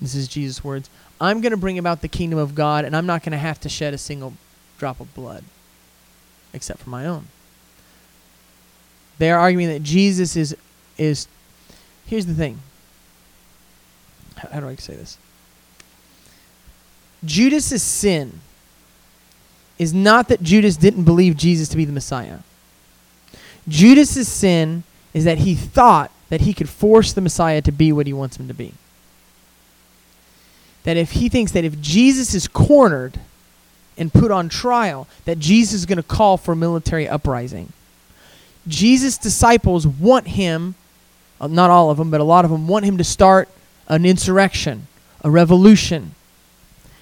this 0.00 0.14
is 0.14 0.28
Jesus' 0.28 0.64
words, 0.64 0.90
I'm 1.20 1.40
going 1.40 1.52
to 1.52 1.56
bring 1.56 1.78
about 1.78 2.00
the 2.00 2.08
kingdom 2.08 2.38
of 2.38 2.54
God, 2.54 2.84
and 2.84 2.96
I'm 2.96 3.06
not 3.06 3.22
going 3.22 3.32
to 3.32 3.38
have 3.38 3.60
to 3.60 3.68
shed 3.68 3.94
a 3.94 3.98
single 3.98 4.34
drop 4.78 5.00
of 5.00 5.14
blood, 5.14 5.44
except 6.52 6.80
for 6.80 6.90
my 6.90 7.06
own. 7.06 7.26
They 9.18 9.30
are 9.30 9.38
arguing 9.38 9.68
that 9.68 9.82
Jesus 9.82 10.36
is 10.36 10.56
is. 10.98 11.28
Here's 12.06 12.26
the 12.26 12.34
thing. 12.34 12.58
How, 14.36 14.48
how 14.48 14.60
do 14.60 14.68
I 14.68 14.74
say 14.76 14.94
this? 14.94 15.16
Judas's 17.24 17.82
sin 17.82 18.40
is 19.78 19.94
not 19.94 20.28
that 20.28 20.42
Judas 20.42 20.76
didn't 20.76 21.04
believe 21.04 21.36
Jesus 21.36 21.68
to 21.68 21.76
be 21.76 21.84
the 21.84 21.92
Messiah. 21.92 22.38
Judas's 23.68 24.28
sin 24.28 24.82
is 25.14 25.24
that 25.24 25.38
he 25.38 25.54
thought 25.54 26.10
that 26.32 26.40
he 26.40 26.54
could 26.54 26.70
force 26.70 27.12
the 27.12 27.20
Messiah 27.20 27.60
to 27.60 27.70
be 27.70 27.92
what 27.92 28.06
he 28.06 28.12
wants 28.14 28.38
him 28.38 28.48
to 28.48 28.54
be. 28.54 28.72
That 30.84 30.96
if 30.96 31.10
he 31.10 31.28
thinks 31.28 31.52
that 31.52 31.62
if 31.62 31.78
Jesus 31.78 32.32
is 32.32 32.48
cornered 32.48 33.20
and 33.98 34.10
put 34.10 34.30
on 34.30 34.48
trial, 34.48 35.06
that 35.26 35.38
Jesus 35.38 35.80
is 35.80 35.84
going 35.84 35.98
to 35.98 36.02
call 36.02 36.38
for 36.38 36.52
a 36.52 36.56
military 36.56 37.06
uprising. 37.06 37.74
Jesus' 38.66 39.18
disciples 39.18 39.86
want 39.86 40.28
him, 40.28 40.74
uh, 41.38 41.48
not 41.48 41.68
all 41.68 41.90
of 41.90 41.98
them, 41.98 42.10
but 42.10 42.22
a 42.22 42.24
lot 42.24 42.46
of 42.46 42.50
them 42.50 42.66
want 42.66 42.86
him 42.86 42.96
to 42.96 43.04
start 43.04 43.50
an 43.88 44.06
insurrection, 44.06 44.86
a 45.22 45.30
revolution. 45.30 46.14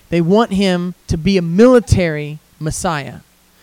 They 0.09 0.20
want 0.20 0.55
him 0.55 0.97
to 1.07 1.16
be 1.16 1.39
a 1.39 1.43
military 1.43 2.41
Messiah 2.59 3.20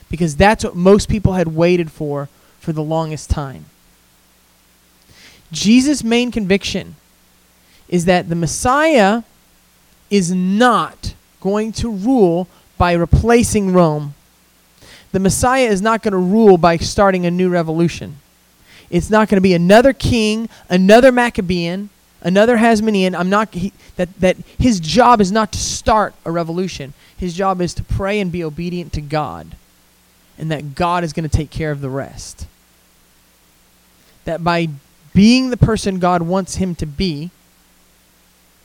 because 0.09 0.37
that's 0.37 0.63
what 0.63 0.77
most 0.77 1.09
people 1.09 1.33
had 1.33 1.49
waited 1.49 1.91
for 1.91 2.29
for 2.57 2.71
the 2.71 2.81
longest 2.81 3.29
time. 3.29 3.65
Jesus' 5.51 6.03
main 6.03 6.31
conviction 6.31 6.95
is 7.87 8.05
that 8.05 8.29
the 8.29 8.35
Messiah 8.35 9.23
is 10.09 10.31
not 10.31 11.13
going 11.39 11.71
to 11.73 11.89
rule 11.89 12.47
by 12.77 12.93
replacing 12.93 13.73
Rome. 13.73 14.13
The 15.11 15.19
Messiah 15.19 15.67
is 15.67 15.81
not 15.81 16.03
going 16.03 16.11
to 16.11 16.17
rule 16.17 16.57
by 16.57 16.77
starting 16.77 17.25
a 17.25 17.31
new 17.31 17.49
revolution. 17.49 18.17
It's 18.89 19.09
not 19.09 19.29
going 19.29 19.37
to 19.37 19.41
be 19.41 19.53
another 19.53 19.93
king, 19.93 20.49
another 20.69 21.11
Maccabean, 21.11 21.89
another 22.21 22.57
Hasmonean. 22.57 23.17
I'm 23.17 23.29
not 23.29 23.53
he, 23.53 23.73
that 23.95 24.13
that 24.19 24.37
his 24.57 24.79
job 24.79 25.21
is 25.21 25.31
not 25.31 25.51
to 25.53 25.57
start 25.57 26.13
a 26.25 26.31
revolution. 26.31 26.93
His 27.17 27.33
job 27.33 27.61
is 27.61 27.73
to 27.75 27.83
pray 27.83 28.19
and 28.19 28.31
be 28.31 28.43
obedient 28.43 28.93
to 28.93 29.01
God, 29.01 29.55
and 30.37 30.51
that 30.51 30.75
God 30.75 31.03
is 31.03 31.13
going 31.13 31.27
to 31.27 31.35
take 31.35 31.49
care 31.49 31.71
of 31.71 31.81
the 31.81 31.89
rest. 31.89 32.47
That 34.25 34.43
by 34.43 34.69
being 35.17 35.49
the 35.49 35.57
person 35.57 35.97
God 35.97 36.21
wants 36.21 36.57
him 36.57 36.75
to 36.75 36.85
be, 36.85 37.31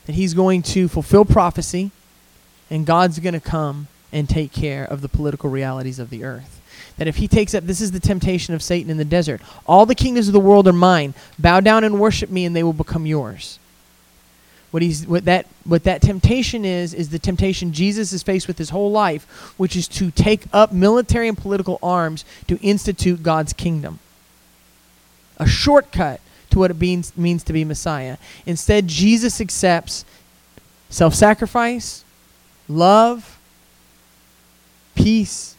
that 0.05 0.13
he's 0.13 0.35
going 0.35 0.61
to 0.61 0.87
fulfill 0.87 1.25
prophecy, 1.25 1.93
and 2.69 2.85
God's 2.85 3.21
going 3.21 3.33
to 3.33 3.41
come 3.41 3.89
and 4.13 4.29
take 4.29 4.53
care 4.53 4.85
of 4.85 5.01
the 5.01 5.09
political 5.09 5.49
realities 5.49 5.99
of 5.99 6.11
the 6.11 6.25
earth. 6.25 6.61
That 6.99 7.09
if 7.09 7.17
he 7.17 7.27
takes 7.27 7.55
up, 7.55 7.65
this 7.65 7.81
is 7.81 7.93
the 7.93 8.01
temptation 8.01 8.53
of 8.53 8.63
Satan 8.63 8.91
in 8.91 8.99
the 8.99 9.05
desert. 9.07 9.41
All 9.67 9.87
the 9.87 9.95
kingdoms 9.95 10.27
of 10.27 10.35
the 10.35 10.41
world 10.41 10.69
are 10.69 10.75
mine. 10.75 11.15
Bow 11.39 11.61
down 11.61 11.85
and 11.85 11.99
worship 11.99 12.29
me, 12.29 12.45
and 12.45 12.55
they 12.55 12.63
will 12.63 12.75
become 12.75 13.07
yours. 13.07 13.59
What 14.73 14.83
he's 14.83 15.07
what 15.07 15.25
that 15.25 15.47
what 15.65 15.85
that 15.85 16.03
temptation 16.03 16.67
is 16.67 16.93
is 16.93 17.09
the 17.09 17.19
temptation 17.19 17.73
Jesus 17.73 18.13
is 18.13 18.23
faced 18.23 18.47
with 18.47 18.59
his 18.59 18.69
whole 18.69 18.91
life, 18.91 19.55
which 19.57 19.75
is 19.75 19.89
to 19.89 20.11
take 20.11 20.43
up 20.53 20.71
military 20.71 21.29
and 21.29 21.39
political 21.39 21.79
arms 21.83 22.27
to 22.47 22.59
institute 22.61 23.23
God's 23.23 23.55
kingdom. 23.55 24.01
A 25.39 25.47
shortcut 25.47 26.21
to 26.53 26.59
what 26.59 26.71
it 26.71 26.81
means 26.81 27.17
means 27.17 27.43
to 27.45 27.53
be 27.53 27.65
Messiah. 27.65 28.17
Instead, 28.47 28.87
Jesus 28.87 29.41
accepts 29.41 30.05
self-sacrifice, 30.89 32.05
love, 32.69 33.39
peace, 34.95 35.57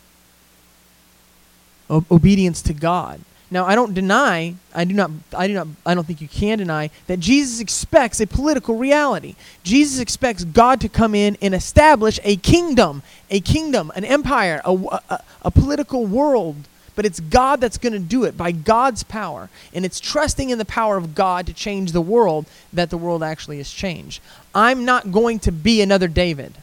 obedience 1.89 2.61
to 2.61 2.73
God. 2.73 3.19
Now, 3.51 3.65
I 3.65 3.75
don't 3.75 3.93
deny, 3.93 4.55
I 4.73 4.83
do 4.83 4.95
not, 4.95 5.11
I 5.35 5.45
do 5.45 5.53
not, 5.53 5.67
I 5.85 5.93
don't 5.93 6.07
think 6.07 6.21
you 6.21 6.27
can 6.27 6.57
deny 6.57 6.89
that 7.05 7.19
Jesus 7.19 7.59
expects 7.59 8.19
a 8.19 8.25
political 8.25 8.77
reality. 8.77 9.35
Jesus 9.63 9.99
expects 9.99 10.43
God 10.43 10.81
to 10.81 10.89
come 10.89 11.13
in 11.13 11.37
and 11.39 11.53
establish 11.53 12.19
a 12.23 12.37
kingdom, 12.37 13.03
a 13.29 13.39
kingdom, 13.39 13.91
an 13.95 14.05
empire, 14.05 14.59
a, 14.65 14.73
a, 14.73 15.23
a 15.43 15.51
political 15.51 16.05
world. 16.07 16.55
But 16.95 17.05
it's 17.05 17.19
God 17.19 17.59
that's 17.59 17.77
going 17.77 17.93
to 17.93 17.99
do 17.99 18.23
it 18.23 18.37
by 18.37 18.51
God's 18.51 19.03
power. 19.03 19.49
And 19.73 19.83
it's 19.83 19.99
trusting 19.99 20.49
in 20.49 20.57
the 20.57 20.65
power 20.65 20.97
of 20.97 21.15
God 21.15 21.47
to 21.47 21.53
change 21.53 21.91
the 21.91 22.01
world 22.01 22.45
that 22.71 22.89
the 22.89 22.97
world 22.97 23.23
actually 23.23 23.59
is 23.59 23.71
changed. 23.73 24.21
I'm 24.53 24.85
not 24.85 25.11
going 25.11 25.39
to 25.39 25.51
be 25.51 25.81
another 25.81 26.07
David. 26.07 26.53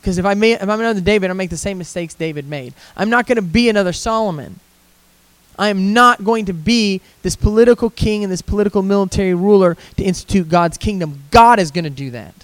Because 0.00 0.18
if, 0.18 0.24
I 0.24 0.32
if 0.32 0.62
I'm 0.62 0.80
another 0.80 1.00
David, 1.00 1.30
I'll 1.30 1.36
make 1.36 1.50
the 1.50 1.56
same 1.56 1.78
mistakes 1.78 2.14
David 2.14 2.46
made. 2.46 2.74
I'm 2.96 3.10
not 3.10 3.26
going 3.26 3.36
to 3.36 3.42
be 3.42 3.68
another 3.68 3.92
Solomon. 3.92 4.60
I 5.58 5.68
am 5.70 5.92
not 5.92 6.22
going 6.22 6.44
to 6.46 6.52
be 6.52 7.00
this 7.22 7.34
political 7.34 7.90
king 7.90 8.22
and 8.22 8.32
this 8.32 8.42
political 8.42 8.82
military 8.82 9.34
ruler 9.34 9.76
to 9.96 10.04
institute 10.04 10.48
God's 10.48 10.78
kingdom. 10.78 11.24
God 11.30 11.58
is 11.58 11.72
going 11.72 11.84
to 11.84 11.90
do 11.90 12.10
that. 12.10 12.34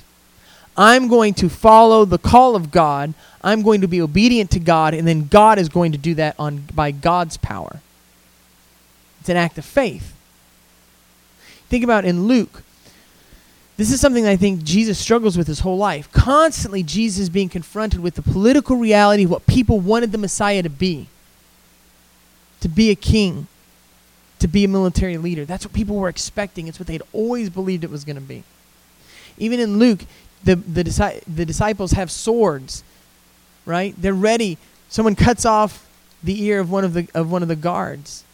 I'm 0.77 1.09
going 1.09 1.35
to 1.35 1.49
follow 1.49 2.05
the 2.05 2.19
call 2.19 2.57
of 2.57 2.71
God. 2.71 3.15
I'm 3.43 3.63
going 3.63 3.81
to 3.83 3.89
be 3.89 4.01
obedient 4.01 4.51
to 4.53 4.61
God, 4.61 4.95
and 4.95 5.07
then 5.07 5.29
God 5.29 5.59
is 5.59 5.69
going 5.69 5.93
to 5.93 5.99
do 5.99 6.15
that 6.15 6.35
on, 6.39 6.65
by 6.75 6.91
God's 6.91 7.37
power. 7.37 7.81
It's 9.21 9.29
an 9.29 9.37
act 9.37 9.59
of 9.59 9.65
faith. 9.65 10.15
Think 11.69 11.85
about 11.85 12.05
in 12.05 12.25
Luke 12.25 12.63
this 13.77 13.91
is 13.91 14.01
something 14.01 14.25
I 14.25 14.37
think 14.37 14.63
Jesus 14.63 14.99
struggles 14.99 15.37
with 15.37 15.49
his 15.49 15.61
whole 15.61 15.77
life. 15.77 16.11
Constantly, 16.13 16.85
Jesus 16.85 17.29
being 17.29 17.49
confronted 17.49 18.01
with 18.01 18.15
the 18.15 18.23
political 18.23 18.77
reality 18.77 19.25
of 19.25 19.31
what 19.31 19.47
people 19.47 19.81
wanted 19.81 20.13
the 20.13 20.19
Messiah 20.19 20.63
to 20.63 20.69
be 20.69 21.09
to 22.61 22.69
be 22.69 22.91
a 22.91 22.95
king, 22.95 23.47
to 24.39 24.49
be 24.49 24.65
a 24.65 24.69
military 24.69 25.19
leader. 25.19 25.45
That's 25.45 25.67
what 25.67 25.75
people 25.75 25.97
were 25.97 26.09
expecting. 26.09 26.67
It's 26.67 26.79
what 26.79 26.87
they'd 26.87 27.03
always 27.13 27.51
believed 27.51 27.85
it 27.85 27.91
was 27.91 28.07
going 28.07 28.17
to 28.17 28.23
be. 28.23 28.43
Even 29.37 29.61
in 29.61 29.79
Luke, 29.79 30.07
the, 30.45 30.57
the, 30.57 31.23
the 31.27 31.45
disciples 31.45 31.93
have 31.93 32.11
swords, 32.11 32.85
right? 33.67 33.95
They're 33.99 34.13
ready. 34.13 34.59
Someone 34.89 35.15
cuts 35.15 35.45
off 35.45 35.89
the 36.23 36.43
ear 36.45 36.61
of 36.61 36.71
one 36.71 36.85
of 36.85 36.95
the, 36.95 37.09
of 37.15 37.31
one 37.31 37.43
of 37.43 37.49
the 37.49 37.57
guards 37.57 38.25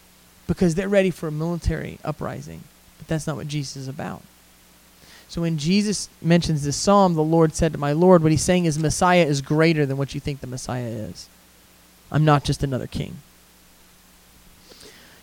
because 0.47 0.75
they're 0.75 0.89
ready 0.89 1.11
for 1.11 1.29
a 1.29 1.33
military 1.33 1.99
uprising. 2.05 2.63
But 2.99 3.09
that's 3.09 3.27
not 3.27 3.37
what 3.37 3.49
Jesus 3.49 3.77
is 3.77 3.89
about. 3.89 4.23
So 5.29 5.43
when 5.43 5.59
Jesus 5.59 6.09
mentions 6.21 6.65
this 6.65 6.77
psalm, 6.77 7.15
the 7.15 7.23
Lord 7.23 7.55
said 7.55 7.73
to 7.73 7.79
my 7.79 7.93
Lord, 7.93 8.23
what 8.23 8.33
he's 8.33 8.43
saying 8.43 8.65
is 8.65 8.79
Messiah 8.79 9.25
is 9.25 9.41
greater 9.41 9.87
than 9.87 9.97
what 9.97 10.13
you 10.13 10.21
think 10.21 10.41
the 10.41 10.49
Messiah 10.49 10.89
is. 10.89 11.29
I'm 12.11 12.25
not 12.25 12.43
just 12.43 12.65
another 12.65 12.89
king. 12.89 13.19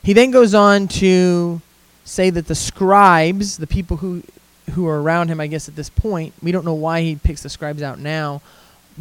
He 0.01 0.13
then 0.13 0.31
goes 0.31 0.53
on 0.53 0.87
to 0.87 1.61
say 2.05 2.29
that 2.29 2.47
the 2.47 2.55
scribes, 2.55 3.57
the 3.57 3.67
people 3.67 3.97
who 3.97 4.23
who 4.71 4.87
are 4.87 5.01
around 5.01 5.29
him, 5.29 5.39
I 5.39 5.47
guess 5.47 5.67
at 5.67 5.75
this 5.75 5.89
point, 5.89 6.33
we 6.41 6.51
don't 6.51 6.65
know 6.65 6.73
why 6.73 7.01
he 7.01 7.15
picks 7.15 7.43
the 7.43 7.49
scribes 7.49 7.81
out 7.81 7.99
now, 7.99 8.41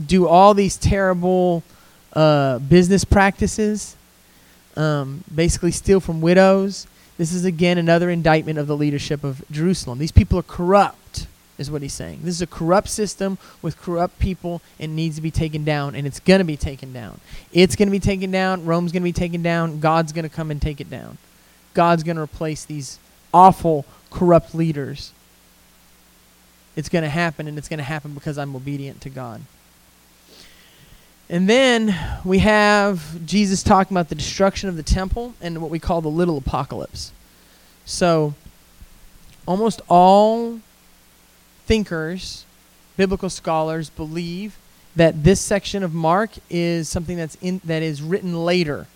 do 0.07 0.27
all 0.29 0.55
these 0.55 0.77
terrible 0.77 1.62
uh, 2.12 2.59
business 2.61 3.05
practices, 3.05 3.97
um, 4.77 5.25
basically 5.35 5.71
steal 5.71 6.01
from 6.01 6.21
widows, 6.21 6.87
this 7.19 7.33
is 7.33 7.45
again 7.45 7.79
another 7.79 8.11
indictment 8.11 8.59
of 8.59 8.67
the 8.67 8.77
leadership 8.77 9.25
of 9.25 9.43
Jerusalem. 9.51 9.99
These 9.99 10.12
people 10.12 10.39
are 10.39 10.43
corrupt, 10.43 11.27
is 11.57 11.71
what 11.71 11.81
he's 11.81 11.95
saying. 11.95 12.21
This 12.23 12.35
is 12.35 12.43
a 12.43 12.47
corrupt 12.47 12.89
system 12.89 13.39
with 13.62 13.81
corrupt 13.81 14.19
people 14.19 14.61
and 14.79 14.95
needs 14.95 15.17
to 15.17 15.23
be 15.23 15.31
taken 15.31 15.64
down, 15.64 15.95
and 15.95 16.07
it's 16.07 16.21
going 16.21 16.41
to 16.41 16.45
be 16.45 16.59
taken 16.59 16.93
down. 16.93 17.21
It's 17.53 17.75
going 17.75 17.89
to 17.89 17.93
be 17.93 18.01
taken 18.01 18.31
down. 18.31 18.67
Rome's 18.67 18.93
going 18.93 19.03
to 19.03 19.09
be 19.09 19.12
taken 19.12 19.43
down. 19.43 19.81
God's 19.81 20.12
going 20.12 20.25
to 20.25 20.35
come 20.35 20.51
and 20.51 20.61
take 20.61 20.81
it 20.81 20.91
down. 20.91 21.17
God's 21.73 22.03
going 22.03 22.17
to 22.17 22.23
replace 22.23 22.67
these 22.67 22.99
awful, 23.33 23.87
corrupt 24.11 24.55
leaders. 24.55 25.12
It's 26.77 26.91
going 26.91 27.03
to 27.05 27.11
happen, 27.11 27.49
and 27.49 27.57
it's 27.57 27.68
going 27.68 27.79
to 27.79 27.85
happen 27.85 28.12
because 28.12 28.37
I'm 28.37 28.55
obedient 28.55 29.01
to 29.01 29.11
God. 29.11 29.41
And 31.29 31.49
then 31.49 31.97
we 32.24 32.39
have 32.39 33.27
Jesus 33.27 33.62
talking 33.62 33.97
about 33.97 34.11
the 34.11 34.14
destruction 34.14 34.68
of 34.68 34.77
the 34.77 34.83
temple 34.83 35.35
and 35.41 35.61
what 35.61 35.70
we 35.70 35.79
call 35.79 36.01
the 36.01 36.09
little 36.09 36.37
apocalypse. 36.37 37.12
So, 37.85 38.35
almost 39.47 39.81
all 39.89 40.61
thinkers, 41.64 42.45
biblical 42.97 43.31
scholars, 43.31 43.91
believe 43.91 44.57
that 44.95 45.24
this 45.24 45.41
section 45.41 45.83
of 45.83 45.93
Mark 45.93 46.31
is 46.49 46.89
something 46.89 47.16
that's 47.16 47.37
in, 47.37 47.61
that 47.64 47.83
is 47.83 48.03
written 48.03 48.45
later. 48.45 48.87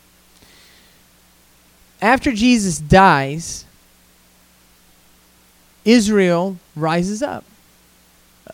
After 2.01 2.33
Jesus 2.33 2.78
dies, 2.78 3.64
Israel 5.85 6.59
rises 6.76 7.22
up 7.22 7.45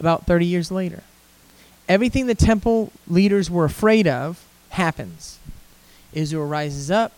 about 0.00 0.26
30 0.26 0.46
years 0.46 0.70
later. 0.70 1.02
Everything 1.88 2.26
the 2.26 2.34
temple 2.34 2.92
leaders 3.06 3.50
were 3.50 3.64
afraid 3.64 4.06
of 4.06 4.44
happens. 4.70 5.38
Israel 6.12 6.46
rises 6.46 6.90
up, 6.90 7.12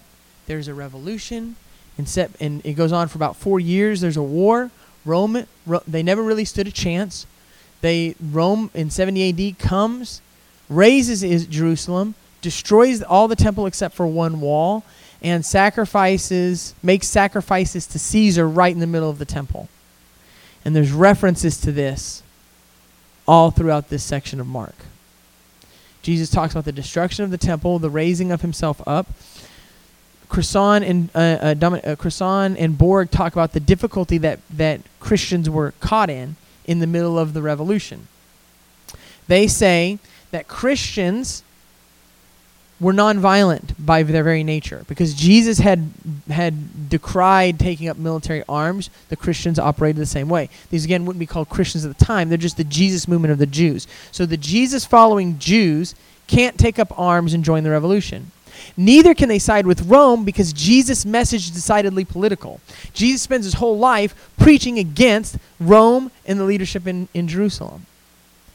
there's 0.46 0.68
a 0.68 0.74
revolution, 0.74 1.56
and, 1.96 2.08
set, 2.08 2.30
and 2.40 2.64
it 2.64 2.74
goes 2.74 2.92
on 2.92 3.08
for 3.08 3.18
about 3.18 3.36
four 3.36 3.58
years. 3.60 4.00
There's 4.00 4.16
a 4.16 4.22
war. 4.22 4.70
Rome, 5.04 5.46
Ro- 5.66 5.82
they 5.86 6.02
never 6.02 6.22
really 6.22 6.44
stood 6.44 6.66
a 6.66 6.72
chance. 6.72 7.26
They 7.80 8.14
Rome 8.20 8.70
in 8.74 8.90
70 8.90 9.50
AD 9.50 9.58
comes, 9.58 10.20
razes 10.68 11.22
is 11.22 11.46
Jerusalem, 11.46 12.14
destroys 12.40 13.02
all 13.02 13.28
the 13.28 13.36
temple 13.36 13.66
except 13.66 13.94
for 13.94 14.06
one 14.06 14.40
wall, 14.40 14.84
and 15.22 15.44
sacrifices 15.44 16.74
makes 16.82 17.08
sacrifices 17.08 17.86
to 17.88 17.98
Caesar 17.98 18.48
right 18.48 18.72
in 18.72 18.80
the 18.80 18.86
middle 18.86 19.10
of 19.10 19.18
the 19.18 19.24
temple. 19.24 19.68
And 20.64 20.74
there's 20.74 20.92
references 20.92 21.60
to 21.62 21.72
this 21.72 22.22
all 23.28 23.50
throughout 23.50 23.90
this 23.90 24.02
section 24.02 24.40
of 24.40 24.46
Mark. 24.46 24.74
Jesus 26.02 26.30
talks 26.30 26.54
about 26.54 26.64
the 26.64 26.72
destruction 26.72 27.24
of 27.24 27.30
the 27.30 27.38
temple, 27.38 27.78
the 27.78 27.90
raising 27.90 28.32
of 28.32 28.40
himself 28.40 28.80
up. 28.88 29.06
Crossan 30.30 30.82
and 30.82 31.10
uh, 31.14 31.18
uh, 31.18 31.54
Domin- 31.54 31.86
uh, 31.86 31.96
Crossan 31.96 32.56
and 32.56 32.76
Borg 32.76 33.10
talk 33.10 33.34
about 33.34 33.52
the 33.52 33.60
difficulty 33.60 34.18
that 34.18 34.40
that 34.50 34.80
Christians 35.00 35.48
were 35.48 35.72
caught 35.80 36.10
in 36.10 36.36
in 36.66 36.80
the 36.80 36.86
middle 36.86 37.18
of 37.18 37.34
the 37.34 37.42
revolution. 37.42 38.08
They 39.26 39.46
say 39.46 39.98
that 40.30 40.48
Christians 40.48 41.42
were 42.80 42.92
nonviolent 42.92 43.74
by 43.78 44.02
their 44.02 44.22
very 44.22 44.44
nature 44.44 44.84
because 44.88 45.14
Jesus 45.14 45.58
had 45.58 45.90
had 46.30 46.88
decried 46.88 47.58
taking 47.58 47.88
up 47.88 47.96
military 47.96 48.44
arms. 48.48 48.90
The 49.08 49.16
Christians 49.16 49.58
operated 49.58 50.00
the 50.00 50.06
same 50.06 50.28
way. 50.28 50.48
These 50.70 50.84
again 50.84 51.04
wouldn't 51.04 51.20
be 51.20 51.26
called 51.26 51.48
Christians 51.48 51.84
at 51.84 51.96
the 51.96 52.04
time. 52.04 52.28
They're 52.28 52.38
just 52.38 52.56
the 52.56 52.64
Jesus 52.64 53.08
movement 53.08 53.32
of 53.32 53.38
the 53.38 53.46
Jews. 53.46 53.86
So 54.12 54.26
the 54.26 54.36
Jesus 54.36 54.84
following 54.84 55.38
Jews 55.38 55.94
can't 56.28 56.58
take 56.58 56.78
up 56.78 56.96
arms 56.98 57.34
and 57.34 57.44
join 57.44 57.64
the 57.64 57.70
revolution. 57.70 58.30
Neither 58.76 59.14
can 59.14 59.28
they 59.28 59.38
side 59.38 59.66
with 59.66 59.86
Rome 59.86 60.24
because 60.24 60.52
Jesus' 60.52 61.04
message 61.06 61.46
is 61.46 61.50
decidedly 61.50 62.04
political. 62.04 62.60
Jesus 62.92 63.22
spends 63.22 63.44
his 63.44 63.54
whole 63.54 63.78
life 63.78 64.30
preaching 64.38 64.78
against 64.78 65.38
Rome 65.58 66.10
and 66.26 66.38
the 66.38 66.44
leadership 66.44 66.86
in, 66.86 67.08
in 67.14 67.28
Jerusalem. 67.28 67.86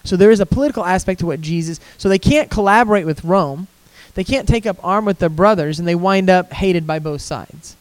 So 0.04 0.18
there 0.18 0.32
is 0.32 0.40
a 0.40 0.46
political 0.46 0.86
aspect 0.86 1.22
to 1.22 1.26
what 1.26 1.42
Jesus, 1.42 1.80
so 1.98 2.10
they 2.10 2.20
can't 2.20 2.50
collaborate 2.50 3.06
with 3.06 3.24
Rome. 3.24 3.68
They 4.16 4.24
can't 4.24 4.48
take 4.48 4.66
up 4.66 4.78
arm 4.84 5.06
with 5.06 5.20
their 5.20 5.30
brothers, 5.30 5.80
and 5.80 5.88
they 5.88 5.96
wind 5.96 6.30
up 6.30 6.54
hated 6.54 6.86
by 6.86 7.00
both 7.00 7.22
sides. 7.22 7.76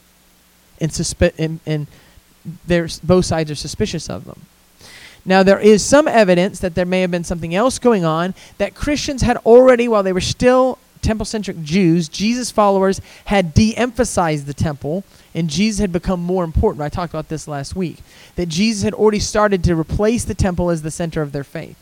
And, 0.80 0.90
suspi- 0.90 1.38
and, 1.38 1.60
and 1.66 1.86
both 3.04 3.24
sides 3.24 3.50
are 3.50 3.54
suspicious 3.54 4.08
of 4.08 4.24
them. 4.24 4.40
Now, 5.24 5.42
there 5.42 5.60
is 5.60 5.84
some 5.84 6.08
evidence 6.08 6.58
that 6.60 6.74
there 6.74 6.86
may 6.86 7.02
have 7.02 7.10
been 7.10 7.24
something 7.24 7.54
else 7.54 7.78
going 7.78 8.04
on 8.04 8.34
that 8.58 8.74
Christians 8.74 9.22
had 9.22 9.36
already, 9.38 9.86
while 9.86 10.02
they 10.02 10.12
were 10.12 10.20
still 10.20 10.78
temple 11.02 11.26
centric 11.26 11.62
Jews, 11.62 12.08
Jesus 12.08 12.50
followers 12.50 13.00
had 13.26 13.54
de 13.54 13.76
emphasized 13.76 14.46
the 14.46 14.54
temple, 14.54 15.04
and 15.34 15.50
Jesus 15.50 15.80
had 15.80 15.92
become 15.92 16.20
more 16.20 16.44
important. 16.44 16.82
I 16.82 16.88
talked 16.88 17.12
about 17.12 17.28
this 17.28 17.46
last 17.46 17.76
week. 17.76 17.98
That 18.36 18.48
Jesus 18.48 18.82
had 18.82 18.94
already 18.94 19.18
started 19.18 19.62
to 19.64 19.76
replace 19.76 20.24
the 20.24 20.34
temple 20.34 20.70
as 20.70 20.82
the 20.82 20.90
center 20.90 21.22
of 21.22 21.32
their 21.32 21.44
faith. 21.44 21.76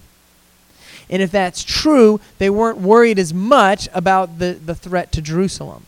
And 1.11 1.21
if 1.21 1.33
that's 1.33 1.65
true, 1.65 2.21
they 2.39 2.49
weren't 2.49 2.79
worried 2.79 3.19
as 3.19 3.35
much 3.35 3.89
about 3.93 4.39
the, 4.39 4.53
the 4.53 4.77
threat 4.77 5.11
to 5.13 5.21
Jerusalem. 5.21 5.85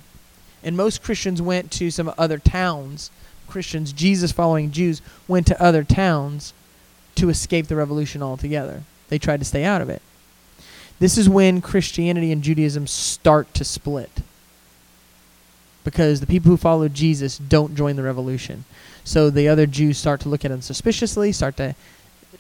And 0.65 0.77
most 0.77 1.03
Christians 1.03 1.41
went 1.41 1.71
to 1.73 1.91
some 1.91 2.13
other 2.19 2.39
towns. 2.39 3.11
Christians, 3.47 3.93
Jesus 3.93 4.33
following 4.33 4.73
Jews, 4.73 5.01
went 5.29 5.47
to 5.47 5.63
other 5.63 5.85
towns 5.85 6.53
to 7.15 7.29
escape 7.29 7.69
the 7.69 7.77
revolution 7.77 8.23
altogether. 8.23 8.83
They 9.09 9.19
tried 9.19 9.41
to 9.41 9.47
stay 9.47 9.65
out 9.65 9.81
of 9.81 9.89
it. 9.89 10.03
This 10.99 11.17
is 11.17 11.29
when 11.29 11.61
Christianity 11.61 12.33
and 12.33 12.43
Judaism 12.43 12.87
start 12.87 13.53
to 13.55 13.65
split. 13.65 14.23
Because 15.85 16.21
the 16.21 16.27
people 16.27 16.51
who 16.51 16.57
follow 16.57 16.89
Jesus 16.89 17.39
don't 17.39 17.77
join 17.77 17.97
the 17.97 18.03
revolution. 18.03 18.65
So 19.05 19.31
the 19.31 19.49
other 19.49 19.67
Jews 19.67 19.99
start 19.99 20.21
to 20.21 20.29
look 20.29 20.45
at 20.45 20.51
them 20.51 20.63
suspiciously, 20.63 21.33
start 21.33 21.57
to 21.57 21.75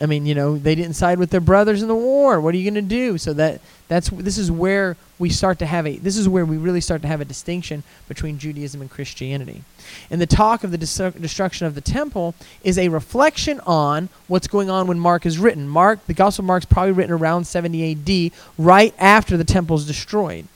I 0.00 0.06
mean, 0.06 0.26
you 0.26 0.34
know, 0.34 0.56
they 0.56 0.74
didn't 0.74 0.94
side 0.94 1.18
with 1.18 1.30
their 1.30 1.40
brothers 1.40 1.82
in 1.82 1.88
the 1.88 1.94
war. 1.94 2.40
What 2.40 2.54
are 2.54 2.58
you 2.58 2.70
going 2.70 2.82
to 2.82 2.88
do? 2.88 3.18
So 3.18 3.32
that 3.34 3.60
that's 3.88 4.08
this 4.10 4.38
is 4.38 4.50
where 4.50 4.96
we 5.18 5.28
start 5.28 5.58
to 5.58 5.66
have 5.66 5.86
a 5.86 5.96
this 5.98 6.16
is 6.16 6.28
where 6.28 6.44
we 6.44 6.56
really 6.56 6.80
start 6.80 7.02
to 7.02 7.08
have 7.08 7.20
a 7.20 7.24
distinction 7.24 7.82
between 8.08 8.38
Judaism 8.38 8.80
and 8.80 8.90
Christianity. 8.90 9.62
And 10.10 10.20
the 10.20 10.26
talk 10.26 10.64
of 10.64 10.70
the 10.70 10.78
destruction 10.78 11.66
of 11.66 11.74
the 11.74 11.80
temple 11.80 12.34
is 12.64 12.78
a 12.78 12.88
reflection 12.88 13.60
on 13.60 14.08
what's 14.28 14.46
going 14.46 14.70
on 14.70 14.86
when 14.86 14.98
Mark 14.98 15.26
is 15.26 15.38
written. 15.38 15.68
Mark, 15.68 16.06
the 16.06 16.14
Gospel 16.14 16.42
of 16.42 16.46
Mark's 16.46 16.64
probably 16.64 16.92
written 16.92 17.12
around 17.12 17.46
70 17.46 17.92
AD, 17.92 18.32
right 18.56 18.94
after 18.98 19.36
the 19.36 19.44
temple 19.44 19.76
is 19.76 19.86
destroyed 19.86 20.46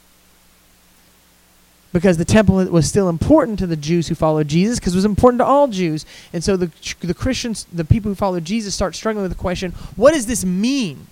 because 1.93 2.19
the 2.19 2.25
temple 2.25 2.57
was 2.67 2.89
still 2.89 3.09
important 3.09 3.59
to 3.59 3.67
the 3.67 3.77
Jews 3.77 4.09
who 4.09 4.15
followed 4.15 4.49
Jesus 4.49 4.79
because 4.79 4.95
it 4.95 4.99
was 4.99 5.05
important 5.05 5.41
to 5.41 5.45
all 5.45 5.69
Jews. 5.69 6.05
And 6.33 6.43
so 6.43 6.57
the, 6.57 6.71
the 7.01 7.15
Christians, 7.15 7.67
the 7.73 7.85
people 7.85 8.11
who 8.11 8.15
followed 8.15 8.45
Jesus, 8.45 8.75
start 8.75 8.95
struggling 8.95 9.23
with 9.23 9.33
the 9.33 9.39
question 9.39 9.73
what 9.95 10.13
does 10.13 10.27
this 10.27 10.45
mean? 10.45 11.07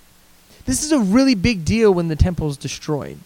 This 0.66 0.82
is 0.82 0.92
a 0.92 0.98
really 0.98 1.34
big 1.34 1.64
deal 1.64 1.92
when 1.92 2.08
the 2.08 2.16
temple 2.16 2.48
is 2.48 2.56
destroyed. 2.56 3.18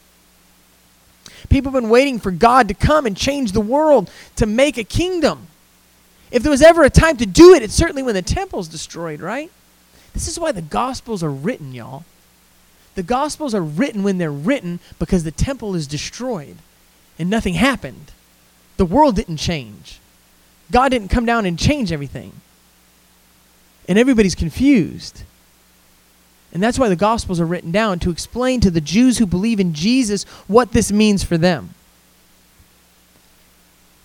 People 1.49 1.73
have 1.73 1.81
been 1.81 1.91
waiting 1.91 2.19
for 2.19 2.31
God 2.31 2.69
to 2.69 2.75
come 2.75 3.07
and 3.07 3.17
change 3.17 3.53
the 3.53 3.61
world 3.61 4.11
to 4.37 4.45
make 4.45 4.77
a 4.77 4.85
kingdom. 4.85 5.47
If 6.31 6.43
there 6.43 6.51
was 6.51 6.63
ever 6.63 6.83
a 6.83 6.91
time 6.91 7.17
to 7.19 7.27
do 7.27 7.55
it, 7.55 7.63
it's 7.63 7.75
certainly 7.75 8.03
when 8.03 8.15
the 8.15 8.23
temple 8.23 8.59
is 8.59 8.69
destroyed, 8.69 9.21
right? 9.21 9.51
This 10.13 10.29
is 10.29 10.39
why 10.39 10.53
the 10.53 10.63
Gospels 10.63 11.23
are 11.23 11.31
written, 11.31 11.73
y'all. 11.73 12.05
The 12.97 13.03
Gospels 13.03 13.55
are 13.55 13.63
written 13.63 14.03
when 14.03 14.19
they're 14.19 14.33
written 14.33 14.81
because 14.99 15.25
the 15.25 15.31
temple 15.31 15.75
is 15.75 15.87
destroyed 15.87 16.57
and 17.19 17.29
nothing 17.29 17.55
happened. 17.55 18.13
The 18.77 18.85
world 18.85 19.17
didn't 19.17 19.39
change. 19.39 19.99
God 20.71 20.91
didn't 20.91 21.09
come 21.09 21.27
down 21.27 21.47
and 21.47 21.59
change 21.59 21.93
everything. 21.93 22.33
And 23.89 23.99
everybody's 23.99 24.35
confused. 24.35 25.23
And 26.53 26.63
that's 26.63 26.79
why 26.79 26.89
the 26.89 26.97
Gospels 26.97 27.41
are 27.41 27.47
written 27.47 27.73
down 27.73 27.99
to 28.01 28.11
explain 28.11 28.61
to 28.61 28.71
the 28.71 28.81
Jews 28.81 29.19
who 29.19 29.27
believe 29.27 29.61
in 29.61 29.75
Jesus 29.75 30.25
what 30.47 30.73
this 30.73 30.93
means 30.93 31.25
for 31.25 31.37
them. 31.37 31.75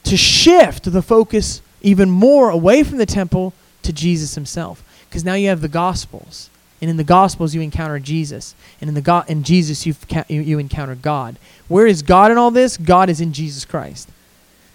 To 0.06 0.18
shift 0.18 0.92
the 0.92 1.02
focus 1.02 1.62
even 1.82 2.10
more 2.10 2.50
away 2.50 2.84
from 2.84 2.98
the 2.98 3.06
temple 3.06 3.54
to 3.84 3.94
Jesus 3.94 4.36
himself. 4.36 4.84
Because 5.10 5.24
now 5.24 5.36
you 5.36 5.50
have 5.50 5.62
the 5.62 5.68
Gospels. 5.68 6.50
And 6.84 6.90
in 6.90 6.98
the 6.98 7.06
Gospels, 7.06 7.56
you 7.56 7.62
encounter 7.62 7.98
Jesus. 7.98 8.56
And 8.82 8.90
in, 8.90 8.94
the 8.94 9.00
God, 9.00 9.30
in 9.30 9.44
Jesus, 9.44 9.86
you 9.86 9.96
you 10.28 10.60
encounter 10.60 10.96
God. 10.96 11.38
Where 11.70 11.88
is 11.88 12.02
God 12.02 12.30
in 12.30 12.38
all 12.38 12.52
this? 12.52 12.76
God 12.76 13.10
is 13.10 13.22
in 13.22 13.32
Jesus 13.32 13.64
Christ. 13.64 14.10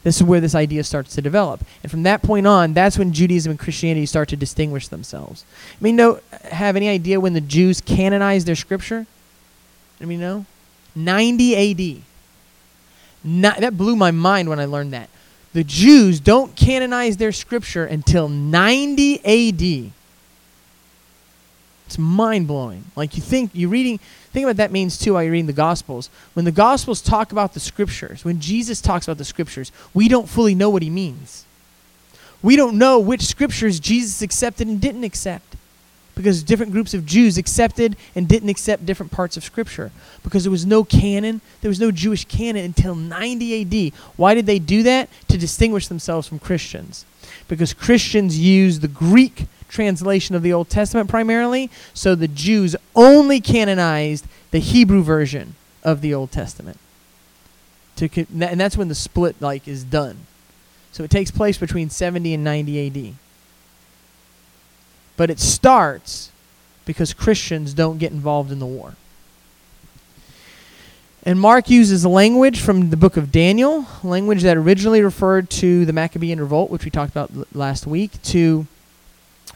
This 0.05 0.17
is 0.17 0.23
where 0.23 0.41
this 0.41 0.55
idea 0.55 0.85
starts 0.85 1.15
to 1.17 1.21
develop. 1.21 1.63
And 1.83 1.91
from 1.91 2.05
that 2.05 2.23
point 2.23 2.47
on, 2.47 2.73
that's 2.73 2.97
when 2.97 3.13
Judaism 3.13 3.51
and 3.51 3.59
Christianity 3.59 4.07
start 4.07 4.31
to 4.31 4.37
distinguish 4.37 4.89
themselves. 4.89 5.45
I 5.79 5.85
mean, 5.85 5.97
no, 5.97 6.21
have 6.45 6.77
any 6.77 6.89
idea 6.89 7.21
when 7.21 7.35
the 7.35 7.43
Jews 7.43 7.83
canonized 7.83 8.47
their 8.47 8.57
scripture? 8.57 9.05
I 10.01 10.07
mean, 10.07 10.21
no? 10.21 10.47
90 10.95 11.99
AD. 11.99 12.03
Not, 13.23 13.59
that 13.59 13.77
blew 13.77 13.97
my 13.97 14.13
mind 14.13 14.49
when 14.49 14.59
I 14.59 14.65
learned 14.65 14.95
that. 14.95 15.11
The 15.53 15.63
Jews 15.63 16.21
don't 16.21 16.57
canonize 16.57 17.19
their 17.19 17.33
scripture 17.33 17.85
until 17.85 18.31
90 18.31 19.91
AD. 19.91 19.93
It's 21.89 21.97
mind 21.97 22.47
blowing. 22.47 22.85
Like 22.97 23.17
you 23.17 23.23
think 23.23 23.51
you're 23.55 23.71
reading. 23.71 23.99
Think 24.31 24.45
about 24.45 24.57
that 24.57 24.71
means 24.71 24.99
too 24.99 25.15
while 25.15 25.23
you're 25.23 25.33
reading 25.33 25.47
the 25.47 25.55
Gospels. 25.55 26.11
When 26.35 26.45
the 26.45 26.53
Gospels 26.53 27.01
talk 27.01 27.33
about 27.33 27.55
the 27.55 27.61
Scriptures, 27.61 28.27
when 28.27 28.41
Jesus 28.41 28.83
talks 28.83 29.09
about 29.09 29.17
the 29.17 29.25
Scriptures, 29.25 29.73
we 29.95 30.07
don't 30.07 30.29
fully 30.29 30.55
know 30.55 30.69
what 30.69 30.83
he 30.83 30.91
means. 30.91 31.47
We 32.43 32.57
don't 32.57 32.77
know 32.77 32.99
which 32.99 33.23
Scriptures 33.23 33.81
Jesus 33.81 34.21
accepted 34.21 34.69
and 34.69 34.83
didn't 34.83 35.03
accept, 35.03 35.57
because 36.15 36.43
different 36.43 36.73
groups 36.73 36.93
of 36.93 37.07
Jews 37.07 37.39
accepted 37.39 37.97
and 38.15 38.29
didn't 38.29 38.51
accept 38.51 38.85
different 38.85 39.11
parts 39.11 39.39
of 39.39 39.45
Scripture. 39.45 39.91
Because 40.23 40.45
there 40.45 40.51
was 40.51 40.67
no 40.67 40.85
canon, 40.85 41.41
there 41.63 41.71
was 41.71 41.81
no 41.81 41.91
Jewish 41.91 42.27
canon 42.27 42.67
until 42.67 42.95
90 42.95 43.55
A.D. 43.55 43.95
Why 44.17 44.35
did 44.35 44.45
they 44.45 44.59
do 44.59 44.83
that? 44.83 45.09
To 45.29 45.39
distinguish 45.39 45.89
themselves 45.89 46.29
from 46.29 46.39
Christians, 46.39 47.07
because 47.49 47.73
Christians 47.73 48.39
use 48.39 48.81
the 48.81 48.89
Greek 48.89 49.47
translation 49.69 50.35
of 50.35 50.43
the 50.43 50.53
Old 50.53 50.69
Testament 50.69 51.09
primarily, 51.09 51.71
so 51.95 52.15
the 52.15 52.29
Jews 52.29 52.75
only 52.97 53.41
canonized 53.41 54.27
the 54.51 54.59
Hebrew 54.59 55.03
version 55.03 55.55
of 55.83 56.01
the 56.01 56.15
Old 56.15 56.33
Testament. 56.33 56.79
To 57.97 58.09
and 58.19 58.61
that's 58.61 58.77
when 58.77 58.89
the 58.89 58.95
split 58.95 59.37
like 59.41 59.67
is 59.67 59.85
done. 59.85 60.27
So 60.93 61.05
it 61.05 61.11
takes 61.11 61.31
place 61.31 61.59
between 61.59 61.91
70 61.91 62.35
and 62.35 62.45
90 62.45 62.87
AD. 62.87 63.15
But 65.17 65.31
it 65.31 65.41
starts 65.41 66.31
because 66.85 67.13
Christians 67.13 67.75
don't 67.75 67.99
get 67.99 68.13
involved 68.13 68.51
in 68.51 68.61
the 68.61 68.67
war. 68.67 68.95
And 71.25 71.39
Mark 71.39 71.69
uses 71.69 72.07
language 72.07 72.61
from 72.61 72.91
the 72.91 72.97
book 72.97 73.17
of 73.17 73.31
Daniel, 73.31 73.87
language 74.03 74.43
that 74.43 74.57
originally 74.57 75.03
referred 75.03 75.51
to 75.51 75.85
the 75.85 75.93
Maccabean 75.93 76.41
revolt, 76.41 76.71
which 76.71 76.85
we 76.85 76.91
talked 76.91 77.11
about 77.11 77.31
l- 77.37 77.45
last 77.53 77.87
week, 77.87 78.23
to 78.23 78.67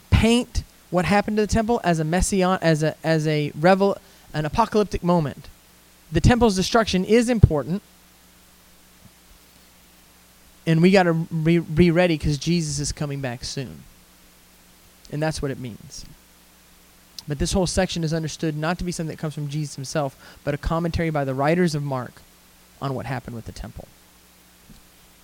paint 0.09 0.63
what 0.89 1.05
happened 1.05 1.37
to 1.37 1.41
the 1.41 1.47
temple 1.47 1.81
as 1.83 1.99
a 1.99 2.03
messian 2.03 2.57
as 2.61 2.83
a 2.83 2.95
as 3.03 3.27
a 3.27 3.51
revel 3.59 3.97
an 4.33 4.45
apocalyptic 4.45 5.03
moment. 5.03 5.47
The 6.11 6.21
temple's 6.21 6.55
destruction 6.55 7.05
is 7.05 7.29
important, 7.29 7.81
and 10.65 10.81
we 10.81 10.91
got 10.91 11.03
to 11.03 11.13
be, 11.13 11.59
be 11.59 11.91
ready 11.91 12.17
because 12.17 12.37
Jesus 12.37 12.79
is 12.79 12.91
coming 12.91 13.21
back 13.21 13.43
soon. 13.43 13.83
And 15.11 15.21
that's 15.21 15.41
what 15.41 15.51
it 15.51 15.59
means. 15.59 16.05
But 17.27 17.39
this 17.39 17.53
whole 17.53 17.67
section 17.67 18.03
is 18.03 18.13
understood 18.13 18.57
not 18.57 18.77
to 18.79 18.83
be 18.83 18.91
something 18.91 19.15
that 19.15 19.21
comes 19.21 19.33
from 19.33 19.47
Jesus 19.47 19.75
himself, 19.75 20.37
but 20.43 20.53
a 20.53 20.57
commentary 20.57 21.09
by 21.09 21.23
the 21.23 21.33
writers 21.33 21.73
of 21.75 21.83
Mark 21.83 22.21
on 22.81 22.93
what 22.93 23.05
happened 23.05 23.35
with 23.35 23.45
the 23.45 23.51
temple. 23.51 23.87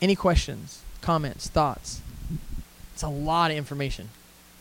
Any 0.01 0.15
questions, 0.15 0.81
comments, 1.01 1.49
thoughts? 1.49 2.01
It's 2.93 3.03
a 3.03 3.09
lot 3.09 3.51
of 3.51 3.57
information. 3.57 4.09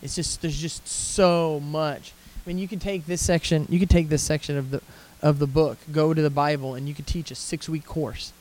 It's 0.02 0.14
just 0.14 0.42
there's 0.42 0.60
just 0.60 0.86
so 0.86 1.60
much. 1.60 2.12
I 2.44 2.48
mean, 2.48 2.58
you 2.58 2.68
can 2.68 2.78
take 2.78 3.06
this 3.06 3.24
section, 3.24 3.66
you 3.68 3.78
could 3.78 3.90
take 3.90 4.08
this 4.08 4.22
section 4.22 4.56
of 4.56 4.70
the 4.70 4.80
of 5.20 5.38
the 5.38 5.46
book, 5.46 5.78
go 5.90 6.14
to 6.14 6.22
the 6.22 6.30
Bible, 6.30 6.74
and 6.74 6.88
you 6.88 6.94
could 6.94 7.06
teach 7.06 7.30
a 7.30 7.34
six-week 7.34 7.84
course 7.84 8.32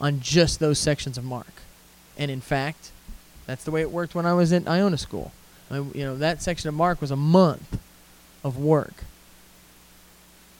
on 0.00 0.20
just 0.20 0.58
those 0.58 0.78
sections 0.78 1.18
of 1.18 1.24
Mark. 1.24 1.52
And 2.16 2.30
in 2.30 2.40
fact, 2.40 2.92
that's 3.46 3.64
the 3.64 3.70
way 3.70 3.82
it 3.82 3.90
worked 3.90 4.14
when 4.14 4.26
I 4.26 4.32
was 4.32 4.50
in 4.52 4.66
Iona 4.66 4.98
school. 4.98 5.32
I 5.70 5.80
mean, 5.80 5.92
you 5.94 6.04
know, 6.04 6.16
that 6.16 6.40
section 6.40 6.68
of 6.68 6.74
Mark 6.74 7.00
was 7.00 7.10
a 7.10 7.16
month 7.16 7.78
of 8.42 8.56
work. 8.56 9.04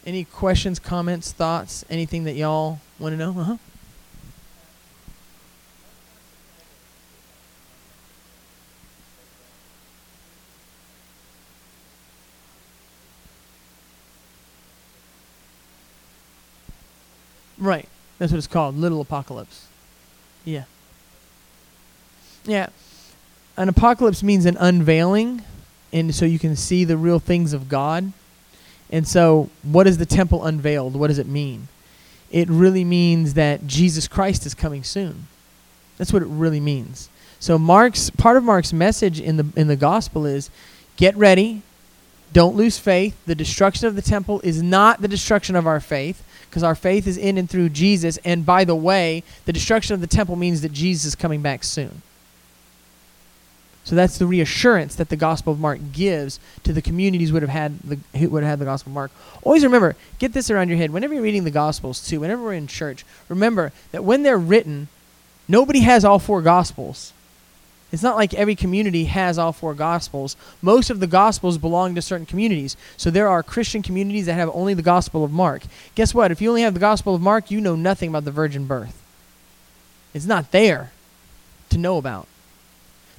Any 0.04 0.24
questions, 0.24 0.78
comments, 0.78 1.32
thoughts, 1.32 1.84
anything 1.88 2.24
that 2.24 2.34
y'all 2.34 2.80
want 2.98 3.14
to 3.14 3.16
know? 3.16 3.30
Uh-huh. 3.30 3.56
Right. 17.58 17.88
That's 18.18 18.32
what 18.32 18.38
it's 18.38 18.46
called, 18.46 18.76
Little 18.76 19.00
Apocalypse. 19.00 19.66
Yeah. 20.44 20.64
Yeah. 22.44 22.68
An 23.56 23.68
apocalypse 23.68 24.22
means 24.22 24.46
an 24.46 24.56
unveiling, 24.58 25.42
and 25.92 26.14
so 26.14 26.24
you 26.24 26.38
can 26.38 26.56
see 26.56 26.84
the 26.84 26.96
real 26.96 27.18
things 27.18 27.52
of 27.52 27.68
God. 27.68 28.12
And 28.90 29.06
so, 29.06 29.50
what 29.62 29.86
is 29.86 29.98
the 29.98 30.06
temple 30.06 30.44
unveiled? 30.44 30.94
What 30.94 31.08
does 31.08 31.18
it 31.18 31.26
mean? 31.26 31.68
It 32.30 32.48
really 32.48 32.84
means 32.84 33.34
that 33.34 33.66
Jesus 33.66 34.06
Christ 34.08 34.46
is 34.46 34.54
coming 34.54 34.84
soon. 34.84 35.26
That's 35.96 36.12
what 36.12 36.22
it 36.22 36.28
really 36.28 36.60
means. 36.60 37.08
So 37.40 37.58
Mark's 37.58 38.10
part 38.10 38.36
of 38.36 38.44
Mark's 38.44 38.72
message 38.72 39.20
in 39.20 39.36
the 39.36 39.46
in 39.56 39.68
the 39.68 39.76
gospel 39.76 40.26
is 40.26 40.50
get 40.96 41.16
ready, 41.16 41.62
don't 42.32 42.56
lose 42.56 42.78
faith. 42.78 43.16
The 43.26 43.34
destruction 43.34 43.86
of 43.86 43.94
the 43.94 44.02
temple 44.02 44.40
is 44.42 44.62
not 44.62 45.00
the 45.00 45.08
destruction 45.08 45.56
of 45.56 45.66
our 45.66 45.80
faith 45.80 46.22
because 46.48 46.62
our 46.62 46.74
faith 46.74 47.06
is 47.06 47.16
in 47.16 47.38
and 47.38 47.48
through 47.48 47.68
Jesus. 47.70 48.18
And 48.24 48.44
by 48.44 48.64
the 48.64 48.74
way, 48.74 49.22
the 49.44 49.52
destruction 49.52 49.94
of 49.94 50.00
the 50.00 50.06
temple 50.06 50.36
means 50.36 50.62
that 50.62 50.72
Jesus 50.72 51.06
is 51.06 51.14
coming 51.14 51.42
back 51.42 51.64
soon. 51.64 52.02
So 53.84 53.96
that's 53.96 54.18
the 54.18 54.26
reassurance 54.26 54.96
that 54.96 55.08
the 55.08 55.16
Gospel 55.16 55.54
of 55.54 55.60
Mark 55.60 55.80
gives 55.92 56.38
to 56.64 56.74
the 56.74 56.82
communities 56.82 57.32
would 57.32 57.40
have 57.40 57.50
had 57.50 57.78
the 57.80 57.98
who 58.18 58.28
would 58.28 58.42
have 58.42 58.50
had 58.50 58.58
the 58.58 58.66
Gospel 58.66 58.90
of 58.90 58.94
Mark. 58.94 59.10
Always 59.42 59.64
remember, 59.64 59.96
get 60.18 60.34
this 60.34 60.50
around 60.50 60.68
your 60.68 60.76
head. 60.76 60.90
Whenever 60.90 61.14
you're 61.14 61.22
reading 61.22 61.44
the 61.44 61.50
Gospels 61.50 62.06
too, 62.06 62.20
whenever 62.20 62.42
we're 62.42 62.52
in 62.52 62.66
church, 62.66 63.06
remember 63.30 63.72
that 63.92 64.04
when 64.04 64.24
they're 64.24 64.36
written, 64.36 64.88
nobody 65.48 65.80
has 65.80 66.04
all 66.04 66.18
four 66.18 66.42
Gospels. 66.42 67.14
It's 67.90 68.02
not 68.02 68.16
like 68.16 68.34
every 68.34 68.54
community 68.54 69.04
has 69.04 69.38
all 69.38 69.52
four 69.52 69.72
gospels. 69.72 70.36
Most 70.60 70.90
of 70.90 71.00
the 71.00 71.06
gospels 71.06 71.56
belong 71.56 71.94
to 71.94 72.02
certain 72.02 72.26
communities. 72.26 72.76
So 72.96 73.10
there 73.10 73.28
are 73.28 73.42
Christian 73.42 73.82
communities 73.82 74.26
that 74.26 74.34
have 74.34 74.50
only 74.52 74.74
the 74.74 74.82
gospel 74.82 75.24
of 75.24 75.32
Mark. 75.32 75.62
Guess 75.94 76.14
what? 76.14 76.30
If 76.30 76.42
you 76.42 76.50
only 76.50 76.62
have 76.62 76.74
the 76.74 76.80
gospel 76.80 77.14
of 77.14 77.22
Mark, 77.22 77.50
you 77.50 77.60
know 77.60 77.76
nothing 77.76 78.10
about 78.10 78.24
the 78.24 78.30
virgin 78.30 78.66
birth. 78.66 79.02
It's 80.12 80.26
not 80.26 80.52
there 80.52 80.92
to 81.70 81.78
know 81.78 81.96
about. 81.96 82.26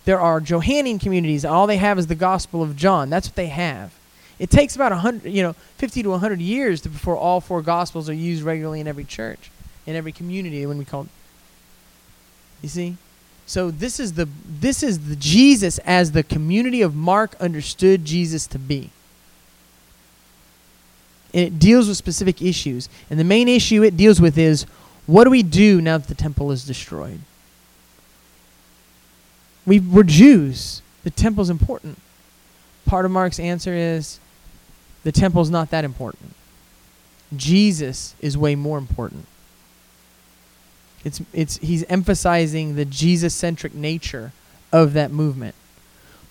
There 0.06 0.20
are 0.20 0.40
Johannine 0.40 1.00
communities, 1.00 1.46
all 1.46 1.68
they 1.68 1.78
have 1.78 2.00
is 2.00 2.08
the 2.08 2.16
gospel 2.16 2.64
of 2.64 2.76
John. 2.76 3.10
That's 3.10 3.28
what 3.28 3.36
they 3.36 3.48
have. 3.48 3.94
It 4.40 4.50
takes 4.50 4.76
about 4.76 4.92
100, 4.92 5.30
you 5.30 5.44
know, 5.44 5.54
50 5.78 6.04
to 6.04 6.10
100 6.10 6.40
years 6.40 6.82
to, 6.82 6.90
before 6.90 7.18
all 7.18 7.42
four 7.42 7.62
gospels 7.62 8.10
are 8.10 8.14
used 8.14 8.42
regularly 8.42 8.80
in 8.80 8.88
every 8.88 9.04
church, 9.04 9.52
in 9.86 9.96
every 9.96 10.12
community 10.12 10.66
when 10.66 10.78
we 10.78 10.86
call 10.86 11.04
it. 11.04 11.10
You 12.62 12.70
see? 12.70 12.98
So 13.50 13.72
this 13.72 14.00
is 14.00 14.14
the 14.14 14.30
this 14.48 14.84
is 14.84 15.10
the 15.10 15.16
Jesus 15.16 15.80
as 15.80 16.12
the 16.12 16.22
community 16.22 16.84
of 16.84 16.94
Mark 16.94 17.36
understood 17.40 18.06
Jesus 18.06 18.46
to 18.46 18.60
be. 18.60 18.92
And 21.34 21.46
it 21.48 21.58
deals 21.58 21.88
with 21.88 21.98
specific 21.98 22.44
issues. 22.44 22.90
And 23.10 23.20
the 23.20 23.24
main 23.24 23.48
issue 23.48 23.82
it 23.82 23.98
deals 23.98 24.22
with 24.22 24.38
is 24.38 24.68
what 25.08 25.24
do 25.24 25.32
we 25.32 25.42
do 25.42 25.82
now 25.82 25.98
that 25.98 26.08
the 26.08 26.14
temple 26.14 26.52
is 26.52 26.64
destroyed? 26.64 27.22
We, 29.66 29.80
we're 29.80 30.04
Jews. 30.04 30.84
The 31.04 31.10
temple's 31.10 31.50
important. 31.50 31.98
Part 32.86 33.06
of 33.06 33.10
Mark's 33.10 33.40
answer 33.40 33.74
is 33.74 34.20
the 35.04 35.12
temple's 35.12 35.50
not 35.50 35.72
that 35.72 35.84
important. 35.84 36.36
Jesus 37.36 38.14
is 38.22 38.38
way 38.38 38.54
more 38.54 38.78
important. 38.78 39.26
It's 41.04 41.22
it's 41.34 41.58
he's 41.58 41.84
emphasizing 41.86 42.76
the 42.76 42.86
Jesus-centric 42.86 43.74
nature 43.74 44.32
of 44.72 44.94
that 44.94 45.12
movement, 45.12 45.56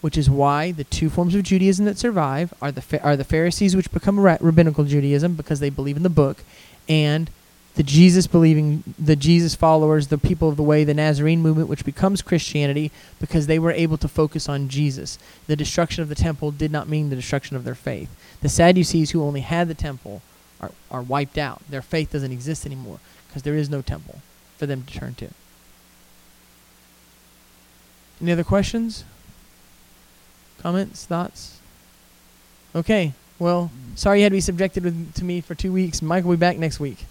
which 0.00 0.18
is 0.18 0.28
why 0.28 0.72
the 0.72 0.84
two 0.84 1.08
forms 1.08 1.34
of 1.34 1.42
Judaism 1.42 1.84
that 1.86 1.98
survive 1.98 2.52
are 2.60 2.70
the 2.70 3.02
are 3.02 3.16
the 3.16 3.24
Pharisees, 3.24 3.74
which 3.74 3.90
become 3.90 4.20
ra- 4.20 4.38
rabbinical 4.40 4.84
Judaism 4.84 5.34
because 5.34 5.60
they 5.60 5.70
believe 5.70 5.96
in 5.96 6.02
the 6.02 6.10
book, 6.10 6.44
and 6.88 7.30
the 7.76 7.82
Jesus 7.84 8.26
believing, 8.26 8.82
the 8.98 9.14
Jesus 9.14 9.54
followers, 9.54 10.08
the 10.08 10.18
people 10.18 10.48
of 10.48 10.56
the 10.56 10.64
way, 10.64 10.82
the 10.82 10.94
Nazarene 10.94 11.40
movement, 11.40 11.68
which 11.68 11.84
becomes 11.84 12.22
Christianity 12.22 12.90
because 13.20 13.46
they 13.46 13.60
were 13.60 13.70
able 13.70 13.96
to 13.98 14.08
focus 14.08 14.48
on 14.48 14.68
Jesus. 14.68 15.16
The 15.46 15.54
destruction 15.54 16.02
of 16.02 16.08
the 16.08 16.16
temple 16.16 16.50
did 16.50 16.72
not 16.72 16.88
mean 16.88 17.08
the 17.08 17.14
destruction 17.14 17.54
of 17.54 17.62
their 17.62 17.76
faith. 17.76 18.10
The 18.40 18.48
Sadducees, 18.48 19.12
who 19.12 19.22
only 19.22 19.42
had 19.42 19.68
the 19.68 19.74
temple, 19.74 20.22
are, 20.60 20.72
are 20.90 21.02
wiped 21.02 21.38
out. 21.38 21.62
Their 21.70 21.80
faith 21.80 22.10
doesn't 22.10 22.32
exist 22.32 22.66
anymore 22.66 22.98
because 23.28 23.44
there 23.44 23.54
is 23.54 23.70
no 23.70 23.80
temple 23.80 24.22
for 24.58 24.66
them 24.66 24.82
to 24.82 24.98
turn 24.98 25.14
to. 25.14 25.30
Any 28.20 28.32
other 28.32 28.44
questions? 28.44 29.04
Comments? 30.58 31.06
Thoughts? 31.06 31.60
Okay. 32.74 33.14
Well, 33.38 33.70
mm. 33.72 33.96
sorry 33.96 34.18
you 34.18 34.24
had 34.24 34.30
to 34.30 34.36
be 34.36 34.40
subjected 34.40 34.84
with, 34.84 35.14
to 35.14 35.24
me 35.24 35.40
for 35.40 35.54
two 35.54 35.72
weeks. 35.72 36.02
Mike 36.02 36.24
will 36.24 36.32
be 36.32 36.40
back 36.40 36.58
next 36.58 36.80
week. 36.80 37.06